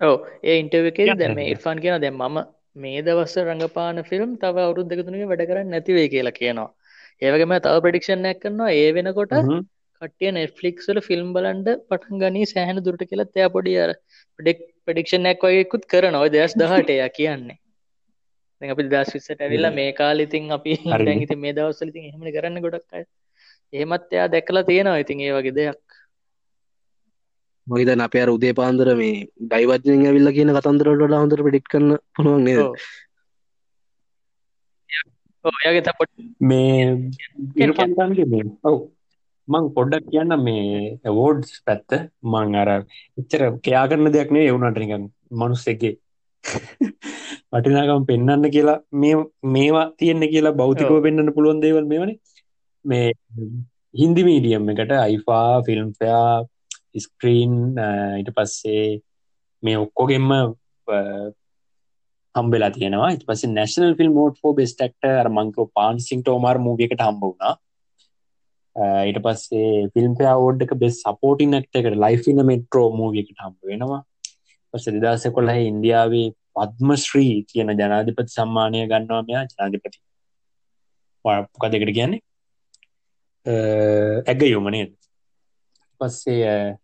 ඔව 0.03 0.15
ඒ 0.43 0.59
ඉන්ටව 0.59 0.91
එකේ 0.91 1.07
Yeah, 1.07 1.19
දැම. 1.19 1.41
ඉර්ෆාන් 1.47 1.81
කියන 1.81 2.01
දැම් 2.01 2.19
මම 2.21 2.39
මේ 2.77 3.03
දවස්ස 3.03 3.37
රඟපාන 3.43 4.03
ෆිල්ම් 4.05 4.31
තව 4.37 4.65
අවුරුද් 4.65 4.89
දෙකතුනක 4.89 5.29
වැඩ 5.33 5.45
කරන්න 5.49 5.71
නැතිවේ 5.71 6.09
කියලා 6.09 6.35
කියනවා. 6.35 6.69
ඒවගේම 7.23 7.55
තව 7.59 7.77
ප්‍රඩික්ෂණයක් 7.79 8.43
කරනවා 8.43 8.71
ඒ 8.75 8.91
වෙනකොට 8.93 9.35
හ්ම්. 9.39 9.63
කටිය 10.03 10.31
නෙට්ෆලික්ස්වල 10.33 11.01
ෆිල්ම් 11.01 11.33
බලන්ඩ 11.37 11.69
පටන් 11.89 12.23
ගනී 12.23 12.47
සෑහන 12.47 12.85
දුරට 12.87 13.05
කියලා 13.05 13.31
තෑ 13.31 13.49
පොඩි 13.49 13.75
අර 13.79 13.93
පඩෙක් 14.39 14.63
පඩික්ෂණයක් 14.87 15.45
වගේකුත් 15.47 15.85
කරන 15.87 16.21
ඔය 16.23 16.29
දෙස් 16.31 16.57
දහටය 16.57 16.99
කියන්නේ. 17.19 17.59
අපි 18.63 18.89
දස් 18.89 19.15
විස්සට 19.15 19.41
ඇවිල්ලා 19.41 19.73
මේ 19.73 19.91
කාලිතින් 19.93 20.51
අපි 20.51 20.79
ඉතින් 21.25 21.39
මේ 21.39 21.55
දවස්වලිතින් 21.55 22.09
එහෙම 22.09 22.31
කරන්න 22.37 22.65
ගොඩක් 22.67 22.99
අය. 22.99 23.05
එහෙමත් 23.73 24.13
එයා 24.13 24.29
දැකලා 24.29 24.65
තියෙනවා 24.65 25.03
ඉතින් 25.05 25.21
ඒ 25.21 25.33
වගේ 25.33 25.55
දෙයක් 25.55 25.91
මහිතන් 27.67 28.01
අප 28.01 28.15
අර 28.17 28.31
උදේ 28.31 28.55
පාන්දර 28.55 28.89
මේ 28.97 29.15
ඩයිවජයෙන් 29.45 30.07
ඇවිල්ල 30.07 30.31
කියන 30.33 30.51
කතන්දරට 30.57 30.99
වඩා 30.99 31.23
හොඳට 31.23 31.45
පිඩික් 31.47 31.67
කන්න 31.69 31.91
පුළුවන් 32.15 32.45
නේද 32.45 32.61
ඔව්. 32.61 32.75
ඔව් 35.45 35.55
එයාගේ 35.61 35.85
තා 35.85 35.99
පොඩි 35.99 36.27
මේ 36.43 36.75
ඉරපන්තන්ගේ 37.59 38.27
මේ 38.27 38.45
ඔව් 38.65 38.77
මං 39.49 39.65
පොඩ්ඩක් 39.77 40.07
කියන්න 40.11 40.35
මේ 40.41 40.67
ඇවෝඩ්ස් 41.05 41.51
පැත්ත 41.67 41.91
මං 42.33 42.55
අර 42.57 42.71
එච්චර 43.19 43.43
කයා 43.61 43.85
කරන 43.89 44.13
දෙයක් 44.13 44.31
නේ 44.31 44.47
එවුනට 44.47 44.79
නිකන් 44.79 45.05
මනුස්සෙගේ 45.37 45.95
වටිනාකම 47.53 48.07
පෙන්වන්න 48.07 48.45
කියලා 48.51 48.79
මේ 48.95 49.17
මේවා 49.49 49.87
තියෙන්න 49.97 50.25
කියලා 50.27 50.55
භෞතිකව. 50.55 50.95
පෙන්වන්න 51.05 51.35
පුළුවන් 51.35 51.61
දේවල් 51.61 51.87
මේවනේ 51.87 52.19
මේ 52.85 53.07
හින්දි 53.95 54.23
මීඩියම් 54.25 54.71
එකට 54.71 54.93
IIFA 54.99 55.63
film 55.63 55.89
fair 55.99 56.33
Screen 57.01 57.55
uh, 57.78 58.18
ඊට 58.18 58.30
පස්සේ 58.36 59.01
මේ 59.62 59.78
ඔක්කොගෙම්ම 59.78 60.30
uh, 60.32 61.28
හම්බෙලා 62.34 62.70
තියෙනවා. 62.70 63.11
ඊට 63.14 63.26
පස්සේ 63.28 63.53
national 63.53 63.97
film 63.99 64.14
award 64.18 64.38
for 64.43 64.55
best 64.55 64.80
actor 64.84 65.18
අර 65.22 65.28
මං 65.28 65.53
කිව්ව 65.55 65.70
පාන්සිං 65.74 66.22
ටෝමාර් 66.22 66.59
මූවි 66.59 66.88
එකට 66.88 67.05
හම්බ 67.07 67.22
වුණා. 67.22 67.55
අ, 68.76 68.84
ඊට 69.09 69.20
පස්සේ 69.26 69.88
ෆිල්ම් 69.95 70.16
ෆෙයා 70.18 70.36
අවෝඩ් 70.38 70.64
එක 70.66 70.74
බෙස්ට් 70.82 71.05
සපෝටින් 71.05 71.59
ඇක්ටර් 71.59 71.82
එකට 71.82 72.01
ලයිෆ් 72.05 72.28
ඉන් 72.28 72.45
මෙට්‍රෝ 72.47 72.88
මූවි 72.97 73.24
එකට 73.24 73.45
හම්බ 73.45 73.72
වෙනවා. 73.72 74.01
පස්සේ 74.74 74.97
2011 74.99 75.68
ඉන්දියාවේ 75.68 76.28
පද්මශ්‍රී 76.57 77.34
කියන 77.53 77.74
ජනාධිපති 77.74 78.36
සම්මානය 78.36 78.86
ගන්නවා 78.88 79.22
මෙයා 79.28 79.45
ජනාධිපති. 79.45 79.99
මොකක්ද 81.24 81.74
ඒකට 81.74 81.95
කියන්නේ? 81.95 82.20
ඇගයුම 84.26 84.70
නේද? 84.70 84.97
පස්සේ 86.01 86.78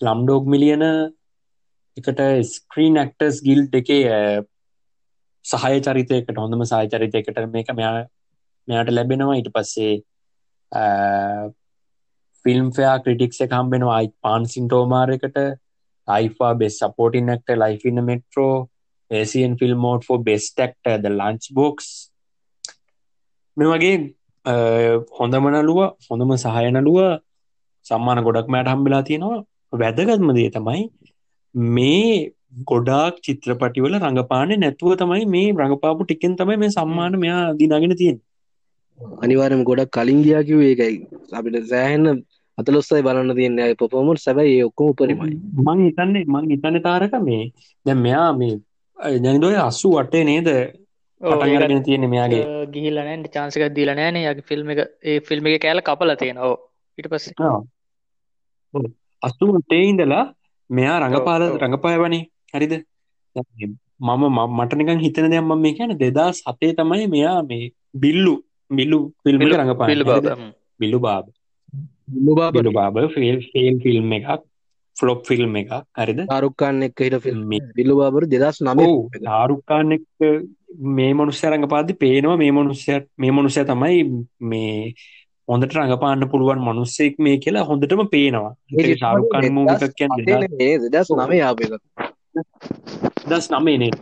ස්ලම්ඩෝග් 0.00 0.44
මිලියන 0.54 0.84
එකට 1.96 2.20
ස්ක්‍රීන් 2.50 2.98
ඇක්ටර්ස් 3.02 3.38
ගිල් 3.46 3.62
එකේ 3.80 4.02
අ, 4.10 4.20
සහය 5.44 5.76
චරිතයකට 5.86 6.38
හොඳම 6.42 6.64
සහය 6.72 6.84
චරිතයකට 6.94 7.38
මේක 7.54 7.68
මෙයා 7.78 7.94
මෙයාට 8.68 8.90
ලැබෙනවා. 8.90 9.36
ඊට 9.40 9.50
පස්සේ 9.54 9.92
ෆිල්ම් 12.44 12.66
ෆයා 12.76 12.96
ක්‍රටික්ස 13.04 13.38
කම්බෙනවා 13.52 13.96
අයි 13.98 14.10
පාන්සින් 14.22 14.66
ටෝමාර 14.68 15.08
එකට. 15.16 15.38
අයිෆා 16.08 16.52
බෙස් 16.54 16.78
සපෝටින් 16.80 17.30
ක්ට 17.36 17.56
ලයිෆින්න 17.62 18.04
මෙට්‍රෝ 18.04 18.52
ඒසියන් 19.10 19.56
ෆිල්ම් 19.60 19.78
මෝඩ් 19.86 20.04
ෝ 20.10 20.18
බෙස්ටක්ට 20.28 20.86
ද 21.02 21.10
ලංච් 21.10 21.44
බොක්ස් 21.54 21.88
මේ 23.56 23.68
වගේ 23.72 23.96
අ, 24.44 24.54
හොඳම 25.18 25.48
නලුව 25.54 25.80
හොඳම 26.08 26.30
සහයනලුව 26.44 26.98
සම්මාන 27.86 28.24
ගොඩක් 28.26 28.48
මෑට 28.52 28.70
හම්බෙලා 28.74 29.02
තියෙනවා. 29.08 29.42
වැදගත්ම 29.72 30.30
දේ 30.36 30.50
තමයි 30.50 30.82
මේ 31.76 32.30
ගොඩාක් 32.64 33.14
චිත්‍රපටිවල 33.20 33.94
රඟපාන 33.98 34.52
නැතුව 34.60 34.92
තමයි 35.02 35.24
මේ 35.34 35.48
රඟපාපු 35.54 36.02
ටිකෙන් 36.04 36.36
තමයි 36.36 36.56
මේ 36.62 36.70
සම්මාන 36.70 37.18
මෙයා 37.24 37.42
දිනාගෙන 37.58 37.94
තියෙන 37.96 38.18
අනිවාරම 39.22 39.62
ගොඩක් 39.64 39.90
කලින් 39.90 40.22
ගියාකිව 40.22 40.60
ඒකයි. 40.62 40.94
අපිට 41.32 41.56
සෑහෙන්න 41.72 42.06
අතලොස්සයි 42.58 43.02
බලන්න 43.06 43.34
තියන්න 43.38 43.58
පොපොමට 43.80 44.20
සැබයි 44.20 44.52
ඒ 44.54 44.64
ඔක්කොම 44.68 44.86
උපරිමයි. 44.92 45.34
මං 45.66 45.78
හිතන්නේ 45.86 46.24
මං 46.26 46.50
හිතන්න 46.52 46.78
තාරක 46.86 47.14
මේ 47.28 47.42
දැන් 47.86 48.00
මෙයා 48.06 48.30
මේ 48.40 48.54
ජනිදොය 49.18 49.56
අස්සු 49.60 49.88
වටේ 49.96 50.24
නේද? 50.24 50.48
පටන්ගරගෙන 51.20 51.82
තියෙන 51.84 52.04
මෙයාගේ. 52.14 52.42
අ, 52.44 52.66
ගිහිල්ලා 52.72 53.04
නැහැ 53.04 53.32
චාන්ස් 53.34 53.56
එකක් 53.58 53.74
දීලා 53.76 53.96
නැහැ 53.98 54.12
නේ. 54.16 54.24
යාගේ 54.28 54.46
ෆිල්ම් 54.50 54.70
එක 54.74 54.80
ඒ 55.10 55.18
ෆිල්ම් 55.28 55.44
එකේ 55.48 55.62
කෑල්ල 55.64 55.82
කපලා 55.88 56.16
තියෙනවා. 56.22 56.48
ඔව් 56.48 56.56
ඊට 56.98 57.08
පස්සේ 57.12 57.34
අස්සු 59.26 59.46
වටේ 59.46 59.82
ඉඳලා 59.82 60.34
මෙයා 60.70 60.98
රඟපාල. 60.98 61.42
රඟපායවනේ. 61.58 62.22
හරිද? 62.54 62.72
මම 64.00 64.22
ම- 64.36 64.52
මට 64.56 64.74
නිකන් 64.74 64.98
හිතන 64.98 65.30
දෙයක් 65.30 65.42
මම 65.42 65.60
මේ 65.60 65.72
කියන්නේ 65.72 65.94
දෙදස් 65.94 66.42
හතේ 66.48 66.72
තමයි 66.72 67.06
මෙයා 67.06 67.42
මේ 67.42 67.72
බිල්ලු 67.94 68.34
බිල්ලු 68.70 68.98
ෆිල්ම් 69.24 69.42
එක 69.42 69.48
බිල්ලු- 69.88 70.06
බාබා. 70.06 70.50
බිල්ලු 70.80 70.98
බාබ. 70.98 71.24
ෆිල් 73.14 73.40
ෆිල් 73.52 73.78
ෆිල්ම් 73.80 74.12
එකක් 74.12 74.42
ෆ්ලොප් 74.96 75.20
ෆිල්ම් 75.28 75.56
එකක්. 75.56 75.72
හරිද? 75.98 76.20
ආරුක්කාන්න 76.30 76.82
එක් 76.82 77.00
හිට 77.00 77.16
ෆිල්ම් 77.16 77.48
බිල්ලු 77.76 77.94
බාබර 77.96 78.24
දෙදස් 78.24 78.62
නම 78.62 78.78
ඔව් 78.80 79.10
ශාරුක්කාන් 79.24 79.92
එක්ක 79.92 80.46
මේ 80.78 81.12
මනුස්්‍ය 81.12 81.46
රඟපාදි 81.46 81.92
පේනවා 81.92 82.36
මේ 82.36 82.50
මනුස්්‍ය 82.50 82.92
මේ 83.18 83.30
මනුස්්‍ය 83.30 83.64
තමයි 83.64 84.26
මේ 84.40 84.94
හොඳට 85.48 85.74
රඟපාන්න 85.76 86.28
පුළුවන් 86.30 86.60
මනුස්සෙක් 86.60 87.18
මේ 87.18 87.36
කියලා 87.38 87.66
හොඳටම 87.68 88.02
පේනවා. 88.14 88.52
ශාරුක්කාන් 89.02 89.46
මූවිකක් 89.56 89.94
කියන්න 89.98 90.14
දෙදස් 90.86 91.10
නම 91.16 91.32
යාපක 91.32 91.62
දස් 93.30 93.46
නමේනේ. 93.52 93.92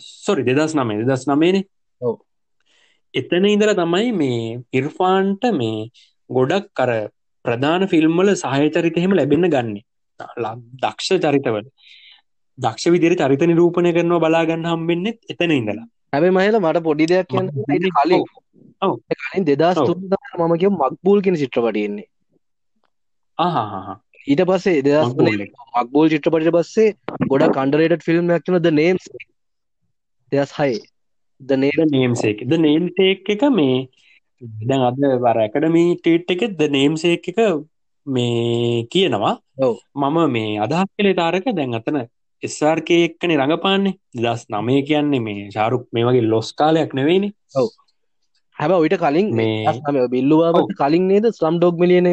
සොරි 0.00 0.42
දෙදස් 0.50 0.74
නමේ 0.74 0.98
දෙදස් 1.02 1.24
නමේනේ. 1.30 1.64
එතන 3.14 3.46
ඉඳල 3.46 3.74
තමයි 3.74 4.12
මේ 4.20 4.42
ඉර්ෆාන්ට 4.72 5.48
මේ 5.54 5.88
ගොඩක් 6.30 6.68
කර 6.74 6.92
ප්‍රධාන 7.44 7.88
ෆිල්ම්වල 7.88 8.34
සහයචරිතහෙම 8.36 9.18
ලැබෙන්න 9.18 9.50
ගන්න. 9.54 9.74
දක්ෂ 10.82 11.10
චරිතවල 11.24 11.66
දක්ෂ 12.58 12.92
විදිර 12.94 13.14
චරිත 13.16 13.42
නිරූපණය 13.50 13.90
කරනවා 13.96 14.22
බලාගන්න 14.24 14.70
හම්බෙන්නෙත් 14.70 15.18
එතන 15.32 15.52
ඉඳලා 15.52 15.86
හැබයි 16.12 16.30
මහල 16.30 16.56
මට 16.60 16.84
පොඩි 16.84 17.06
දෙයක් 17.06 17.28
කියන්න 17.28 17.48
කලින්. 17.98 18.24
කලින් 19.22 19.44
දෙදස් 19.50 19.78
ඔව්. 19.78 19.86
තුන් 19.86 19.98
මම 20.38 20.54
කිය 20.60 20.72
මක්බූල් 20.72 21.20
කියෙන 21.24 21.40
චිත්‍රපටියෙන්නේ 21.42 22.06
ඊට 24.26 24.42
පස්සේ 24.48 24.82
දෙදස් 24.82 25.14
මක්බූල් 25.74 26.12
චිත්‍රපටිට 26.12 26.56
පස්සේ 26.56 26.88
ගොඩ 27.28 27.46
කන්ඩරේට 27.58 28.06
ෆිල්ම් 28.08 28.32
ඇක්න 28.36 28.58
ද 28.60 28.74
නේම්ස් 28.80 29.08
දෙදස් 30.32 30.54
හයි. 30.58 30.78
ද 31.40 31.58
නේ 31.58 31.86
නේම්සේක 31.90 32.46
ද 32.50 32.58
නේම්සේක් 32.58 33.30
එක 33.34 33.42
මේ 33.50 33.78
දැන් 34.62 34.82
අද 34.88 35.00
වර 35.24 35.38
ඇකඩමී 35.44 35.98
ටේට් 35.98 36.34
එක 36.34 36.42
ද 36.58 36.68
නේම්සේක් 36.70 37.28
එක 37.32 37.40
මේ 38.06 38.86
කියනවා. 38.92 39.34
මම 39.94 40.18
මේ 40.30 40.58
අදහස් 40.66 40.90
කළේ 40.96 41.18
තාරක 41.20 41.48
දැන් 41.58 41.78
අතන 41.80 41.98
එස්ාර්කය 42.42 43.04
එක්කනේ 43.04 43.36
රඟපාන්නේ. 43.36 43.94
දස් 44.22 44.46
නමය 44.50 44.82
කියන්නේ 44.82 45.18
මේ 45.18 45.50
ශාරුක් 45.50 45.86
මේ 45.92 46.04
වගේ 46.04 46.20
ලොස් 46.20 46.52
කාලයක් 46.52 46.94
නෙවෙයිනි. 46.94 47.32
හැබ 48.58 48.70
ඔයිට 48.70 48.94
කලින් 48.94 49.34
මේ- 49.34 50.08
බිල්ලුවාට 50.08 50.74
කලින් 50.78 51.08
නේද 51.08 51.26
ස්ලම් 51.26 51.56
ඩොග් 51.58 51.78
මිලියන 51.78 52.08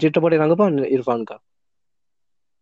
චිත්‍රපට 0.00 0.34
රඟපන්න 0.34 0.84
ඉර්ෆාන්ක 0.86 1.30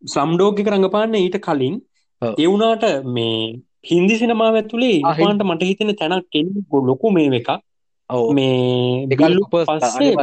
සම්ඩෝග 0.03 0.59
එක 0.59 0.67
රඟපාන්න 0.67 1.15
ඊට 1.15 1.37
කලින්. 1.39 1.75
ඔව්. 2.21 2.33
එවුනාට 2.37 2.83
මේ 3.05 3.61
හින්දි 3.91 4.17
සිනමාව 4.17 4.55
ඇතුළේ. 4.55 4.97
ඉපාන්ට 4.99 5.43
මට 5.43 5.63
හිතෙන 5.63 5.95
තැනක් 5.95 6.35
ලොකු 6.71 7.11
මේ 7.11 7.29
එකක්. 7.29 7.49
ඔව. 8.09 8.33
මේ 8.33 9.07
පස්සේ 9.51 10.15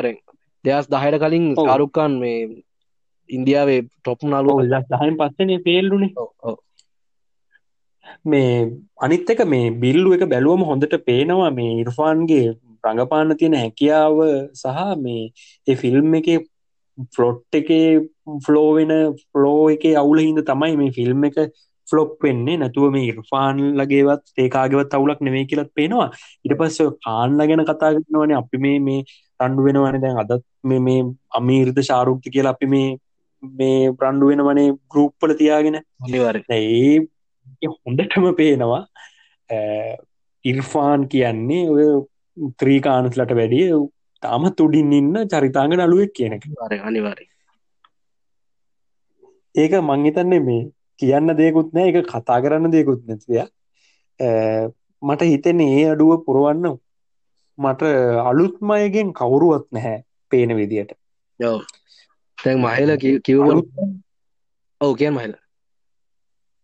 දෙදස් 0.65 0.89
දහයට 0.89 1.19
කලින් 1.19 1.55
ඔව්. 1.57 1.67
කාරුක්කාන් 1.67 2.19
මේ 2.19 2.63
ඉන්දියාවේ 3.31 3.81
ටොප් 3.81 4.25
නලුව 4.25 4.63
දහයෙන් 4.91 5.17
පස්සනේ 5.17 5.59
පේල්ලුනේ 5.59 6.13
මේ 8.25 8.51
අනිත් 9.01 9.31
එක 9.31 9.43
මේ 9.47 9.71
බිල්ලු 9.77 10.15
එක 10.15 10.27
බැලුවම 10.27 10.65
හොඳට 10.65 10.97
පේනවා 11.05 11.51
මේ 11.53 11.73
ඉර්ෆාන්ගේ 11.83 12.47
රඟපාන්න 12.85 13.37
තියෙන 13.37 13.55
හැකියාව 13.55 14.21
සහ 14.55 14.79
මේ 14.99 15.25
ඒ 15.67 15.77
ෆිල්ම් 15.77 16.15
එක 16.15 16.29
ෆ්ලොට් 17.09 17.59
එක 17.61 17.71
ෆ්ලෝවෙන 18.47 18.93
ෆ්ලෝ 19.33 19.65
එක 19.71 19.85
අවුල 19.97 20.21
හිද 20.21 20.41
තමයි 20.45 20.77
මේ 20.77 20.93
ෆිල්ම් 20.93 21.25
එක 21.25 21.39
ෆ්ලොප් 21.89 22.13
වෙන්නේ. 22.23 22.57
නැතුව 22.57 22.93
මේ 22.93 23.11
ඉර්ෆාන් 23.13 23.61
ලගේවත් 23.81 24.25
ඒකාගවත් 24.39 24.97
අවුලක් 24.99 25.21
නෙවේ 25.21 25.45
කියලත් 25.45 25.71
පේනවා. 25.75 26.09
ඉට 26.45 26.57
පස්ස 26.59 26.79
කාන්ල 27.07 27.41
ගැන 27.43 27.65
කතා 27.65 27.93
කරනවන. 27.97 28.35
අපි 28.35 28.59
මේ 28.59 28.79
මේ 28.81 29.05
රණ්ඩු 29.41 29.67
වෙනවන. 29.69 30.01
දැන් 30.01 30.21
අදත් 30.25 30.45
මේ 30.65 30.81
මේ 30.81 31.07
අමීර්ද 31.39 31.81
ශාරුක්ති 31.83 32.35
කියලා 32.37 32.55
අපි 32.57 32.67
මේ 32.67 32.89
මේ 33.43 33.93
ප්‍රණ්ඩු 33.93 34.31
වෙනවනේ 34.33 34.69
ගරුප්පල 34.89 35.35
තියාගෙන. 35.35 35.81
ඒ 36.51 36.99
හොඳටම 37.67 38.27
පේනවා. 38.41 38.83
ඉර්ෆාන් 40.45 41.09
කියන්නේ 41.09 41.63
ඔය 41.71 41.87
ත්‍රීකානස්ලට 42.59 43.35
වැඩිය 43.41 43.71
තාමත් 44.23 44.61
උඩින් 44.61 44.93
ඉන්න 44.93 45.15
චරිතාංග 45.27 45.75
නළුවෙක් 45.75 46.13
කියන 46.13 46.37
එක. 46.37 46.45
අනිවාර්යෙන් 46.47 46.85
අනිවාර්යෙන්. 46.85 47.31
ඒක 49.55 49.73
මං 49.81 50.07
හිතන්නේ 50.07 50.41
මේ 50.41 50.63
කියන්න 50.99 51.37
දෙයකුත් 51.37 51.75
නෑ 51.75 51.91
ඒක 51.91 52.07
කතා 52.07 52.39
කරන්න 52.45 52.73
දෙයකුත් 52.73 53.03
නැතිය 53.07 53.43
මට 55.03 55.29
හිතෙන්නේ 55.33 55.77
ඒ 55.77 55.91
අඩුව 55.93 56.25
පුරුවන්න 56.27 56.79
මට 57.59 57.93
අලුත්මයගෙන් 58.25 59.13
කවුරුවත් 59.13 59.69
නැහැ 59.73 60.03
පේන 60.31 60.57
විදියට. 60.57 60.93
ඔව්. 61.41 61.61
දැන් 62.39 62.59
මහල 62.61 62.97
කිව්ව 63.25 63.47
ඔව් 64.81 64.93
කියන්න 64.97 65.15
මහල 65.15 65.33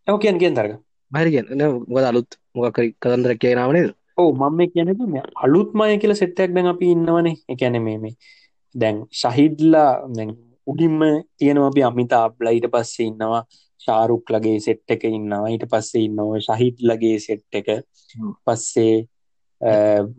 ඔව 0.07 0.19
කියන් 0.23 0.39
කියෙන් 0.41 0.55
තරක 0.59 0.73
මහර 1.13 1.29
කියන්න. 1.35 1.63
මොකද 1.91 2.07
අලුත් 2.11 2.31
මොකක් 2.55 2.79
කතන්දර 3.03 3.33
කියනාවනේද 3.43 3.95
ඕ 4.19 4.31
මම 4.33 4.61
කියන 4.73 4.91
මේ 5.15 5.23
අලුත්මය 5.45 5.93
කියල 6.03 6.15
සෙට්ටයක් 6.23 6.51
දැන් 6.57 6.73
අපි 6.73 6.91
ඉන්නවනේ. 6.95 7.37
එකැන 7.53 7.77
මේ 7.87 7.99
මේ 8.05 8.15
දැන් 8.75 8.97
ශහිද්ලා 9.21 9.91
දැන් 10.17 10.31
උඩින්ම 10.67 11.01
තියෙනවා 11.39 11.71
අපි 11.73 11.83
අමිතා 11.91 12.23
අබ්ලා 12.29 12.55
ඊට 12.57 12.69
පස්සේ 12.75 13.09
ඉන්නවා. 13.11 13.43
ශාරුක් 13.85 14.31
ලගේ 14.35 14.59
සෙට් 14.67 14.95
එක 14.95 15.05
ඉන්නවා. 15.19 15.51
ඊට 15.55 15.67
පස්සේ 15.73 16.07
ඉන්නවා 16.07 16.41
ශහිත් 16.49 16.79
ලගේ 16.89 17.19
සෙට් 17.27 17.61
එක. 17.61 17.69
පස්සේ 18.47 18.95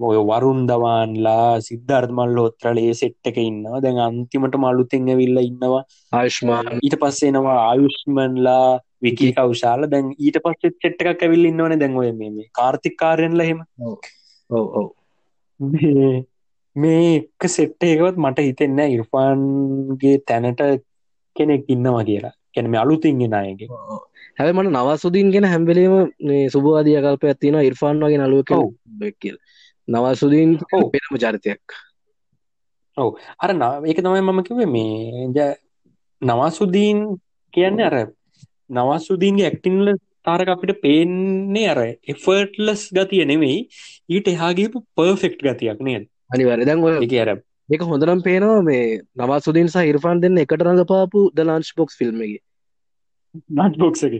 ඔය 0.07 0.17
වරුන්දවාන්ලා 0.29 1.49
සිද්ධර්ධමල් 1.67 2.37
ෝත්‍රලේ 2.43 2.93
සෙට් 3.01 3.31
එක 3.31 3.37
ඉන්නවා. 3.49 3.81
දැන් 3.85 3.99
අන්තිමට 4.07 4.55
මලුතිං 4.63 5.09
ඇවිල්ල 5.13 5.41
ඉන්නවා. 5.49 5.83
ආයුෂ්මාන්. 6.11 6.79
ඊට 6.85 6.97
පස්සේනවා 7.01 7.59
ආයුෂ්මන්ලා 7.69 8.79
විකී 9.01 9.33
කවුශාල 9.33 9.87
දැන් 9.87 10.13
ඊට 10.17 10.39
පස්සෙත් 10.43 10.75
සෙට් 10.77 11.03
එකක් 11.03 11.23
ඇවිල් 11.23 11.45
ඉන්නවන 11.45 11.79
දැන් 11.79 11.97
ඔය 11.97 12.11
මේ 12.13 12.47
කාර්තිකාරයෙන්ල 12.51 13.41
හෙම 13.41 13.59
ඔව්. 13.81 13.97
ඔව් 14.49 14.87
මේ 16.75 17.05
එක 17.13 17.49
සෙට්ට 17.49 17.83
එකවත් 17.85 18.17
මට 18.17 18.39
හිතෙන්න 18.41 18.83
ඉර්ෆාන්ගේ 18.87 20.17
තැනට 20.23 20.61
කෙනෙක් 21.35 21.65
ඉන්නවා 21.67 22.03
කියලා. 22.03 22.33
කැනම 22.53 22.75
අලුතින්ගෙන 22.75 23.33
අයගේ. 23.33 23.69
හැබ 24.37 24.53
මට 24.53 24.73
නවසුදීන් 24.73 25.31
ගෙන 25.31 25.45
හැම්බලීම 25.45 25.95
සුබවාදිය 26.49 26.99
කල්ප 26.99 27.23
ඇතින 27.25 27.59
ඉර්ෆාන් 27.61 28.01
වගේ 28.01 28.19
නලුවක 28.19 28.55
බැක්කල් 28.99 29.37
නවසුදීන් 29.87 30.57
පෙනම 30.91 31.13
චරිතයක්. 31.17 31.65
ඔව. 32.97 33.09
අර 33.39 33.49
ඒක 33.85 33.99
තමයි 33.99 34.21
මම 34.21 34.43
කිවේ 34.43 34.65
මේ 34.67 35.55
නවාසුදීන් 36.21 36.99
කියන්න 37.53 37.79
අර 37.79 37.95
නවසුදීන්ගේ 38.69 39.47
ඇක්ටින්ල 39.49 39.93
තාරක 40.23 40.49
අපිට 40.49 40.81
පේන්නේ 40.81 41.67
අර 41.69 41.79
එෆර්ට්ලස් 42.07 42.81
ගතිය 42.91 43.25
නෙවෙයි. 43.25 43.59
ඊට 44.09 44.27
එහාගේපු 44.27 44.83
පර්ෆෙක්ට් 44.95 45.41
ගතියක් 45.41 45.79
නේද? 45.81 46.09
අනිවර 46.29 46.65
දැන් 46.65 46.83
ඔය 46.83 46.95
එක 46.99 47.13
අර 47.23 47.29
ඒක 47.69 47.81
හොඳනම් 47.83 48.23
පේනවා 48.23 48.61
මේ 48.61 48.83
නවාසුදීන් 49.15 49.69
සහ 49.69 49.91
ඉර්ෆාන් 49.91 50.21
දෙන්න 50.21 50.37
එකට 50.37 50.61
රඟපාපු 50.61 51.29
ද 51.33 51.39
ලාන්ච් 51.41 51.71
බොක්ස් 51.75 51.95
ෆිල්ම් 51.95 52.21
එක. 52.21 52.41
නත් 53.57 53.73
බොක්සක 53.77 54.13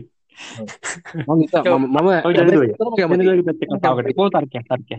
මම 1.18 1.42
තර්ක 4.28 4.54
තර්ක 4.64 4.90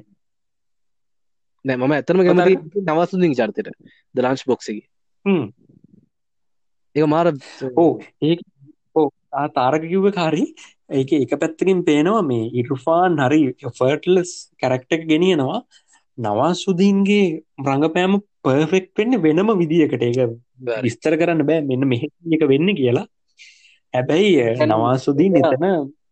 නෑ 1.66 1.78
මම 1.78 1.91
ඇතරම 1.91 2.22
කැමති 2.22 2.54
නවසුදින් 2.84 3.34
චර්තයට. 3.34 3.70
ද 4.16 4.18
ලාන්ච් 4.20 4.41
බොක්සකි 4.45 4.82
ඒ 6.95 7.06
මාර 7.06 7.28
ඕ 7.76 7.91
ඒ 8.22 8.36
තාරක 9.54 9.84
කිව්ව 9.84 10.08
කාරි 10.12 10.44
ඒක 10.92 11.12
එක 11.16 11.34
පැත්තකින් 11.36 11.84
පේනවා 11.84 12.24
මේ 12.24 12.50
ඉරුෆාන් 12.54 13.20
හරි 13.20 13.42
ෆර්ටලස් 13.80 14.32
කැරක්ටක් 14.60 15.06
ගෙනියනවා. 15.08 15.60
නවාසුදීන්ගේ 16.18 17.26
රඟපෑම 17.66 18.14
පර්ෆෙක්් 18.44 18.88
වෙන්න 18.98 19.22
වෙනම 19.22 19.50
විදිකට 19.58 20.02
ඒක 20.02 20.20
විස්තර 20.84 21.14
කරන්න 21.16 21.46
බෑ. 21.46 21.62
මෙන්න 21.62 21.88
මෙහ 21.88 22.04
එක 22.32 22.44
වෙන්න 22.48 22.76
කියලා. 22.76 23.08
හැබැයි 23.94 24.68
නවාසුදී 24.68 25.30
එතන 25.42 25.66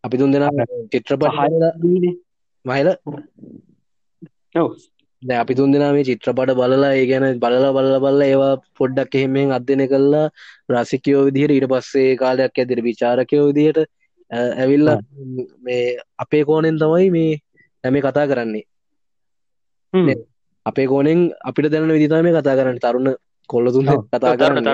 අපි 0.03 0.17
තුන් 0.17 0.31
දෙෙන 0.31 0.45
චිත්‍රපට 0.91 1.27
මහිල? 2.65 2.89
දැ 4.53 4.65
අපි 5.23 5.55
තුන් 5.55 5.71
දෙනා 5.71 5.93
මේ 5.93 6.03
චිත්‍රපට 6.03 6.51
බලලා 6.53 6.93
ඒ 6.93 7.05
ගැන 7.09 7.39
බලලා 7.39 7.71
බලල 7.73 7.99
බල්ල 7.99 8.21
ඒවා 8.21 8.53
පොඩ්ඩක් 8.77 9.15
එහෙමෙන් 9.15 9.51
අධ්‍යන 9.51 9.81
කල්ලා 9.87 10.25
රසිකයෝ 10.71 11.25
විදිහට 11.27 11.53
ඊට 11.53 11.67
පස්සේ 11.67 12.15
කාලයක් 12.15 12.59
ඇදිර 12.59 12.81
විචාරකයෝ 12.83 13.47
විදිහට 13.49 13.79
ඇවිල්ල 14.31 14.89
මේ 15.59 15.97
අපේ 16.17 16.43
කෝනෙන් 16.45 16.77
තමයි 16.77 17.09
මේ 17.11 17.31
හැම 17.83 17.95
කතා 17.99 18.27
කරන්නේ. 18.27 18.65
අපේ 20.65 20.87
කෝනෙන් 20.87 21.19
අපිට 21.41 21.71
දැන 21.71 21.89
විදිතම 21.89 22.23
මේ 22.23 22.37
කතා 22.37 22.55
කරන්න. 22.55 22.79
තරුණ 22.79 23.15
කොල්ල 23.49 23.71
තුන් 23.71 23.85
කතා 24.13 24.37
කරන්න. 24.37 24.67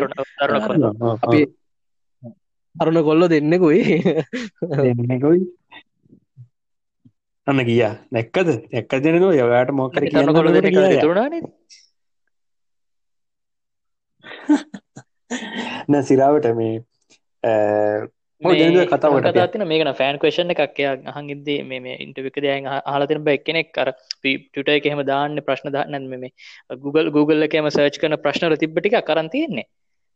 අපි 1.23 1.39
අරුණ 2.75 3.03
කොල්ල 3.03 3.29
දෙන්නෙකුයි. 3.29 3.81
දෙන්නෙකුයි 4.77 5.41
අන්න 7.47 7.59
ගිය. 7.67 7.83
දැක්කද? 8.11 8.49
දැක්ක 8.71 8.93
දෙනක 9.03 9.27
යවට 9.29 9.71
මොකර 9.73 10.03
තම 10.07 10.33
කොල 10.33 10.49
තුරනාන 11.01 11.33
නැ 15.89 16.01
සිරාවට 16.03 16.47
මේ 16.57 16.75
කතාවට 18.41 19.51
තින 19.53 19.65
මේකන 19.67 19.91
ෆෑන් 19.99 20.19
කවේෂණ 20.21 20.53
එකක්. 20.55 20.79
හන් 21.15 21.29
ඉද 21.35 21.49
මේ 21.65 21.95
ඉන්ටවික 22.05 22.39
දය 22.45 22.55
හලතින 22.93 23.23
බ 23.23 23.35
එක්කෙනෙක්. 23.35 23.71
කර 23.71 23.89
පිට 24.23 24.69
එකහෙම 24.69 25.03
දාන්න 25.05 25.39
ප්‍රශ්න 25.47 25.71
දාන්න 25.71 26.09
මේ 26.13 26.31
Google 26.83 27.11
Google 27.11 27.47
එකම 27.47 27.69
සර්ච් 27.69 27.99
කන 27.99 28.17
ප්‍රශ්නල 28.25 28.57
තිබ්බටික 28.57 28.99
කරන්තියෙන්නේ 29.03 29.67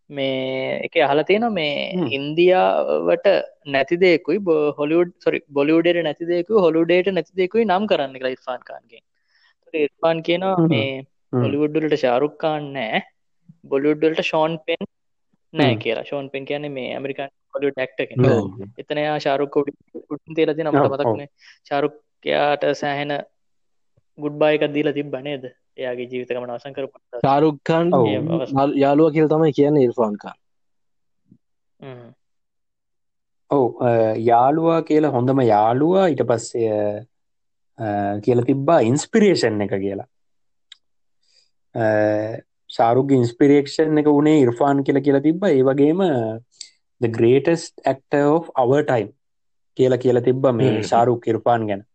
මේ 0.10 0.80
එක 0.84 0.96
අහල 1.02 1.22
තියෙන 1.24 1.46
මේ 1.52 1.74
ඉන්දියාවට 2.12 3.28
නැතිදෙකුයි 3.68 4.40
හොලිුඩ් 4.78 5.12
සොරි 5.20 5.40
බොලිුඩට 5.52 6.02
නැතිදෙකු 6.04 6.54
හොලුඩේට 6.60 7.10
නැතිදෙකුයි 7.12 7.66
නම් 7.66 7.86
කරන්න 7.88 8.16
කියලා 8.16 8.36
ඉස්ෆාන්කාන්ගේ 8.36 9.02
ඉස්පාන් 9.74 10.24
කියනවා 10.24 10.68
මේ 10.68 10.90
හොලිවුඩ්ඩලට 11.34 11.98
ශාරුක්කාන් 11.98 12.68
නෑ 12.74 13.02
බොලිුඩ්ඩලට 13.66 14.22
ෂෝන් 14.22 14.60
පෙන් 14.60 14.82
නෑ 15.54 15.76
කියලා. 15.76 16.04
ෂෝන් 16.04 16.30
පෙන් 16.30 16.46
කියන්නේ 16.46 16.70
මේ 16.70 16.90
ඇමරිකන් 16.94 17.32
කොලිය 17.54 17.72
ටක්ට 17.72 18.00
එතනයා 18.78 19.18
ශාරුක් 19.20 19.56
තේලති 20.36 20.64
නමට 20.64 20.92
මතක්නේ 20.94 21.30
ශාරුක්කයාට 21.70 22.66
සෑහෙන 22.74 23.14
ගුඩ්බායක 24.18 24.68
දීලා 24.70 24.94
තිබ 24.94 25.18
නේද 25.22 25.44
එයාගේ 25.78 26.08
ජීවිතකම 26.12 26.46
නවසන් 26.46 26.74
කර 26.74 26.86
ශාරුක්කන් 27.24 27.94
යාලුව 28.76 29.14
කියල 29.14 29.28
තමයි 29.28 29.54
කියන්න 29.54 29.82
ඉර්ෆාන්කාන් 29.82 30.38
ඔව් 33.52 33.86
යාළුවා 34.22 34.82
කියලා 34.84 35.12
හොඳම 35.12 35.42
යාළුවා 35.46 36.08
ඊට 36.08 36.24
පස්සේ 36.28 36.82
කියල 38.24 38.44
තිබ්බා 38.44 38.80
ඉන්ස්පිරේෂන් 38.82 39.62
එක 39.62 39.76
කියලා. 39.78 40.08
ශාරුග 42.70 43.12
ඉන්ස්පිරේක්ෂන් 43.12 44.02
එක 44.02 44.10
වනේ 44.12 44.42
ඉර්ෆාන් 44.42 44.84
කියලා 44.84 45.02
කියලා 45.02 45.26
තිබ්බ. 45.28 45.44
ඒ 45.46 45.64
වගේම 45.64 46.02
the 47.02 47.08
greatest 47.10 47.74
actor 47.86 48.24
of 48.28 48.50
our 48.56 48.82
time 48.84 49.14
කියලා 49.78 49.98
කියලා 49.98 50.22
තිබ්බ 50.22 50.50
මේ 50.54 50.74
ශාරුක් 50.84 51.28
ඉර්ෆාන් 51.28 51.68
ගැන 51.70 51.86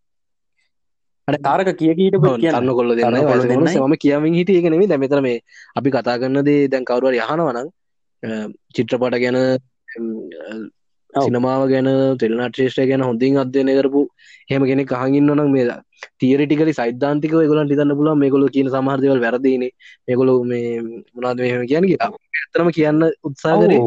තාරක 1.28 1.70
කිය 1.76 1.94
කීට 1.94 2.14
අන්න 2.52 2.70
කොල්ල 2.70 2.94
දෙන්න 2.94 3.66
ම 3.84 3.96
කියමින් 3.96 4.34
හිටිය 4.34 4.62
ගෙනෙම 4.62 4.84
දැමතර 4.86 5.20
මේ 5.20 5.40
අපි 5.76 5.90
කතා 5.90 6.18
කරන්න 6.18 6.44
දේ 6.44 6.68
දැන් 6.68 6.84
කවරුවර 6.84 7.14
යහනවනම් 7.14 7.68
චිත්‍රපට 8.74 9.18
ගැන 9.18 9.38
සිනමාව 11.14 11.68
ගැන 11.68 11.88
තෙල්නාට්‍රේෂ්ට 12.18 12.82
ගැන 12.84 13.02
හොඳින් 13.02 13.38
අධ්‍යයන 13.38 13.70
කරපු 13.70 14.02
හෙම 14.50 14.64
කෙනෙ 14.64 14.84
කහගින්න 14.84 15.30
නම් 15.30 15.50
මේ 15.50 15.76
තීරටිකලි 16.18 16.72
සයිද්ධාන්තික 16.72 17.32
ගොලන් 17.32 17.66
ටිතන්න 17.66 17.94
පුල 17.94 18.10
මේගොල 18.14 18.48
කියන 18.48 18.68
සමහරදවල් 18.68 19.20
වැරදින. 19.20 19.64
මේගොලු 20.06 20.34
මේ 20.44 20.80
මොනාද 21.14 21.38
මෙහම 21.38 21.66
කියන 21.66 21.84
කිය 21.84 21.98
ඇතරම 22.00 22.70
කියන්න 22.70 23.02
උත්සාහරේ 23.22 23.80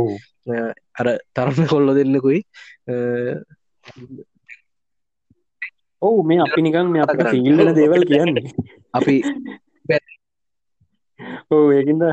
අර 0.99 1.07
තරම 1.33 1.67
කොල්ල 1.67 1.93
දෙන්නකුයි 1.93 2.39
ඔවු 6.05 6.19
මේ 6.29 6.41
අපි 6.45 6.59
නිකන් 6.65 6.87
මේ 6.93 7.03
අපට 7.05 7.21
ෆිල්ලන 7.31 7.69
දේවල් 7.79 8.03
කියන්නේ. 8.11 8.47
අපි 8.97 9.15
ඕ 11.51 11.65
ඒකින්ද 11.71 12.03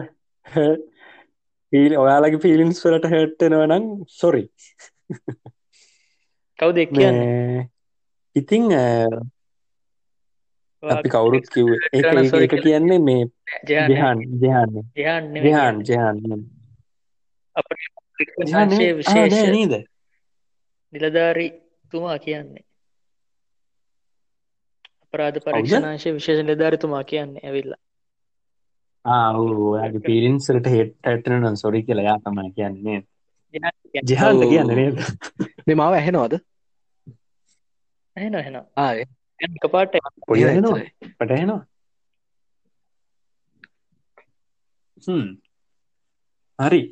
ෆිල් 1.73 1.93
ඔයාලගේ 2.03 2.43
ෆිලින්ස් 2.45 2.79
වලට 2.85 3.07
හැට්ටෙනව 3.13 3.63
නම් 3.67 3.85
සොරි 4.19 4.45
කවුද 6.59 6.79
කියන්නේ? 6.91 7.63
ඉතිං 8.37 8.65
අපි 10.83 11.09
කවුරුත් 11.15 11.47
කිව් 11.55 11.69
එක 11.93 12.53
කියන්නේ 12.65 13.01
මේ 13.09 13.23
ජහන් 13.69 14.19
ජහන්න 14.43 14.73
ජහන් 15.37 15.77
ජහන් 15.89 16.17
විශේෂ 18.99 19.49
නීද? 19.57 19.73
නිලධාරී 20.93 21.51
තුමා 21.93 22.19
කියන්නේ 22.19 22.65
අපරාධ 25.13 25.39
පරීක්ෂණංශය 25.45 26.11
විශේෂ 26.15 26.45
නිධාරතුමා 26.45 27.03
කියන්නේ 27.05 27.43
ඇවිල්ල. 27.45 27.73
ආගේ 29.05 30.03
පිලින්සට 30.03 30.69
හෙට 30.69 30.95
ඇතන 31.07 31.57
සොරි 31.57 31.83
කියලා 31.83 32.05
යා 32.05 32.19
තමයි 32.21 32.53
කියන්නේ 32.53 32.99
ජිහන්ට 34.05 34.47
කියන්න. 34.47 34.73
නේද? 34.75 34.97
මේ 35.67 35.77
මාව 35.77 35.95
ඇහෙනවාද? 35.95 36.39
ඇහෙන 38.17 38.35
හෙන 38.41 38.57
ආය 38.79 39.05
පාට 39.69 40.01
පොඩිනවා 40.27 40.81
පටහෙනවා 41.19 41.61
හරි. 46.59 46.83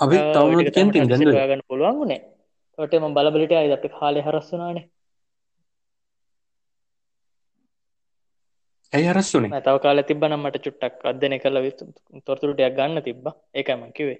අපි 0.00 0.16
තවුණු 0.34 0.62
කියෙන් 0.68 0.92
තින් 0.92 1.08
දැන්ද 1.08 1.32
ගන්න 1.32 1.66
පුළුවන් 1.68 1.98
වුණේ 1.98 2.22
තොටම 2.78 3.12
බලබලට 3.12 3.52
අයි 3.54 3.72
අප 3.72 3.84
කාලෙ 3.94 4.20
හරස්සනානේ 4.22 4.86
ඇයි 8.92 9.10
අරස්සුනේ? 9.12 9.60
තව 9.66 9.76
කාල 9.84 10.02
තිබන 10.08 10.34
මට 10.36 10.64
චුට්ටක් 10.64 11.06
අදන 11.10 11.36
කල 11.42 11.56
තොරතුරටයක් 12.26 12.74
ගන්න 12.78 13.06
තිබ්බ. 13.06 13.24
ඒකම 13.54 13.82
කිවේ 13.96 14.18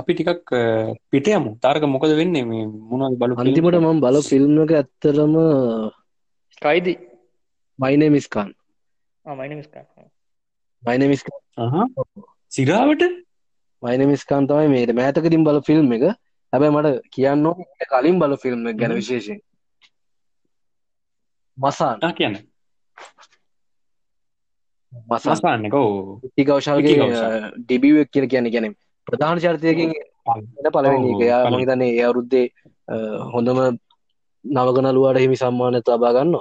අපි 0.00 0.12
ටිකක් 0.14 0.50
පිටයමු 1.10 1.50
තාරක 1.64 1.84
මොකද 1.94 2.12
වෙන්නේ? 2.20 2.44
මේ 2.50 2.66
මුණ 2.90 3.18
බලු 3.20 3.34
අන්තිමට 3.42 3.80
මම 3.80 4.00
බල 4.04 4.16
ෆිල්ම් 4.30 4.54
එක 4.64 4.72
ඇත්තරම 4.80 5.34
කයිදී. 6.62 6.98
මයිනේ 7.78 8.10
මිස්කාන් 8.16 8.50
මයින 9.24 9.56
මිස්කා 9.60 9.84
මයින 10.82 11.08
මිස් 11.10 11.22
සිරාවට? 12.50 13.02
මයින 13.82 14.02
මිස්කාන් 14.12 14.48
තමයි 14.48 14.68
මේට 14.74 14.96
මෑතකරින් 15.00 15.44
බල 15.44 15.60
ෆිල්ම් 15.68 15.92
එක. 15.96 16.04
හැබැ 16.52 16.70
මට 16.74 16.88
කියන්න 17.14 17.44
කලින් 17.92 18.16
බල 18.22 18.34
ෆිල්ම් 18.42 18.64
ගැන 18.80 18.94
විශේෂයෙන් 19.00 19.40
මසාන් 21.58 22.14
කියන්න 22.14 22.36
මසාන් 25.08 25.34
මසාන්නක 25.34 25.74
ඕ 25.74 26.20
ඉතිකවශාල්ගේ 26.28 26.88
විකි 26.88 27.00
කෞෂල්. 27.00 27.34
ඩිබියක් 27.60 28.08
කියල 28.10 28.26
කියන 28.26 28.46
ගැනම් 28.48 28.74
ප්‍රධාන 29.06 29.38
චරිතයකින් 29.40 29.90
පලවෙනි 30.74 31.10
එක. 31.12 31.20
යා 31.22 31.40
පළවෙනි. 31.40 31.56
මහිතන්නේ 31.56 31.90
ඒ 31.92 32.04
අවුරුද්දේ 32.04 32.46
අ, 32.88 32.94
හොඳම 33.32 33.58
නවගනලුවට 34.44 35.18
හිමි 35.18 35.36
සම්මානත 35.36 35.88
ලබා 35.90 36.12
ගන්න 36.14 36.34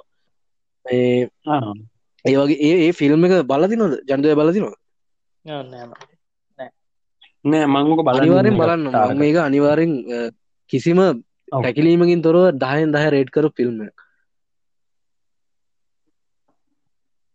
ඒ 0.86 1.22
ඒ 2.26 2.36
වගේ 2.38 2.58
ඒ 2.62 2.76
ඒ 2.82 2.92
ෆිල්ම් 2.94 3.22
එක 3.26 3.34
බලදිනොද 3.46 3.94
ජන්දය 4.06 4.36
බලදිනවා 4.36 4.76
නෑ 7.46 7.66
මංගක 7.68 8.02
බල 8.04 8.18
අනිවාරෙන් 8.18 8.56
බලන්න? 8.60 8.84
මේක 9.16 9.36
අනිවාරෙන් 9.40 9.92
අ, 10.10 10.20
කිසිම 10.72 11.00
පැකිලීමකින් 11.56 12.22
තොරව 12.22 12.42
දහයෙන් 12.56 12.92
දහ 12.94 13.06
රේඩ් 13.10 13.30
කරු 13.32 13.50
ෆිල්ම් 13.52 13.78
එක. 13.84 13.96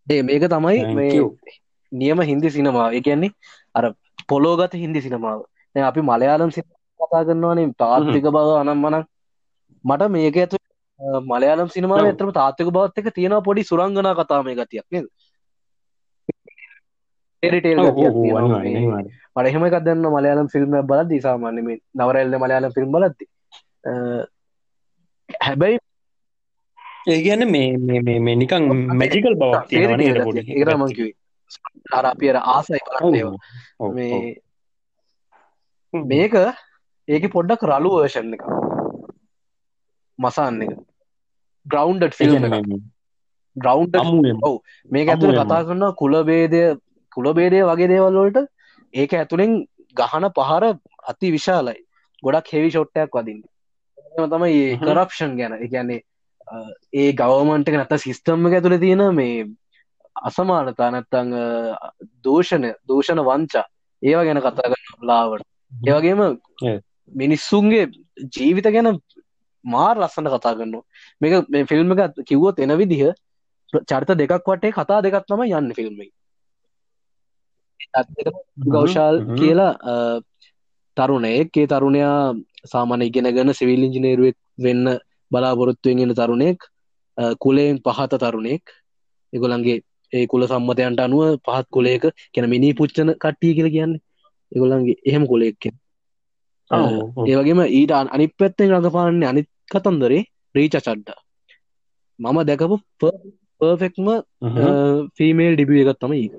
ඒ 0.07 0.23
මේක 0.23 0.45
තමයි 0.55 0.95
මේ 0.95 1.23
නියම 1.93 2.21
හින්දි 2.31 2.51
සිනමා 2.51 2.91
එකන්නේ 2.99 3.31
අර 3.75 3.95
පොලෝගත 4.29 4.75
හින්දි 4.75 5.03
සිනමාව. 5.03 5.43
දැන් 5.75 5.87
අපි 5.91 6.01
මලයාලම් 6.11 6.51
කතා 6.53 7.25
කරනවානේ 7.29 7.73
තාත්වික 7.83 8.27
බව 8.37 8.49
අනම්මන 8.63 8.97
මට 9.85 10.03
මේක 10.17 10.37
ඇතු 10.37 10.57
මලයාලම් 11.31 11.69
සිනමාව. 11.75 12.07
ඇතරම 12.07 12.33
තාත්වික 12.41 12.69
බවත් 12.77 12.99
එක 12.99 13.15
තියෙනවා 13.15 13.47
පොඩි 13.49 13.69
සුරංගනා 13.71 14.15
කතා 14.21 14.43
මේ 14.47 14.57
ගතියක් 14.59 14.87
නේද? 14.93 15.07
මට 17.43 17.67
එහෙම 19.47 19.65
එකක් 19.69 19.79
දන්න 19.87 20.07
මලයාලම් 20.17 20.49
ෆිල්ම් 20.55 20.73
බලද්දී 20.91 21.23
සාමාන්‍ය 21.29 21.63
මේ 21.69 21.79
නවරැල්ල 22.01 22.35
මලයාලම් 22.43 22.73
ෆිල්ම් 22.77 22.91
බලද්දි. 22.97 23.25
හැබැයි 25.47 25.79
ඒ 27.07 27.19
කියන්න 27.23 27.51
මේ 27.51 28.21
මේ 28.21 28.37
නිකං 28.37 28.69
මැජිකල් 28.95 29.35
බවක් 29.35 29.69
තියෙනවා 29.69 29.97
නේද 29.97 30.23
පොඩි? 30.25 30.43
ඒරමංකිවේ 30.51 31.15
අර 31.91 32.05
අපි 32.07 32.31
අර 32.31 32.39
ආසයි 32.47 32.81
මේ 33.93 34.21
මේක 35.95 36.35
ඒක 37.09 37.25
පොඩ්ඩක් 37.33 37.63
රලු 37.65 37.91
වර්ෂන් 37.97 38.35
එක. 38.37 38.45
මසාන්න 40.19 40.63
එක 40.63 40.73
ග්‍රවන්්ඩ 41.67 42.15
ෆිල්ම් 42.15 42.47
ග්‍රවන්් 43.57 44.41
ඔව්. 44.43 44.57
මේක 44.91 45.09
ඇතුළ. 45.09 45.37
කතා 45.37 45.63
කරන්න 45.67 45.95
කුලබේදය 46.01 46.63
කුලබේදය 47.13 47.65
වගේ 47.71 47.91
දේවල්වලට 47.95 48.39
ඒක 48.95 49.13
ඇතුළෙන් 49.15 49.59
ගහන 49.97 50.31
පහර 50.39 50.65
අති 51.11 51.35
විශාලයි. 51.37 51.83
ගොඩක් 52.23 52.55
හෙවි 52.55 52.71
ෂොට්ටයක් 52.71 53.11
වදින්න. 53.13 53.43
තමයි. 54.31 54.65
කරප්ෂන් 54.79 55.37
ගැන. 55.37 55.59
එකන්නේ 55.61 56.03
ඒ 56.95 57.11
ගවමන්ට 57.13 57.73
නැත 57.73 57.93
සිිස්ටම්ම 57.99 58.47
ඇතුළ 58.49 58.79
තියෙන 58.79 59.05
මේ 59.15 59.47
අසමානතා 60.23 60.91
නැත්තං 60.91 61.35
දූෂණය 62.25 62.71
දූෂණ 62.89 63.23
වංචා 63.25 63.67
ඒවා 64.03 64.25
ගැන 64.25 64.41
කතා 64.41 64.71
කරන්න 64.73 65.07
ලාවට 65.07 65.47
ඒවගේම. 65.89 66.23
මිනිස්සුන්ගේ 67.13 67.85
ජීවිත 68.37 68.69
ගැන 68.69 68.89
මාර් 69.65 69.97
ලස්සන්න 69.97 70.31
කතා 70.31 70.55
කරන්න 70.55 70.83
මේක 71.21 71.49
මේ 71.49 71.65
ෆිල්ම් 71.67 71.95
එක 71.97 72.25
කිව්වොත් 72.25 72.59
එන 72.59 72.75
විදිහ 72.79 73.13
චරිත 73.73 74.11
දෙකක් 74.15 74.45
වටේ 74.47 74.73
කතා 74.73 75.01
දෙකක් 75.03 75.25
තම 75.27 75.45
යන්න 75.51 75.73
ෆිල්ම් 75.79 75.95
හ්ම්. 79.19 79.37
කියලා 79.37 79.73
තරුණයෙක්. 80.97 81.57
ඒ 81.57 81.67
තරුණයා 81.67 82.35
සාමාන්‍ය 82.67 83.05
ඉගෙනගෙන 83.07 83.55
සිවිල් 83.55 83.85
ඉංජිනේරුවෙක් 83.85 84.39
වෙන්න 84.59 84.87
බලාපොරොත්තුවෙන් 85.33 86.03
එන 86.05 86.15
තරුණෙක් 86.21 86.59
කුලයෙන් 87.39 87.79
පහත 87.87 88.21
තරුණෙක් 88.23 88.65
එගොලන්ගේ 89.33 89.81
ඒ 90.13 90.27
කුල 90.27 90.47
සම්මතයන්ට 90.47 91.01
අනුව 91.01 91.23
පහත් 91.47 91.67
කුලේක 91.71 92.05
කෙන 92.35 92.47
මිනි 92.53 92.73
පුච්චන 92.75 93.13
කට්ටිය 93.23 93.55
කියල 93.57 93.69
කියන්නේ. 93.77 94.03
එගොලන්ගේ 94.53 94.97
එහෙම 95.09 95.25
කොලෙක් 95.27 95.67
ඒවගේම 97.29 97.61
ඊට 97.79 97.93
අන- 97.93 98.13
පැත්තෙන් 98.39 98.73
රඟපාන්නේ 98.75 99.29
අනිත් 99.33 99.49
කතන්දරේ 99.75 100.23
රීච 100.55 100.77
චඩ්ඩ. 100.79 101.11
මම 102.19 102.39
දැකපු 102.49 102.77
පර්ෆෙක්ම 103.61 104.09
ෆීමේල් 105.17 105.55
ඩිබිය 105.57 105.83
එකත් 105.83 106.01
තම 106.01 106.13
ඒක 106.15 106.35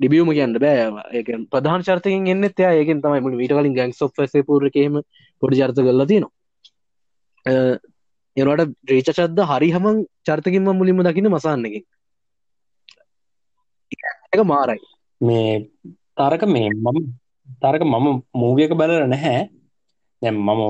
ඩිබියම 0.00 0.30
කියන්න 0.36 0.58
බෑ 0.64 0.78
ඒක 1.12 1.28
ප්‍රධාන 1.52 1.84
චර්තකින් 1.86 2.30
එන්න 2.32 2.44
එය. 2.44 2.52
ඒකෙන් 2.78 3.02
තමයි 3.02 3.20
මට 3.20 3.40
මීට 3.40 3.56
කලින් 3.56 3.74
ගැක් 3.74 3.94
සොෆ් 3.94 4.16
පූරකම 4.48 4.96
පොඩි 5.42 5.60
චර්ත 5.60 5.78
කරලා 5.86 6.06
තියෙනවා 6.06 6.41
එනට 7.46 8.76
්‍රේච 8.88 9.08
චද්ද 9.08 9.40
හරි 9.44 9.68
හමන් 9.70 9.98
චර්තකින්ම 10.26 10.70
මුලින්ම 10.72 11.02
දකින්න 11.02 11.28
මසාන්නකින් 11.28 11.84
එක 14.32 14.44
මාරයි. 14.44 14.80
මේ 15.20 15.70
තාරක 16.16 16.44
මේ 16.48 16.70
මම 16.70 16.98
තාරක 17.60 17.82
මම 17.84 18.06
මූවියක 18.34 18.72
බලර 18.74 19.06
නැහැ. 19.06 19.42
දැම් 20.22 20.36
මම 20.38 20.62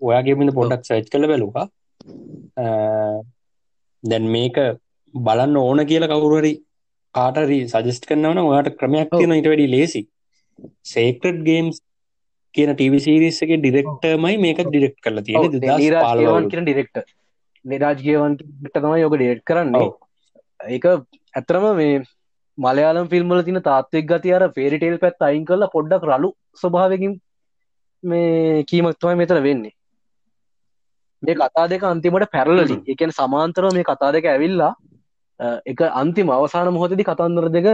ඔයාගේමිට 0.00 0.54
පොඩක් 0.54 0.84
සයිච් 0.84 1.10
කළ 1.10 1.26
බැලුවා. 1.26 1.66
දැන් 4.04 4.24
මේක 4.28 4.56
බලන්න 5.14 5.56
ඕන 5.58 5.86
කියලා 5.86 6.12
කවුරුහරි 6.14 6.52
කාටරි 7.14 7.58
සජස්ට 7.66 8.08
කරනවන 8.08 8.40
ඔයාට 8.42 8.76
ක්‍රමයක් 8.76 9.10
තියෙන 9.10 9.32
ඉට 9.32 9.50
වැඩි 9.50 9.68
ලේසි 9.68 10.02
සේක්‍රට් 10.84 11.40
ගේම්ස් 11.42 11.76
කියන 12.58 12.74
ටවිසිරිස්සගේ 12.74 13.62
ඩිරෙක්ටර්මයි 13.62 14.36
මේක 14.44 14.66
ඩිරෙක්් 14.68 14.98
කරලා 15.04 15.26
තියෙන 15.26 16.50
කියන 16.50 16.66
ඩිරෙක්ට 16.66 17.02
නිරාජ්ගේවන් 17.64 18.36
තමයි 18.74 19.00
යෝක 19.02 19.16
ඩේට් 19.16 19.42
කරන්නේ. 19.44 19.88
ඒක 20.60 20.84
ඇතරම 21.34 21.66
මේ 21.80 21.96
මලයාලම් 22.58 23.08
ෆිල්ම්මල 23.12 23.42
තින 23.48 23.60
තාත්වෙක් 23.68 24.06
ගති 24.12 24.34
අර 24.36 24.44
ෆේරිටේල් 24.58 24.98
පැත් 25.04 25.26
අයින් 25.28 25.44
කරලා 25.50 25.72
පොඩ්ඩක් 25.74 26.06
රලු 26.10 26.30
ස්වභාවකින් 26.62 27.12
මේ 28.04 28.64
කීමක්තුවයි 28.70 29.20
මෙතර 29.22 29.38
වෙන්නේ. 29.42 29.74
මේ 31.22 31.34
කතා 31.36 31.66
දෙක 31.72 31.84
අන්තිමට 31.84 32.30
පැරලලින් 32.36 32.82
එකන 32.94 33.14
සමාන්තර 33.20 33.68
මේ 33.76 33.88
කතා 33.90 34.12
දෙක 34.16 34.30
ඇවිල්ලා 34.34 34.72
එක 35.72 35.80
අන්තිම 36.02 36.30
අවසාන 36.30 36.72
මොහොතදි 36.76 37.08
කතන්දර 37.10 37.48
දෙක 37.56 37.68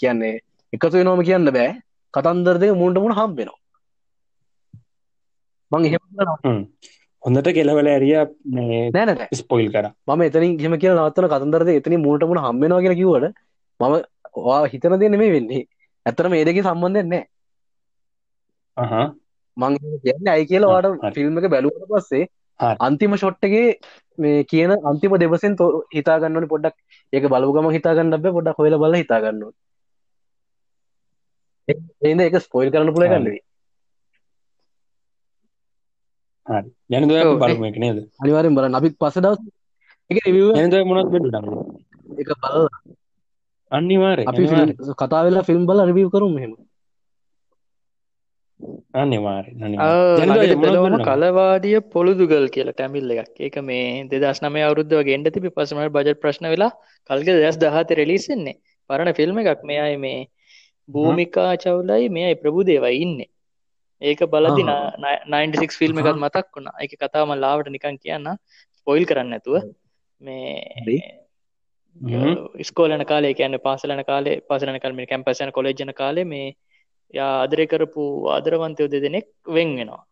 කියන්නේ 0.00 0.34
එකතු 0.72 1.04
නොම 1.04 1.24
කියන්න 1.28 1.52
බෑ. 1.58 1.72
කතන්දර 2.14 2.56
දෙක 2.62 2.72
මුන්ට 2.82 3.02
මුණ 3.02 3.18
හම්බෙනවා 3.18 3.61
මං 5.72 5.86
එහෙම 5.88 6.02
හොඳට 7.22 7.48
කෙලවල 7.58 7.88
ඇරිය 7.92 8.14
නෑනෑ 8.56 9.28
ස්පොයිල් 9.40 9.68
කර. 9.74 9.86
මම 10.08 10.22
එතනින් 10.28 10.58
හෙම 10.64 10.74
කියල 10.82 10.94
නවත්තන 10.96 11.28
කතන්දරද 11.32 11.70
එතනි 11.78 12.02
මුණට 12.06 12.28
මුණ 12.30 12.44
හම්බෙනවා 12.46 12.82
කියලා 12.84 13.00
කිවට 13.00 13.26
මම 13.80 13.94
වා 14.46 14.60
හිතන 14.72 14.98
දෙ 15.00 15.10
නෙමේ 15.14 15.32
වෙන්නේ. 15.36 15.64
ඇතර 16.06 16.28
මේ 16.34 16.44
දෙක 16.48 16.60
සම්බන්ධයෙන් 16.64 17.08
නෑ. 17.12 17.24
මං 19.56 19.72
කියන්න 20.04 20.30
ඇයි 20.34 20.48
කියලා 20.52 20.72
වාට. 20.74 21.14
ෆිල්ම් 21.16 21.38
එක 21.40 21.50
බැලුවට 21.54 21.90
පස්සේ. 21.92 22.24
අන්තිම 22.86 23.16
ෂොට්ටගේ 23.16 23.68
මේ 24.18 24.44
කියන 24.52 24.70
අන්තිම 24.90 25.16
දෙවසෙන් 25.22 25.56
තෝ 25.60 25.70
හිතාගන්නන 25.96 26.48
පොඩ්ඩක්. 26.52 26.76
ඒක 27.12 27.24
බලපුගම 27.32 27.70
හිතාගන්න 27.76 28.16
බ 28.18 28.34
පොඩක් 28.38 28.60
හොල 28.62 28.78
බල 28.84 28.98
හිතාගන්න 29.02 29.42
එද 32.10 32.20
එක 32.26 32.36
ස්පොයිල් 32.44 32.70
කරන්න 32.72 32.94
පුළ. 32.94 33.08
ගන්නවේ 33.08 33.40
හරි. 36.46 36.70
දැනද 36.90 37.12
ඔව්, 37.12 37.38
බලමු 37.42 37.64
එක 37.70 37.78
නේද? 37.78 37.98
අනිවාර්යෙන් 38.22 38.56
බලන්න. 38.56 38.74
අපි 38.74 38.90
පස්සේ 38.94 39.24
දවස් 39.24 39.40
එක 40.10 40.18
රිවිව් 40.26 40.48
දැනද 40.56 40.74
මොනවද 40.90 41.08
බෙදුනද 41.14 41.36
එක 42.18 42.28
බලලා. 42.34 42.68
අනිවාර්යෙන් 43.72 44.28
අපි 44.28 44.42
කතා 45.00 45.24
වෙලා 45.26 45.48
ෆිල්ම් 45.48 45.64
බලලා 45.66 45.88
රිවිව් 45.90 46.10
කරමු 46.14 46.38
අනිවාර්යෙන් 48.94 49.76
බැලුවම 49.78 50.86
දැනද 50.88 51.06
කලවාදිය 51.08 51.78
පොළුදුගල් 51.94 52.46
කියලා 52.54 52.76
ටැමිල් 52.76 53.10
එකක්. 53.14 53.34
ඒක 53.40 53.56
මේ 53.68 53.86
දෙදස් 54.12 54.42
නමය 54.44 54.60
අවුද්ධ 54.66 54.94
වගේ 54.98 55.16
එන්ඩ 55.18 55.32
තිබි 55.34 55.54
පසමට 55.56 55.94
බජට 55.96 56.20
ප්‍රශ්න 56.22 56.46
වෙලා 56.54 56.72
කල්ග 57.10 57.28
දෙස් 57.38 57.56
දහත 57.62 57.98
රෙලිසෙන්නේ 58.00 58.58
පරණ 58.90 59.18
ෆිල්ම් 59.18 59.36
එකක්. 59.42 59.60
මෙයයි 59.62 59.96
මේ 60.04 60.20
භූමිකා 60.88 61.52
චවුලයි 61.56 62.10
මෙයයි 62.16 62.40
ප්‍රභු 62.42 62.66
දේවයි 62.70 62.98
ඉන්න 63.04 63.18
ඒක 64.02 64.20
බලදි 64.26 64.62
ආහා. 64.66 65.14
96 65.28 65.78
ෆිල්ම් 65.78 65.98
එකත්. 65.98 66.16
මතක් 66.16 66.46
වුණා 66.54 66.76
එක 66.80 66.92
කතාම 66.96 67.32
ලාවට 67.36 67.70
නිකන් 67.70 67.96
කියන්න 67.98 68.28
පොයිල් 68.86 69.04
කරන්න 69.06 69.34
ඇතුව. 69.34 69.56
මේ. 70.22 71.22
ස්කෝලන 72.62 73.04
කාලේ 73.04 73.34
කියන්න 73.34 73.58
පාසලන 73.60 74.04
කාලේ 74.04 74.40
පසලන 74.42 74.78
කල්ම 74.78 75.00
කැම්පසන 75.06 75.52
කොලෙජ්ජන 75.52 75.92
කාලේ 75.94 76.24
මේ 76.24 76.48
යා 77.14 77.32
ආදරය 77.36 77.66
කරපු 77.66 78.02
ආදරවන්තයෝ 78.28 78.88
දෙදෙනෙක් 78.88 79.26
වෙන් 79.48 79.70
වෙනවා 79.76 80.02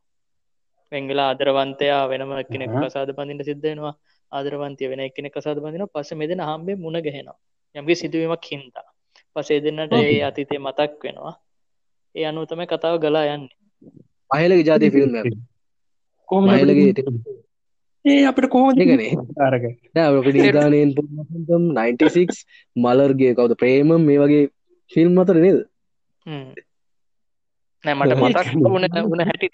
වෙංගලා 0.93 1.29
ආදරවන්තයා 1.29 2.03
වෙනම 2.09 2.33
කෙනෙක්. 2.45 2.71
කසාද 2.85 3.11
බඳින්න 3.17 3.45
සිද්ධ 3.45 3.65
වෙනවා 3.65 3.95
ආදරවන්තය 4.33 4.91
වෙන 4.91 5.03
කෙනෙක් 5.11 5.35
කසාද 5.35 5.59
බඳින 5.59 5.87
පස්ස 5.89 6.13
මෙදෙන 6.15 6.41
හම්බේ 6.41 6.77
මුණ 6.77 6.99
ගැහෙනවා 7.01 7.39
යම්ගේ 7.75 7.97
සිදුවීමක් 7.97 8.45
හින්දා 8.47 8.89
පසේ 9.37 9.61
දෙන්නට 9.61 9.93
ඒ. 9.95 10.21
අතීතය 10.23 10.59
මතක් 10.59 10.93
වෙනවා 11.05 11.35
ඒ 12.15 12.27
අනුව 12.27 12.45
තමයි 12.47 12.67
කතාව 12.67 12.97
ගලා 12.99 13.27
යන්නේ 13.29 13.60
මහලගේ 14.31 14.67
ජාතිය 14.69 14.91
ෆිල්ම් 14.91 15.21
එක 15.21 15.31
කොහොමද 16.29 16.51
මහලගේ 16.51 16.91
ඒ 18.05 18.25
අපිට 18.25 18.49
කොහොමද 18.49 18.81
ඒකනේ. 18.81 19.13
අරග. 19.39 19.65
නෑ 19.95 20.19
අපිට 20.21 20.37
නිදානයෙන් 20.39 20.95
96 20.95 22.41
මලර්ගේ 22.77 23.35
කවුද? 23.35 23.55
ප්‍රේම 23.63 23.93
මේ 24.07 24.19
වගේ 24.23 24.43
ෆිල්ම් 24.93 25.21
අතර 25.23 25.37
නේද? 25.37 25.59
හ්ම්. 26.27 26.47
නෑ 27.85 27.97
මට 27.97 28.13
ඒක 28.13 28.23
මතක් 28.23 28.47
නේ. 28.55 28.73
වුණ 28.75 28.87
වුණ 29.07 29.25
හැටි 29.25 29.47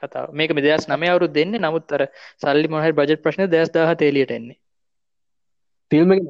කතාව. 0.00 0.32
මේක 0.32 0.54
මේ 0.54 0.66
දෙදස් 0.66 0.88
නමය 0.88 1.12
අවුරුදු 1.12 1.36
දෙන්නේ 1.38 1.60
නමුත් 1.60 1.96
අර 1.98 2.06
සල්ලි 2.42 2.72
මොහරි 2.74 2.96
බජට් 2.98 3.24
ප්‍රශ්න 3.24 3.50
දෙස් 3.56 3.74
දාහ 3.76 3.90
තේලියට 3.94 4.36
එන්නේ. 4.38 4.58
ෆිල්ම් 5.90 6.12
එක 6.12 6.22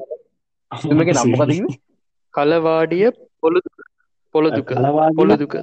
ෆිල්ම් 0.71 1.05
එක 1.05 1.13
නම් 1.15 1.35
මොකද 1.35 1.53
කිව්වේ? 1.53 1.79
කලවාඩිය 2.33 3.07
පොළු 3.43 3.59
පොළොදුක? 4.35 4.69
පොළොදුක 5.19 5.55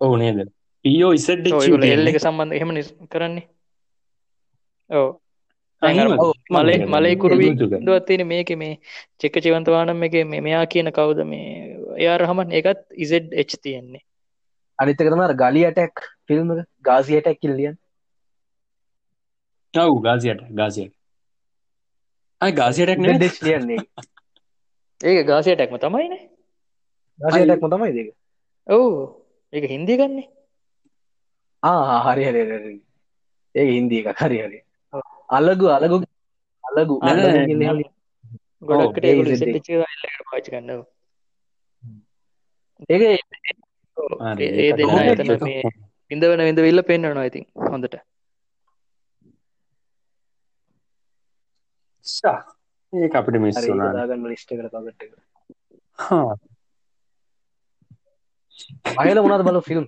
ඔව් 0.00 0.12
නේද? 0.16 0.38
පීෝ 0.84 1.12
ඉසඩ් 1.12 1.48
ඔයගොල්ලෝ 1.52 1.92
එල් 1.92 2.06
එක 2.06 2.20
සම්බන්ධ 2.20 2.54
එහෙම 2.54 2.70
කරන්නේ. 3.08 3.46
ඔව්, 4.90 5.08
මලේ 6.50 6.78
මලේ 6.86 7.16
කුරුවි 7.16 7.50
දුක. 7.54 7.72
දුවත් 7.80 8.06
තියෙන 8.06 8.26
මේක 8.26 8.50
මේ 8.56 8.78
චෙක්ක 9.18 9.40
චිවන්තවානම් 9.40 10.04
එක 10.04 10.14
මෙයා 10.26 10.64
කියන 10.66 10.92
කවුද? 10.92 11.24
මේ 11.24 11.48
එයා 11.96 12.16
රහමන් 12.18 12.48
ඒකත් 12.52 12.86
ඉසෙඩ් 12.98 13.34
එච් 13.34 13.58
තියෙන්නේ. 13.58 14.02
අනිත් 14.78 15.00
එක 15.00 15.10
තමයි 15.10 15.24
අර 15.24 15.36
ගලි 15.36 15.60
ඇටැක් 15.64 15.94
ෆිල්ම් 16.26 16.48
එක. 16.54 16.66
ගාසි 16.82 17.12
ඇටැක් 17.14 17.40
කියලා 17.40 17.60
ලියන්නේ 17.60 17.86
ඔව් 19.74 20.00
ගාසියට 20.02 20.40
ගාසියට 20.50 20.94
අයි 22.40 22.52
ගාසියටක් 22.52 22.98
නේ 22.98 23.18
දෙස් 23.18 23.36
ලියන්නේ 23.42 23.78
ඒක 25.00 25.26
ගාසයටැක්ම 25.26 25.76
තමයිනේ 25.76 26.20
ගාසි 27.20 27.38
ඇටැක්ම 27.40 27.70
තමයි 27.70 27.98
ඒක? 28.00 28.10
ඔව්. 28.66 29.22
ඒක 29.52 29.64
හින්දිය 29.64 29.96
ගන්නේ 29.96 30.28
ආ 31.62 32.00
හරි 32.06 32.24
හරි 32.24 32.40
හරි 32.42 32.56
හරි. 32.58 32.74
ඒක 33.54 33.68
හින්දි 33.68 33.96
එකක්. 34.00 34.18
හරි 34.22 34.38
හරි. 34.42 34.58
අලගු 35.28 35.66
අලගු 35.66 35.96
අලගු. 36.64 36.94
ගොඩක්ට 38.62 39.04
ඒ 39.04 39.14
එක 42.88 43.20
ඔව්. 43.96 44.10
හරි, 44.22 44.44
ඒ- 44.44 44.68
ඒ 44.68 44.72
දෙන්න 44.72 44.98
එතන? 45.12 45.44
මේ 45.44 45.62
ඉඳවන 46.10 46.42
විඳවිල්ල 46.42 46.80
පෙන්වනවා 46.82 47.24
ඉතින් 47.24 47.46
හොඳට. 47.56 47.94
ඒක 52.92 53.14
අපිට 53.14 53.40
මිස් 53.40 53.56
දාගන්න 53.56 54.28
ලිස්ට් 54.28 54.52
එක. 54.52 54.60
හා 55.98 56.34
අයල 58.98 59.20
මොනවද 59.20 59.42
බලු 59.42 59.60
ෆිල්ම් 59.60 59.86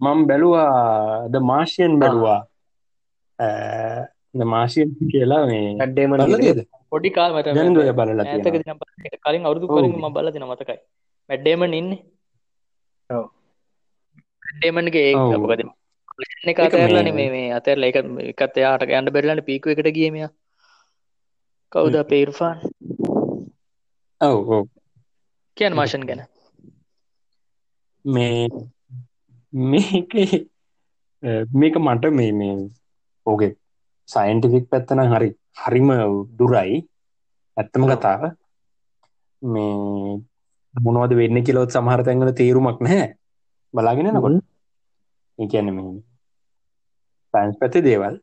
මම 0.00 0.26
බැලුවා 0.26 1.26
ද 1.26 1.36
මාශයන් 1.36 1.98
බැලුවා. 1.98 2.46
මාශයන් 4.44 4.88
කියලා 4.92 5.46
මේ 5.46 5.74
බලලද 6.06 6.66
පොඩි 6.90 7.10
කාල 7.10 7.34
මට 7.34 7.54
දැනද 7.54 7.78
ඔය 7.78 7.90
බලලා 7.90 8.24
ඒක 8.24 9.20
කලින් 9.20 9.44
අවුරුදු. 9.46 9.66
කලින් 9.66 9.92
මම 9.92 10.12
බලලා 10.12 10.30
දෙන 10.30 10.42
මතකයි. 10.42 10.78
මැඩ්ඩේමන් 11.28 11.74
ඉන්නේ. 11.74 11.98
ඔව්. 13.10 13.26
මැඩ්ඩේමන්ගේ 14.42 15.10
ඒ. 15.10 15.14
මොකද? 15.14 15.60
එක 16.46 16.60
අතෑරලානේ 16.60 17.10
මේ- 17.10 17.30
මේ 17.30 17.30
මේ 17.30 17.52
අතෑරලා 17.52 17.86
ඒක 17.86 17.96
එකත් 18.20 18.58
එයාට 18.58 18.82
යන්න 18.82 19.10
බැරිලානේ 19.10 19.40
පීකු 19.40 19.70
එකට 19.70 19.88
ගියේ 19.88 20.10
මෙයා. 20.10 20.30
කවුද 21.72 21.96
අපේ 21.96 22.20
ඉර්ෆාන්? 22.20 22.60
ඔව් 24.20 24.50
ඔව් 24.50 24.68
කියන්න 25.56 25.76
මාෂන් 25.78 26.06
ගැන. 26.08 26.22
මේ 28.04 28.48
මේක 29.52 30.12
මේක 31.52 31.74
මට 31.78 32.12
මේ 32.18 32.32
මේ 32.32 32.54
ඕගේ 33.26 33.52
සයින්ටිෆික් 34.08 34.66
පැත්තන 34.70 35.02
හරි 35.12 35.28
හරිම 35.62 35.90
දුරයි. 36.38 36.76
ඇත්තම 37.56 37.84
කතාව. 37.90 38.22
මේ 39.42 40.20
මොනවද 40.74 41.12
වෙන්න 41.20 41.44
කියලොත් 41.46 41.74
සමහර 41.74 42.00
තැන්වල 42.04 42.32
තේරුමක් 42.40 42.78
නැහැ. 42.86 43.08
බලාගෙන 43.74 44.10
නකොට 44.12 44.36
ඒ 45.38 45.46
කියන්නේ 45.50 45.74
මේ 45.76 45.92
සයින්ස් 47.34 47.56
පැත්තේ 47.60 47.86
දේවල්. 47.88 48.14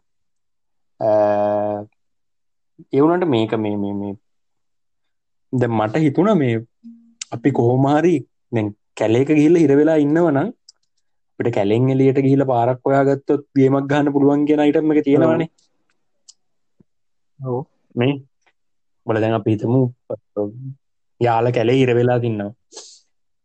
ඒවුනට 2.93 3.25
මේක 3.33 3.51
මේ 3.63 3.77
මේ 3.83 3.95
මේ 4.01 4.13
ද 5.53 5.63
මට 5.69 6.03
හිතුණ 6.05 6.31
මේ 6.37 6.55
අපි 7.31 7.49
කොහෝමාරි 7.57 8.15
දැන් 8.55 8.67
කැලේක 8.99 9.29
ගිහිල්ල 9.37 9.57
හිරවෙලා 9.63 9.97
ඉන්නවනම් 10.05 10.49
අපිට 11.39 11.49
කැලෙන් 11.57 11.89
එලියට 11.93 12.19
ගිහිල 12.25 12.43
පාරක් 12.51 12.87
ඔයාගත්තොත් 12.89 13.43
ගේමක් 13.59 13.87
ගන්න 13.91 14.13
පුළුවන් 14.15 14.45
කියෙන 14.47 14.63
අයිටම 14.65 14.91
එක 14.93 15.03
තියෙනවනේ. 15.07 15.49
ඔව්. 17.39 17.57
මේ 17.95 18.13
බොල 19.05 19.17
දැන් 19.23 19.35
අපි 19.39 19.49
හිතමු 19.55 19.79
යාල 21.21 21.45
කැලේ 21.57 21.77
හිරවෙලා 21.81 22.19
තින්නවා 22.25 22.53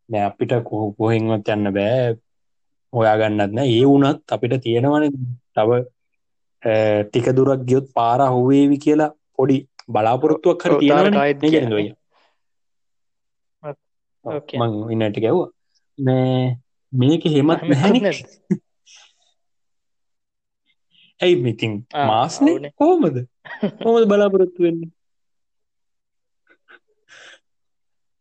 නෑ 0.08 0.24
අපිට 0.30 0.52
කොහ 0.68 0.84
කොහෙන්වත් 0.98 1.48
යන්න 1.54 1.72
බෑ. 1.78 2.14
හොයාගන්නත් 2.92 3.52
නෑ. 3.56 3.68
ඒ 3.78 3.84
වුනත් 3.90 4.32
අපිට 4.36 4.54
තියෙනවන 4.64 5.04
තව 5.56 5.70
ටික 7.08 7.26
දුරක් 7.36 7.62
ගියොත් 7.68 7.86
පාර 7.98 8.20
හුවේවි 8.34 8.76
කියලා 8.84 9.10
පොඩි 9.36 9.56
බලාපොරොත්තුවක් 9.94 10.58
කර 10.62 10.72
ඔව්, 10.72 10.80
තාර 10.88 11.04
තියෙනවනේ 11.04 11.18
කායිත් 11.18 11.38
නේ 11.42 11.50
කියන්නේ. 11.54 11.70
කියන්නේ 11.70 11.80
ඔය. 11.80 11.86
ඔව්, 13.62 13.68
ඔව්, 13.68 13.76
මං 14.24 14.72
ඉන්නට 14.94 15.18
ගැව්වා 15.24 15.50
මේ 15.98 16.56
මේක 16.92 17.24
හෙමත් 17.34 17.62
නැහැනි. 17.68 18.00
ඇයි 21.20 21.36
මිතින් 21.44 21.74
මාස්නේ. 22.08 22.72
කෝමද 22.80 23.16
හොමද 23.84 24.04
බලාපොරොත්තු 24.10 24.60
වෙන්න? 24.64 24.80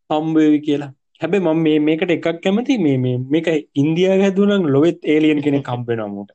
හම්බේවි 0.10 0.60
කියලා. 0.68 0.92
හැබැ 1.22 1.42
මම 1.42 1.60
මේ 1.66 1.80
මේකට 1.88 2.12
එකක් 2.16 2.28
කැමති 2.44 2.78
මේ 2.86 2.98
මේ 3.04 3.18
මේක 3.34 3.48
ඉන්දියා 3.82 4.20
හැදුනම් 4.22 4.64
ලොවෙත් 4.74 5.00
ඒලියන් 5.14 5.42
කෙනෙ 5.46 5.60
කම්පෙනමුට 5.68 6.32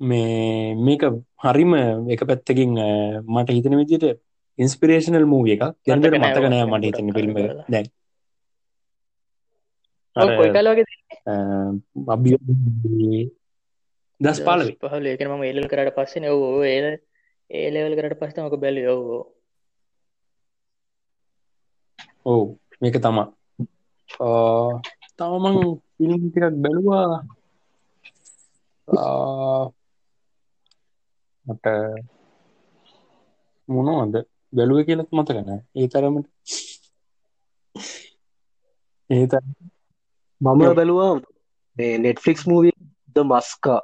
මේ 0.00 0.74
මේක 0.86 1.02
හරිම 1.44 1.72
එක 2.14 2.20
පැත්තකින් 2.30 2.72
මට 3.34 3.48
හිතන 3.56 3.78
විදිට 3.80 4.04
ඉන්ස්පිරේෂනල් 4.58 5.26
මූව 5.26 5.46
එක 5.54 5.62
ගැනට 5.84 6.06
මතක 6.14 6.44
නෑ 6.44 6.66
මට 6.66 6.84
ගොඩක් 6.88 7.14
පිල්ම. 7.16 7.34
දැන්. 7.68 7.86
අභි 12.06 12.30
දස් 14.20 14.38
පාලවේ 14.46 14.76
පහල 14.82 15.06
ඒක 15.06 15.22
මම 15.22 15.42
ඒලල් 15.44 15.68
කරට 15.68 15.96
පස්සේ 15.96 16.30
ඔව් 16.32 16.42
ඔව් 16.48 16.60
ඒ 16.64 16.92
ඒ 17.50 17.68
ලෙවල් 17.70 17.94
කරට 17.98 18.20
පස්සේ 18.20 18.44
මක 18.44 18.54
බැලුවේ. 18.62 18.92
ඔව් 18.94 19.02
ඔව්. 22.26 22.44
මේක 22.80 22.96
තමා 22.98 23.26
තමමං 25.18 25.56
ෆිල්ම් 25.94 26.22
ටිකක් 26.22 26.56
බැලුවා. 26.62 27.16
මට 31.46 31.66
මොනවද 33.68 34.14
බැලුව 34.56 34.78
කියලත් 34.86 35.10
මතකන 35.12 35.50
ඒ 35.78 35.88
තරමට 35.92 36.26
ඒ 39.10 39.26
මම. 40.40 40.62
බැලුවා 40.78 41.12
මේ 41.76 41.98
නෙට්ෆලික්ස් 41.98 42.46
මූවිය 42.50 42.74
ද 43.14 43.16
මස්කා 43.30 43.80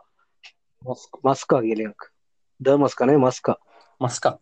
මස්කා 1.25 1.61
කියලයක් 1.67 2.01
ද 2.61 2.77
මස්කනේ 2.83 3.19
මස්කා 3.25 3.59
මස්කා 4.01 4.37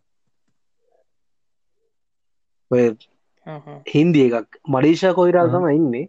ඔය 2.71 2.83
හින්දිය 3.93 4.27
එකක්. 4.29 4.49
මඩීෂා 4.73 5.13
කොයිරල් 5.13 5.47
හ්ම්. 5.47 5.53
තම 5.53 5.65
ඉන්නේ. 5.77 6.05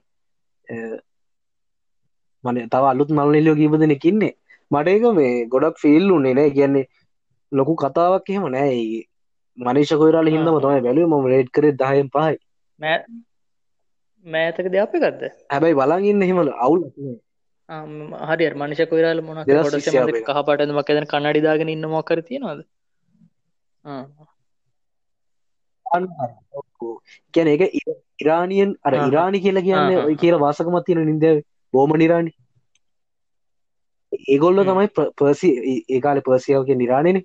මන 2.45 2.57
තව 2.73 2.85
අලුත් 2.91 3.11
මල්ලියෝ 3.19 3.59
කීප 3.61 3.75
දෙනෙකින්නේ 3.83 4.35
මට 4.71 4.89
ඒක 4.89 5.05
මේ 5.19 5.33
ගොඩක් 5.53 5.77
ෆිල් 5.83 6.11
උන්නේ 6.17 6.35
නෑ. 6.35 6.51
කියන්නේ 6.57 6.87
ලොකු 7.53 7.75
කතාවක් 7.77 8.31
එහෙම 8.31 8.47
නෑ. 8.55 8.77
ඒ 8.83 9.03
මනිෂ 9.59 9.93
කොයිරල 9.95 10.29
හිදම 10.29 10.49
තමයි 10.59 10.81
බැලු 10.87 11.09
ම 11.09 11.27
රේඩ් 11.27 11.51
කර 11.51 11.65
දහයෙන් 11.75 12.09
පහයි. 12.11 12.35
මෑතක 14.27 14.67
දෙයක් 14.73 14.97
එකක්ද 14.99 15.23
හැබැයි 15.53 15.79
බලගන්න 15.81 16.23
එහෙමල 16.23 16.51
අවුල් 16.59 16.83
හරි 18.31 18.51
මනිෂ 18.57 18.85
කොයිරල් 18.91 19.23
මොන 19.23 19.45
දෙදස් 19.45 19.67
ොට 19.67 19.79
විසියාව 19.79 20.09
එක. 20.11 20.25
කහපටම 20.27 20.83
කදන 20.83 21.09
කන්නඩිදාගෙන 21.13 21.69
ඉන්න 21.69 21.89
මොකර 21.89 22.23
තියෙනවාද? 22.23 22.61
කියන 27.35 27.49
එක 27.55 27.63
ඉරානියන් 28.21 28.77
අර. 28.85 28.95
ඉරානි 29.09 29.41
කියලා 29.41 29.67
කියන්නේ. 29.69 30.05
ඔය 30.07 30.17
කියල 30.17 30.39
වාසකමත් 30.45 30.85
තියෙන 30.87 31.05
නින්ද 31.07 31.25
බෝම 31.75 31.93
නිරාණි 31.97 32.33
ඒගොල්ල. 34.29 34.65
තමයි 34.65 34.89
පර්සි 35.19 35.49
ඒකාල 35.89 36.21
පර්සියාවක 36.29 36.71
නිරාණන 36.83 37.23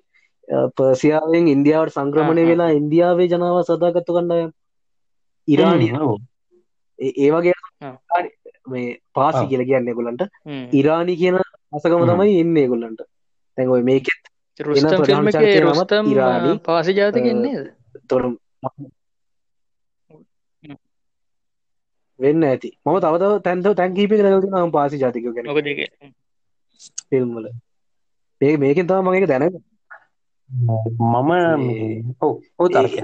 පර්සියාවෙන් 0.76 1.48
ඉන්දියාවට 1.48 1.92
සංක්‍රමණය. 1.92 2.42
වෙලා 2.46 2.70
ඉන්දියාවේ 2.70 3.28
ජනාව 3.28 3.60
සදාගත්තු 3.62 4.12
කණ්ඩායම් 4.12 4.50
ඉරානිය 5.48 5.92
හ්ම්, 5.92 6.02
ඔව්. 6.02 6.16
ඒ- 6.98 7.14
ඒ 7.16 7.30
වගේ 7.30 7.54
ආ. 7.82 7.94
මේ 8.66 8.98
පාසි. 9.14 9.46
කියල 9.46 9.62
කියන්න 9.64 9.92
ගොලන්ට 9.94 10.22
ඉරානි 10.72 11.16
කියන 11.16 11.36
අසකම. 11.72 12.02
තමයි 12.10 12.40
ඉන්න 12.40 12.56
ගොල්ලන්ට 12.68 13.00
තැන්ගොයි 13.58 13.82
මේකෙත් 13.82 14.22
රුස්තම් 14.60 16.04
ඉරානි. 16.12 16.58
පාසි 16.58 16.92
ජාතිකෙන්නේද 16.94 17.66
තොර 18.08 18.22
වෙන්න 22.20 22.42
ඇති 22.44 22.68
මම 22.84 22.98
තවතව 23.00 23.32
තැන්ත 23.42 23.66
තැන් 23.76 23.94
කීප 23.94 24.10
ලති 24.12 24.48
නම් 24.50 24.70
පාසි 24.70 24.96
ජාතික 24.98 25.24
ගැන 25.34 25.46
ෆිල්ම්වල 27.10 27.46
ඒ 28.40 28.56
මේකෙන් 28.56 28.86
තම 28.86 29.06
මගේ 29.06 29.26
දැන 29.26 29.44
මම 30.50 31.30
ඔව් 32.20 32.68
තර්කය 32.70 33.02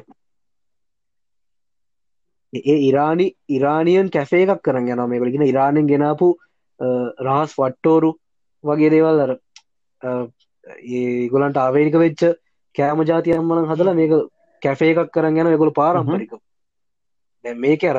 ඒ 2.53 2.77
ඉරානි 2.89 3.27
ඉරානියන් 3.49 4.09
කැෆේ 4.11 4.43
එකක් 4.47 4.63
කරන්න 4.63 4.89
යන 4.95 5.03
මේකලගෙන 5.11 5.45
ඉරාණයෙන් 5.45 5.87
ගෙනාපු 5.87 6.29
රහස් 7.21 7.53
වට්ටෝරු 7.59 8.11
වගේ 8.65 8.91
දේවල් 8.91 9.21
අර 9.21 9.33
අ, 10.03 10.11
ඒ 10.91 11.29
ගොලන්ට 11.29 11.59
ආවේනික 11.59 11.97
වෙච්ච 11.97 12.23
කෑම 12.75 13.03
ජාතියම්මන 13.05 13.69
හදලා 13.71 13.95
මේක 13.95 14.13
කැෆේ 14.63 14.91
එකක් 14.95 15.11
කරන්න 15.13 15.41
යන 15.45 15.59
ගොල 15.59 15.73
පාරම්පරික. 15.73 16.31
දැන් 17.45 17.59
මේක 17.59 17.83
අර 17.85 17.99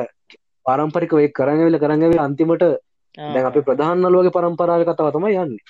පාරම්පරික 0.66 1.12
වේ 1.12 1.28
කරඟවෙල 1.30 1.78
කරඟවෙල 1.78 2.20
අන්තිමට 2.20 2.64
දැන් 3.18 3.46
අපේ 3.46 3.62
ප්‍රධාන 3.62 3.98
නළුවගේ 4.00 4.32
පරම්පරාව 4.32 4.82
කතාව 4.84 5.12
තමයි 5.12 5.36
යන්නේ 5.36 5.62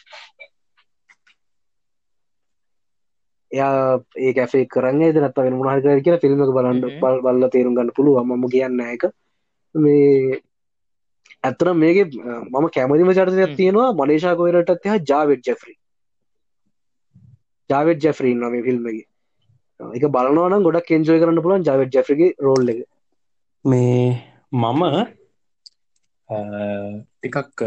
එයා 3.53 4.01
ඒ 4.17 4.33
කැෆේ 4.35 4.65
කරන්නේ 4.75 5.13
නත්ත 5.15 5.39
වෙන 5.39 5.59
මුණහර 5.61 5.81
කර 5.85 6.03
කියලා 6.05 6.23
ෆිල්ම් 6.25 6.43
එක 6.45 6.53
බලන්න. 6.57 6.83
බල 7.01 7.17
බල්ල 7.25 7.49
තේරුම් 7.55 7.77
ගන්න 7.77 7.97
පුළුවන්. 7.97 8.29
මම 8.29 8.45
කියන්න 8.55 8.81
එක 8.87 9.03
මේ 9.75 10.41
ඇත්තර 11.45 11.69
මේක 11.75 11.99
මම 12.53 12.67
කැමතිම 12.77 13.13
චරිතයක්. 13.19 13.57
තියෙනවා 13.57 13.97
මලේෂා 14.01 14.39
කොයිරටත් 14.41 14.87
එහ 14.87 14.97
ජාවෙට් 15.11 15.43
ජෙෆ්‍රි. 15.49 15.75
ජාවෙට් 17.71 18.05
ජෙෆ්‍රී 18.05 18.33
ඉන්නවා 18.35 18.51
මේ 18.51 18.67
ෆිල්ම් 18.69 18.87
එක. 18.91 19.07
බලනවනම් 20.15 20.67
ගොඩක් 20.67 20.91
එන්ජෝය 20.97 21.21
කරන්න 21.21 21.43
පුළුවන් 21.45 21.67
ජාවෙට් 21.69 21.95
ජෙෆ්‍රිගේ 21.97 22.35
රෝල් 22.47 22.69
එක. 22.69 22.81
මේ 23.65 24.07
මම 24.53 24.83
ටිකක් 26.29 27.63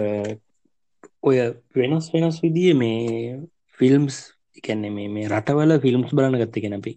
ඔය 1.21 1.37
වෙනස් 1.75 2.05
වෙනස් 2.13 2.37
විදිිය 2.43 2.73
මේ 2.73 3.39
ෆිල්ම්ස් 3.79 4.17
එකන්නේ 4.59 4.91
මේ 4.97 5.09
මේ 5.15 5.27
රටවල 5.31 5.71
ෆිල්ම්ස් 5.85 6.11
බලන 6.17 6.35
ගත්ත 6.41 6.55
කෙන 6.65 6.75
අපි. 6.79 6.93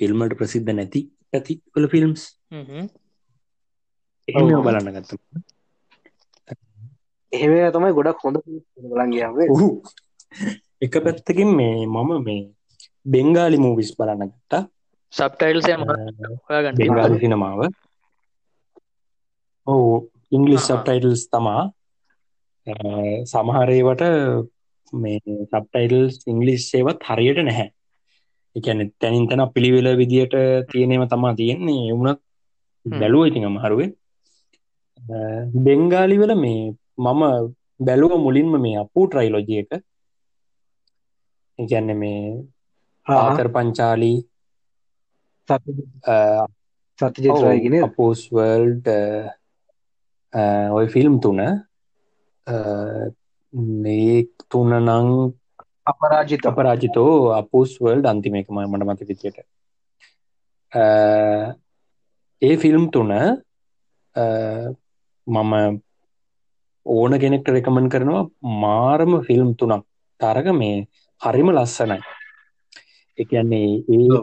ෆිල්ම්මට 0.00 0.34
ප්‍රසිද්ධ 0.38 0.72
නැති 0.76 1.00
ඇති 1.36 1.54
වල 1.74 1.86
ෆිල්ම්ස් 1.92 2.22
එහෙම 4.28 4.46
ඔව්. 4.48 4.64
බලන්න 4.66 4.88
ගත්ත 4.96 5.10
එහෙම 7.32 7.52
තමයි 7.74 7.92
ගොඩක් 7.98 8.20
හොඳ 8.24 8.36
බලන්ගයාම 8.92 9.32
ඔහු 9.54 9.68
එක 10.86 10.94
පැත්තකින් 11.06 11.50
මේ 11.58 11.76
මම 11.86 12.10
මේ 12.26 12.42
බෙංගාලි 13.12 13.58
මූවිස් 13.64 13.90
බලන්න 13.98 14.30
ගත්තා. 14.30 14.62
සබ්ටයිල්ස 15.12 15.66
හොයාගන්න? 15.68 16.76
බෙංගාලි 16.80 17.16
සිනමාව 17.22 17.60
ඔහු 19.66 19.86
ඉංගලිස්. 20.32 20.62
සබ්ටයිටල්ස් 20.68 21.22
තමා. 21.32 21.62
සමහරේවට 23.30 24.02
මේ 24.92 25.18
සබ්ටයිටල්ස් 25.44 26.18
ඉංගලිස් 26.26 26.68
සේවත් 26.70 27.08
හරියට 27.08 27.40
නැහැ. 27.40 27.68
එකන 28.56 28.80
තැනින් 28.98 29.28
තැන 29.28 29.42
පිළිවෙල 29.54 29.88
විදියට 29.96 30.36
තියෙනව 30.70 31.08
තමා 31.08 31.34
තියෙන්නේ. 31.34 31.88
එවුණත්. 31.88 32.20
බැලුව 32.86 33.26
ඉතින් 33.26 33.44
අමහරුවේ 33.44 33.90
බෙංගාලිවල 35.56 36.32
මේ 36.36 36.74
මම 36.98 37.22
බැලුව 37.80 38.12
මුලින්ම 38.18 38.52
මේ 38.60 38.76
අපූ 38.78 39.06
ට්‍රයිලෝජිය 39.06 39.60
එක 39.60 39.70
එකන්න 41.58 41.90
මේ 41.94 42.20
ආකර 43.06 43.48
පංචාලී 43.48 44.18
සත්‍යජිත්‍රයගෙන 46.98 47.76
අපෝස්වල්ඩ 47.82 48.86
ඔය 50.72 50.86
ෆිල්ම් 50.88 51.14
තුන 51.20 51.40
මේ 53.52 54.18
තුන 54.50 54.70
නං 54.78 55.08
අපරාජිත 55.86 56.44
අපරාජිතෝ 56.50 57.12
අපෝස්වල්ඩ 57.38 58.06
අන්තිමේකම 58.06 58.58
මට 58.62 58.84
මත 58.88 59.08
විදියට. 59.10 59.38
ඒ 62.42 62.56
ෆිල්ම් 62.56 62.84
තුන 62.90 63.12
මම 65.26 65.52
ඕන 66.86 67.12
කෙනෙක්ට 67.22 67.48
රෙකමන් 67.56 67.88
කරනවා 67.88 68.24
මාරම 68.62 69.12
ෆිල්ම් 69.28 69.50
තුනක්. 69.54 69.84
තරග 70.20 70.46
මේ 70.54 70.86
හරිම 71.22 71.48
ලස්සනයි. 71.50 71.98
එකන්නේ 73.18 73.70
ඒ. 73.90 74.22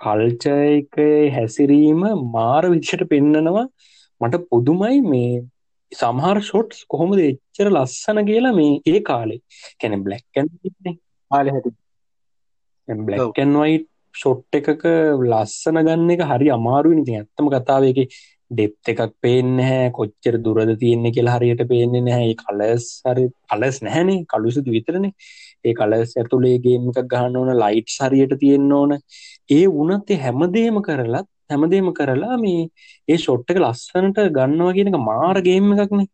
කල්චයක 0.00 0.96
හැසිරීම 1.36 2.02
මාර 2.32 2.62
විදිෂට 2.72 3.04
පෙන්නනවා. 3.12 3.66
මට 4.20 4.44
පුදුමයි 4.50 5.00
මේ 5.12 5.32
සමහර 5.92 6.40
ෂොට්ස් 6.42 6.84
කොහොමද 6.86 7.20
එච්චර 7.20 7.68
ලස්සන 7.70 8.24
කියලා 8.26 8.54
මේ 8.54 8.80
ඒ 8.86 9.00
කාලේ. 9.02 9.40
කැන 9.80 10.02
බ්ලක්කන් 10.04 10.48
ආල 11.30 11.52
හැති 11.54 11.70
බ්ලක්කන් 12.88 13.54
වයි 13.60 13.78
ෂොට් 14.14 14.58
එකක 14.60 14.84
ලස්සන 15.26 15.80
ගන්න 15.80 16.10
එක 16.10 16.24
හරි 16.24 16.50
අමාරුව 16.50 16.98
නිති 16.98 17.16
ඇත්තම 17.18 17.48
කතාවක 17.54 18.00
ඩෙප් 18.50 18.90
එකක් 18.92 19.02
පේන්න 19.20 19.58
හැ 19.60 19.88
කොච්චර 19.90 20.36
දුරද 20.44 20.70
තියෙන්නේ 20.82 21.12
කියලා 21.12 21.36
හරියට 21.36 21.64
පේන්නේ 21.72 22.04
නැහැ. 22.06 22.34
කලස් 22.36 22.86
හරි 23.04 23.26
කලස් 23.46 23.82
නැහැනේ 23.82 24.24
කලුසුතු 24.26 24.74
විතරනේ 24.76 25.12
ඒ 25.64 25.74
කලස් 25.74 26.14
ඇතුළේගේම 26.16 26.88
එකක් 26.92 27.10
ගහන්න 27.12 27.36
ඕන 27.36 27.50
ලයිට් 27.62 27.96
හරියට 28.06 28.38
තියෙන්න්න 28.42 28.72
ඕන. 28.72 28.94
ඒ 29.50 29.64
වනත් 29.68 30.08
ඒ 30.10 30.22
හැමදේම 30.24 30.80
කරලත් 30.86 31.28
හැමදේම 31.50 31.90
කරලා 31.92 32.36
මේ 32.38 32.62
ඒ 33.08 33.18
ෂොට් 33.18 33.50
එක 33.50 33.60
ලස්සනට 33.60 34.18
ගන්නවා 34.36 34.76
කියන 34.76 34.90
එක 34.90 34.98
මාරගේම 35.02 35.68
එකක්නේ. 35.76 36.08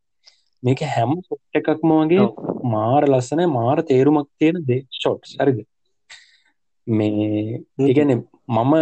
මේක 0.62 0.80
හැම 0.88 1.14
ෂොට් 1.20 1.60
එකක්ම 1.60 1.94
වගේ 2.00 2.26
මාර 2.66 3.02
ලස්සන 3.06 3.42
මාර 3.50 3.78
තේරුමක් 3.84 4.28
තියෙන 4.38 4.60
දේ 4.66 4.82
ෂොට් 4.92 5.34
හරිද? 5.38 5.60
මේ 6.86 7.62
ඒගැන 7.80 8.12
මම 8.48 8.74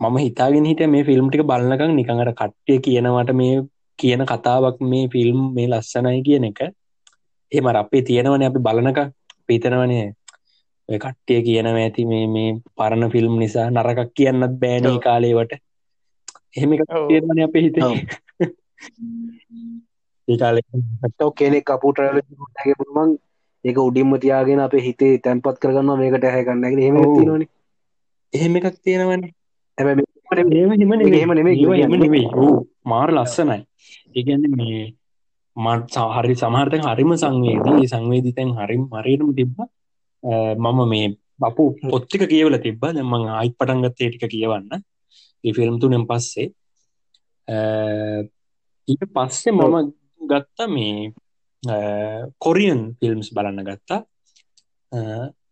මම 0.00 0.16
හිතාගෙන 0.18 0.64
හිට 0.64 0.82
මේ 0.88 1.04
ෆිල්ම් 1.04 1.28
ටික 1.28 1.44
බලන්නකං 1.44 1.96
නිකඟට 1.96 2.38
කට්ටිය 2.40 2.78
කියනවට 2.80 3.32
මේ 3.34 3.54
කියන 3.98 4.22
කතාවක් 4.24 4.80
මේ 4.84 5.06
ෆිල්ම් 5.08 5.38
මේ 5.54 5.68
ලස්සනයි 5.68 6.20
කියන 6.22 6.44
එක. 6.44 6.60
එම 7.52 7.66
අපේ 7.72 8.02
තියෙනවන 8.02 8.42
අපි 8.42 8.60
බලනක 8.60 8.98
පිතනවනේ 9.46 10.06
කට්ටිය 10.88 11.40
කියනව 11.42 11.76
ඇති 11.76 12.04
මේ 12.04 12.26
මේ 12.26 12.50
පරණ 12.76 13.10
ෆිල්ම් 13.10 13.34
නිසා 13.38 13.70
නරකක් 13.70 14.10
කියන්නත් 14.14 14.58
බෑනී. 14.60 14.98
කාලේවට. 14.98 15.52
එහෙම. 16.56 16.70
තියෙනවන 17.08 17.42
අප 17.42 17.56
හිත. 17.56 17.78
ඔව්. 17.82 17.96
ඒ 20.28 20.36
කාලේ. 20.36 20.64
ටෝ 21.06 21.30
කෙනෙක් 21.32 21.64
කපුටරල 21.64 22.20
ගේ 22.56 22.74
පුරුවන් 22.74 23.10
ඒක 23.64 23.78
උඩින්ම 23.78 24.12
තියාගෙන 24.18 24.60
අප 24.60 24.74
හිතේ 24.80 25.14
තැන්පත් 25.18 25.58
කරගන්න 25.58 25.98
මේකට 25.98 26.26
හැකන්නගෙන 26.26 26.80
හෙම. 26.80 26.96
තිනන 27.16 27.42
එහෙම 28.32 28.56
එකක් 28.56 28.78
තියෙනවන. 28.84 29.22
හැබැ 29.78 29.94
මාර 32.84 33.10
ලස්සනයි. 33.12 33.60
ඒගැන 34.14 34.46
මේ 34.52 34.84
මට 35.56 35.96
හරි 36.14 36.34
සමහර්තක 36.36 36.86
හරිම 36.86 37.12
සංවේදී. 37.16 37.88
සංවේදිතැන් 37.88 38.54
හරිම් 38.54 38.82
මරයටම 38.92 39.34
තිබ්බ 39.34 39.58
මම 40.22 40.88
මේ 40.88 41.16
බපු 41.40 41.62
පොත්තික 41.90 42.28
කියවල 42.28 42.58
තිබ්බ. 42.58 42.82
දෙමං 42.94 43.28
අයිත් 43.40 43.56
පටන්ගත්තේ 43.58 44.10
ටික 44.10 44.30
කියවන්න. 44.30 44.82
ෆිල්ම් 45.44 45.78
තුනෙන් 45.80 46.06
පස්සේ. 46.06 46.50
ඊට 48.88 49.04
පස්සේ 49.14 49.52
මම 49.52 49.92
ගත්ත 50.30 50.58
මේ 50.68 51.12
කොරියන් 52.38 52.80
ෆිල්ම්ස් 53.00 53.30
බලන්න 53.34 53.66
ගත්තා. 53.68 54.00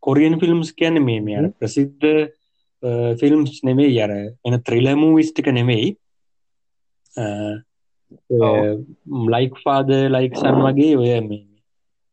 කොරියන් 0.01 0.39
ෆිල්ම්ස් 0.41 0.73
කියන්න 0.73 1.03
මේ 1.05 1.21
මේ 1.21 1.39
අර 1.39 1.47
ප්‍රසිද්ධ 1.59 2.09
ෆිල්ම්ස් 3.21 3.63
නෙමේ 3.65 3.95
යර 3.95 4.13
එන 4.45 4.61
ත්‍රිලමූ 4.63 5.17
විස්ටික 5.17 5.47
නෙමෙයි. 5.53 5.97
ලයික් 9.35 9.55
ෆාද 9.65 9.91
ලයික්සන් 10.17 10.63
වගේ 10.67 10.97
ඔය 10.97 11.21
මේ 11.29 11.54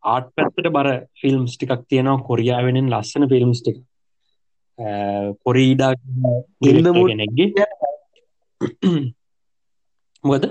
ආට් 0.04 0.28
පැත්තට 0.36 0.70
බර 0.76 0.88
ෆිල්ම්ස් 1.22 1.56
ටිකක් 1.56 1.86
තියෙනවා. 1.90 2.26
කොරියාවෙනෙන් 2.30 2.90
ලස්සන 2.90 3.28
ෆිල්ම්ස් 3.30 3.62
ටික. 3.62 3.78
කොරීඩා 5.46 5.94
ගෙනෙක්ගේ 6.62 7.66
මොකද? 10.24 10.46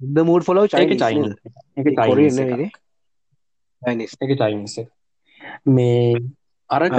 ද 0.00 0.26
මූඩ් 0.28 0.44
ෆොලෝ 0.44 0.64
ඒක 0.66 0.94
චයින 0.98 1.34
එක 1.76 1.88
එක. 2.56 2.72
චයිනිස 3.82 4.78
මේ 5.66 6.22
අරක 6.70 6.98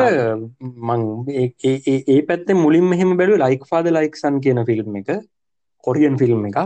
මං 0.89 1.01
ඒ 1.31 2.21
පැත්තේ 2.29 2.55
මුලින් 2.55 2.85
මෙහෙම 2.85 3.17
බැලු 3.17 3.35
ලයික් 3.37 3.65
ෆාද 3.71 3.89
ලයික්සන් 3.89 4.39
කියන 4.39 4.65
ෆිල්ම් 4.65 4.95
එක. 5.01 5.11
කොරියන් 5.83 6.17
ෆිල්ම් 6.17 6.45
එක 6.49 6.57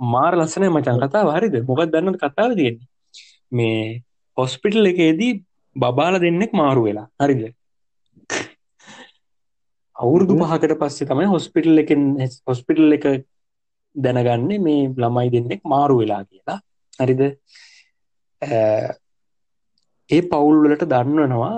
මාර 0.00 0.32
ලස්සන 0.36 0.66
මචන් 0.70 1.00
කතා 1.04 1.34
හරිද? 1.36 1.54
මොකක් 1.68 1.90
දන්න 1.92 2.18
කතාව 2.24 2.50
තියෙන 2.58 2.76
මේ 3.52 4.02
හොස්පිටල් 4.36 4.90
එකේදී 4.92 5.32
බබාල 5.76 6.14
දෙන්නෙක් 6.24 6.52
මාරු 6.60 6.82
වෙලා. 6.88 7.08
හරිද? 7.22 7.42
අවුරුදු 9.96 10.38
පහකට 10.40 10.78
පස්සේ 10.82 11.08
තමයි 11.10 11.28
හොස්පිටල් 11.34 11.82
එකෙන් 11.84 12.02
හොස්පිටල් 12.48 12.96
එක 12.98 13.06
දැනගන්න 13.96 14.50
මේ 14.66 14.88
ළමයි 15.02 15.28
දෙන්නෙක් 15.34 15.62
මාරු 15.64 15.98
වෙලා 16.02 16.22
කියලා. 16.24 16.58
හරිද? 17.00 17.22
ඒ 20.10 20.22
පවුල් 20.32 20.56
වලට 20.64 20.84
දන්නනවා 20.92 21.56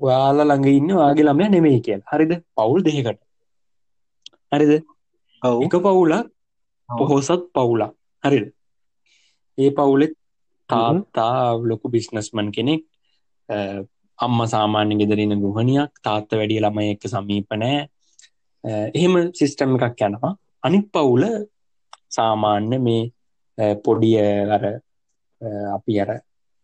ඔයාල 0.00 0.38
ළඟ 0.42 0.68
ඉන්න 0.78 0.90
වාගේ 1.00 1.26
ළමය 1.28 1.48
නෙමෙයි 1.56 1.80
කියලා. 1.86 2.12
හරිද? 2.14 2.32
පවුල් 2.56 2.80
දෙකට 2.86 3.20
හරිද? 4.54 4.72
එක 5.66 5.74
පවුලක් 5.86 6.35
පොහොසත් 6.88 7.42
පවුලා 7.52 7.90
හරිද? 8.24 8.46
ඒ 9.58 9.70
පවුලෙත් 9.70 10.14
තාත්තා 10.68 11.58
ලොකු 11.62 11.88
බිස්නස්මන් 11.88 12.48
කෙනෙක්. 12.52 12.82
අම්ම 14.18 14.38
සාමාන්‍ය 14.46 14.94
ගෙදරන්න 14.96 15.42
ගෘහණයක්. 15.42 15.92
තාත්ත 16.02 16.30
වැඩිය 16.32 16.60
ළමයි 16.60 16.94
එක්ක 16.94 17.04
සමීපනෑ 17.08 17.78
එහෙම 18.94 19.14
සිිස්ටම් 19.32 19.76
එකක් 19.78 20.02
යනවා. 20.02 20.32
අනිත් 20.62 20.86
පවුල 20.92 21.24
සාමාන්‍ය 22.10 22.78
මේ 22.78 23.74
පොඩිය 23.76 24.18
අර 24.50 24.64
අපි 25.72 26.00
අර 26.00 26.10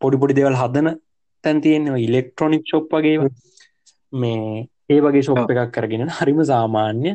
පොඩි 0.00 0.16
පොඩි 0.16 0.34
දෙවල් 0.34 0.56
හදන 0.56 0.88
තැන් 1.44 1.60
තියෙනවා 1.60 1.98
ඉලෙක්ට්‍රොනික් 1.98 2.64
ශොප් 2.66 2.92
වගේ 2.92 3.16
මේ 4.12 4.68
ඒ 4.88 5.00
වගේ 5.00 5.22
ශොප් 5.22 5.50
එකක් 5.54 5.72
කරගෙන 5.72 6.10
හරිම 6.10 6.40
සාමාන්‍ය 6.44 7.12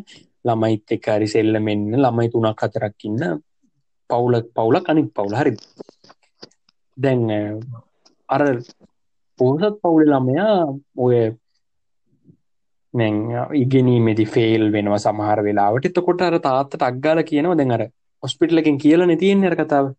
ළමයිත් 0.47 0.95
එක 0.95 1.05
හරි 1.07 1.27
සෙල්ල 1.27 1.59
මෙන්න 1.59 1.85
ළමයි 1.95 2.31
තුනක් 2.31 2.61
හතරක්කින්න 2.61 3.23
පවුලක් 4.09 4.47
පවුලක් 4.53 4.89
අනික් 4.89 5.09
පවුල 5.13 5.35
හරි. 5.35 5.53
දැන් 6.97 7.21
අර 8.29 8.41
පෝසත් 9.39 9.75
පවුල 9.81 10.05
ළමයා 10.05 10.55
ඔය 10.97 11.17
ඉගෙනීමේදි 13.55 14.25
ෆේල් 14.25 14.71
වෙනවා 14.71 14.97
සමහර 14.97 15.43
වෙලාවට. 15.43 15.85
එතකොට 15.85 16.21
අර 16.21 16.39
තාත්තට 16.39 16.81
අක්ගාල 16.81 17.23
කියනවා 17.23 17.57
දැන් 17.57 17.71
අර 17.71 17.83
ඔස්පිටලකින් 18.23 18.77
කියලන 18.77 19.17
තියෙන 19.17 19.45
අර 19.45 19.55
කතාව. 19.55 19.93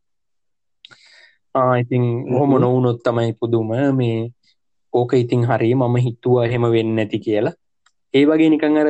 ඉතින් 1.78 2.04
හොම. 2.30 2.50
නොවුනොත් 2.56 3.02
තමයි 3.02 3.32
පුදුම. 3.34 3.70
මේ 3.92 4.30
ඕක 4.92 5.12
ඉතින් 5.14 5.44
හරි 5.44 5.74
මම 5.74 5.96
හිතුවා 5.98 6.46
එහෙම 6.46 6.64
වෙන්න 6.72 6.98
ඇති 6.98 7.18
කියලා. 7.18 7.54
ඒ 8.14 8.24
වගේ 8.26 8.50
නිකං 8.50 8.76
අර 8.76 8.88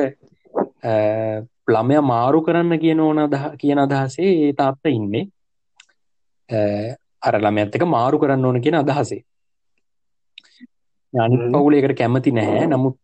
ළමය 0.83 1.99
මාරු 2.01 2.41
කරන්න 2.41 2.79
කියන 2.79 2.99
ඕන 2.99 3.17
කියන 3.57 3.79
අදහසේ 3.79 4.29
ඒ 4.45 4.53
තාත්ත 4.53 4.85
ඉන්නේ. 4.85 5.27
අර 7.21 7.35
ළමඇත්තක 7.39 7.83
මාරු 7.85 8.19
කරන්න 8.19 8.45
ඕන 8.45 8.61
කියන 8.61 8.75
අදහසේ. 8.75 9.23
අනි 11.13 11.37
පවුලේකට 11.51 11.97
කැමති 11.97 12.31
නැහැ. 12.31 12.67
නමුත් 12.67 12.99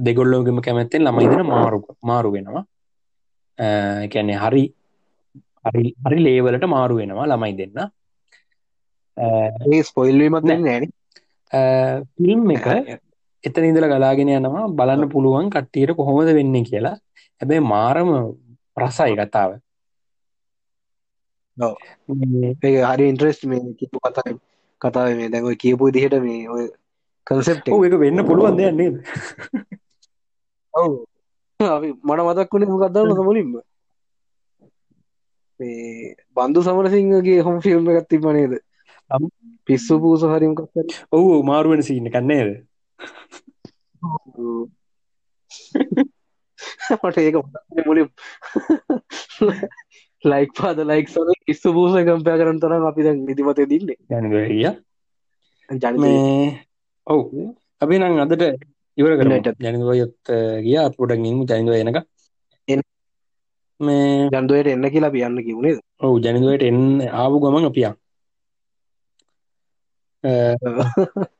දෙගොල්ලෝගම 0.00 0.60
කැමැත්තෙන් 0.60 1.04
ළමයිදන 1.04 1.46
මාරු 1.46 1.82
මාරු 2.02 2.32
වෙනවා. 2.32 2.64
කැනෙ 4.12 4.34
හරි 4.36 4.64
හරි 5.66 5.94
හරි 6.06 6.18
ලේවලට 6.18 6.64
මාරු 6.66 6.96
වෙනවා 6.96 7.26
ළමයි 7.26 7.56
දෙන්න. 7.58 7.90
ඒ 9.16 9.82
ස්පොයිල්වීමක් 9.82 10.44
නෑන 10.44 10.84
ෆිල්ම් 12.16 12.50
එක 12.50 12.66
එතන 13.44 13.64
ඉදල 13.64 13.86
ගලාගෙන 13.86 14.30
යනවා. 14.30 14.66
බලන්න 14.70 15.10
පුළුවන් 15.10 15.50
කට්ටියට 15.50 15.96
කොහොමද 15.96 16.30
වෙන්න 16.30 16.56
කියලා. 16.64 16.96
හැබැයි 17.40 17.64
මාරම 17.64 18.10
රසයි 18.76 19.16
කතාව. 19.16 19.50
ඒ 22.62 22.74
හරි 22.84 23.08
ඉන්ට්‍රෙස්ට 23.08 23.44
මේ 23.44 23.62
කිපු 23.78 23.98
කතාව. 24.00 24.36
කතාව 24.80 25.08
මේ 25.16 25.28
දැඟව 25.28 25.56
කියපු 25.56 25.90
දිහට 25.90 26.18
මේ 26.20 26.48
ඔය 26.48 26.64
කන්සෙප් 27.26 27.58
එක. 27.66 27.98
වෙන්න 27.98 28.26
පුළුවන් 28.26 28.58
දෙයන්නේ 28.58 28.90
ඔවු. 30.74 30.94
මට 31.60 32.20
මතක් 32.20 32.52
වුණේ 32.52 32.70
මොකක්දන්න 32.70 33.24
මුලින්ම? 33.24 33.52
මේ 35.60 36.14
බන්දු 36.34 36.62
සමරසිංහගේ 36.62 37.40
හොම 37.40 37.60
ෆිල්ම් 37.60 37.88
එකත් 37.90 38.08
තිබනේද 38.08 38.52
පිස්සු 39.66 39.98
පූස 40.00 40.22
හරිමකක් 40.24 40.60
ඔහු 41.12 41.42
මාරුවෙන 41.42 41.82
සින්න 41.82 42.10
කන්නේද 42.10 42.50
මට 47.00 47.18
ඒක 47.18 47.36
මුලින් 47.86 48.08
ලයික් 50.24 50.54
පාද 50.54 50.78
ලයික් 50.82 51.08
සන 51.08 51.32
කිස්සු 51.46 51.72
පූස 51.72 51.92
කම්පය 52.00 52.30
කරන 52.40 52.60
තරම් 52.60 52.86
අපි 52.86 53.02
දැන් 53.02 53.24
නිතිමතය 53.24 53.66
දින්නේ 53.66 53.96
ජනගිය 54.10 54.74
ජන 55.68 55.96
ඔවු. 57.06 57.54
අපි 57.80 57.98
නං 57.98 58.18
අදට 58.18 58.42
ඉවර 58.98 59.16
කරට 59.16 59.60
ජනගයොත් 59.60 60.14
ගිය. 60.62 60.78
අපපුටන් 60.78 61.24
ඉම 61.24 61.44
ජනව 61.44 61.74
එනක 61.74 61.98
මේ 63.80 64.28
ජන්දුවයට 64.28 64.68
එන්න 64.68 64.90
කියලා 64.90 65.10
පියන්න 65.10 65.40
කිවුණේ 65.40 65.80
ඔවු 66.00 66.20
ජනදුවට 66.20 66.62
එන්න 66.62 67.00
ආපු 67.14 67.40
ගමන් 67.40 67.70
අපියා 67.70 67.94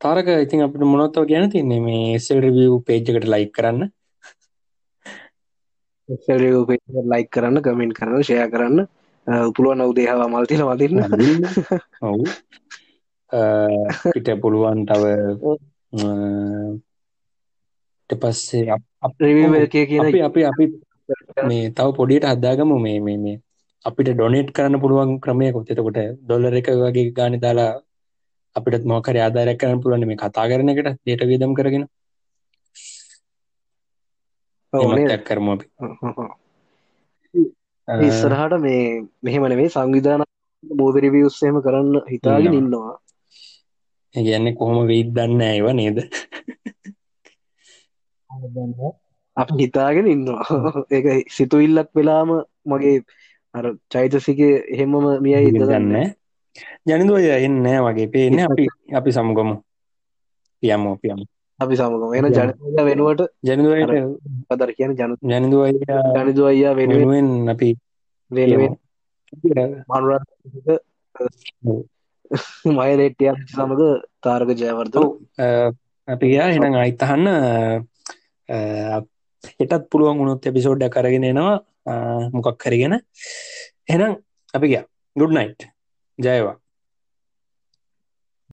තාරක 0.00 0.28
ඉතින් 0.44 0.64
අපිට 0.64 0.84
මොනොත්තව 0.84 1.24
ගැන 1.30 1.50
තින්නේ 1.50 1.80
මේ 1.80 2.14
එස්සල් 2.16 2.40
රිවිය් 2.44 2.72
පේජ්කට 2.86 3.26
ලයික් 3.34 3.52
කරන්න. 3.56 3.80
ලයික් 7.12 7.28
කරන්න 7.34 7.62
කමෙන්ට් 7.64 7.96
කරන්න 7.98 8.22
ෂය 8.22 8.36
කරන්න. 8.54 8.78
උපුළුව 9.26 9.74
නවදේහවා 9.76 10.32
මල්තිල 10.32 10.62
වදින්න 10.68 10.98
ඔවු. 12.02 12.24
පිට 14.04 14.28
පුළුවන් 14.42 14.80
තව 14.88 15.04
පස්සේ 18.10 18.64
කිය 19.72 19.86
කියන 19.90 20.06
අපි 20.06 20.20
අපි 20.28 20.40
අපි 20.50 20.64
මේ 21.48 21.70
තව 21.70 21.88
පොඩියට 21.98 22.26
හදාගම. 22.26 22.70
මේ 22.84 23.00
මේ 23.00 23.18
මේ. 23.18 23.36
අපිට 23.84 24.08
ඩොනේට් 24.12 24.48
කරන්න 24.50 24.80
පුළුවන් 24.82 25.10
ක්‍රමය 25.24 25.48
කොත්තෙතකොට 25.52 25.98
ඩොල්ලර 26.20 26.54
එක 26.60 26.68
වගේ 26.80 27.12
ගාන 27.18 27.34
දාලා 27.44 27.72
අපිට 28.56 28.84
මොකර 28.84 29.16
ආදාරයක් 29.18 29.58
කරන්න 29.60 29.82
පුළුවන් 29.82 30.08
මේ 30.10 30.20
කතා 30.22 30.48
කරන 30.50 30.72
එකට 30.72 30.88
දේට 31.06 31.22
විදම් 31.30 31.52
කරගෙන. 31.54 31.84
කරම 35.28 35.48
අපි. 35.48 35.66
ඉස්සරහට 37.88 38.54
මේ 38.60 38.84
මෙහෙමන 39.22 39.56
මේ 39.56 39.68
සංවිධාන 39.68 40.24
බෝධරිවියස්සේම 40.64 41.60
කරන්න 41.62 42.00
හිතාගෙන 42.12 42.58
ඉන්නවා. 42.60 42.94
ගැන්න 44.14 44.54
කොහොම 44.56 44.88
වෙයිත් 44.88 45.12
දන්න 45.14 45.42
ඇව 45.42 45.68
නේද? 45.74 45.98
අප 49.36 49.48
හිතාගෙන 49.60 50.06
ඉන්නවා. 50.06 50.44
ඒක 50.90 51.06
සිතුඉල්ලක් 51.30 51.90
වෙලාම 51.94 52.30
මගේ 52.66 52.98
අර 53.54 53.64
චෛතසික 53.92 54.40
එහෙමම 54.44 54.94
මිය 55.24 55.36
ඉදගන්න 55.50 56.14
ජනිදුව 56.88 57.18
එන්නෑ 57.46 57.80
වගේ. 57.86 58.08
පේන 58.14 58.38
අපි 58.48 58.64
අපි 58.98 59.10
සමුගමු. 59.16 59.56
පියම්මෝ 60.62 60.96
පියම් 61.02 61.20
අපි 61.60 61.74
සමගම. 61.76 62.12
එන 62.18 62.26
ජනක 62.36 62.84
වෙනුවට 62.88 63.22
ජනදුවයට 63.48 63.92
පදර 64.48 64.70
කියන 64.78 64.92
ජන 64.98 65.12
ජනදුව 65.32 65.62
ජනිදු 66.16 66.42
අයියා 66.50 66.74
වෙනුවෙන් 66.78 67.28
අපි 67.54 67.70
වෙනුවෙන් 68.30 68.74
මනුර 69.90 70.12
මයලෙට්ටිය 72.78 73.32
සමඟ 73.52 73.84
තාරක 74.24 74.50
ජයවර්ද 74.62 74.94
අපි 76.08 76.26
ගයා. 76.32 76.48
හෙනම් 76.54 76.76
අයිතහන්න 76.82 77.26
හෙටත් 79.60 79.88
පුළුවන් 79.90 80.20
උුණොත් 80.20 80.50
එපිසෝඩ්ඩ 80.50 80.92
කරගෙන 80.96 81.24
එනවා. 81.30 81.56
මොකක් 82.36 82.58
කරගෙන 82.64 82.94
එහෙනම් 82.96 84.12
අපි 84.54 84.66
ගියා. 84.72 84.86
Good 85.16 85.32
night 85.38 85.60
Ya, 86.16 86.34
Eva. 86.36 86.60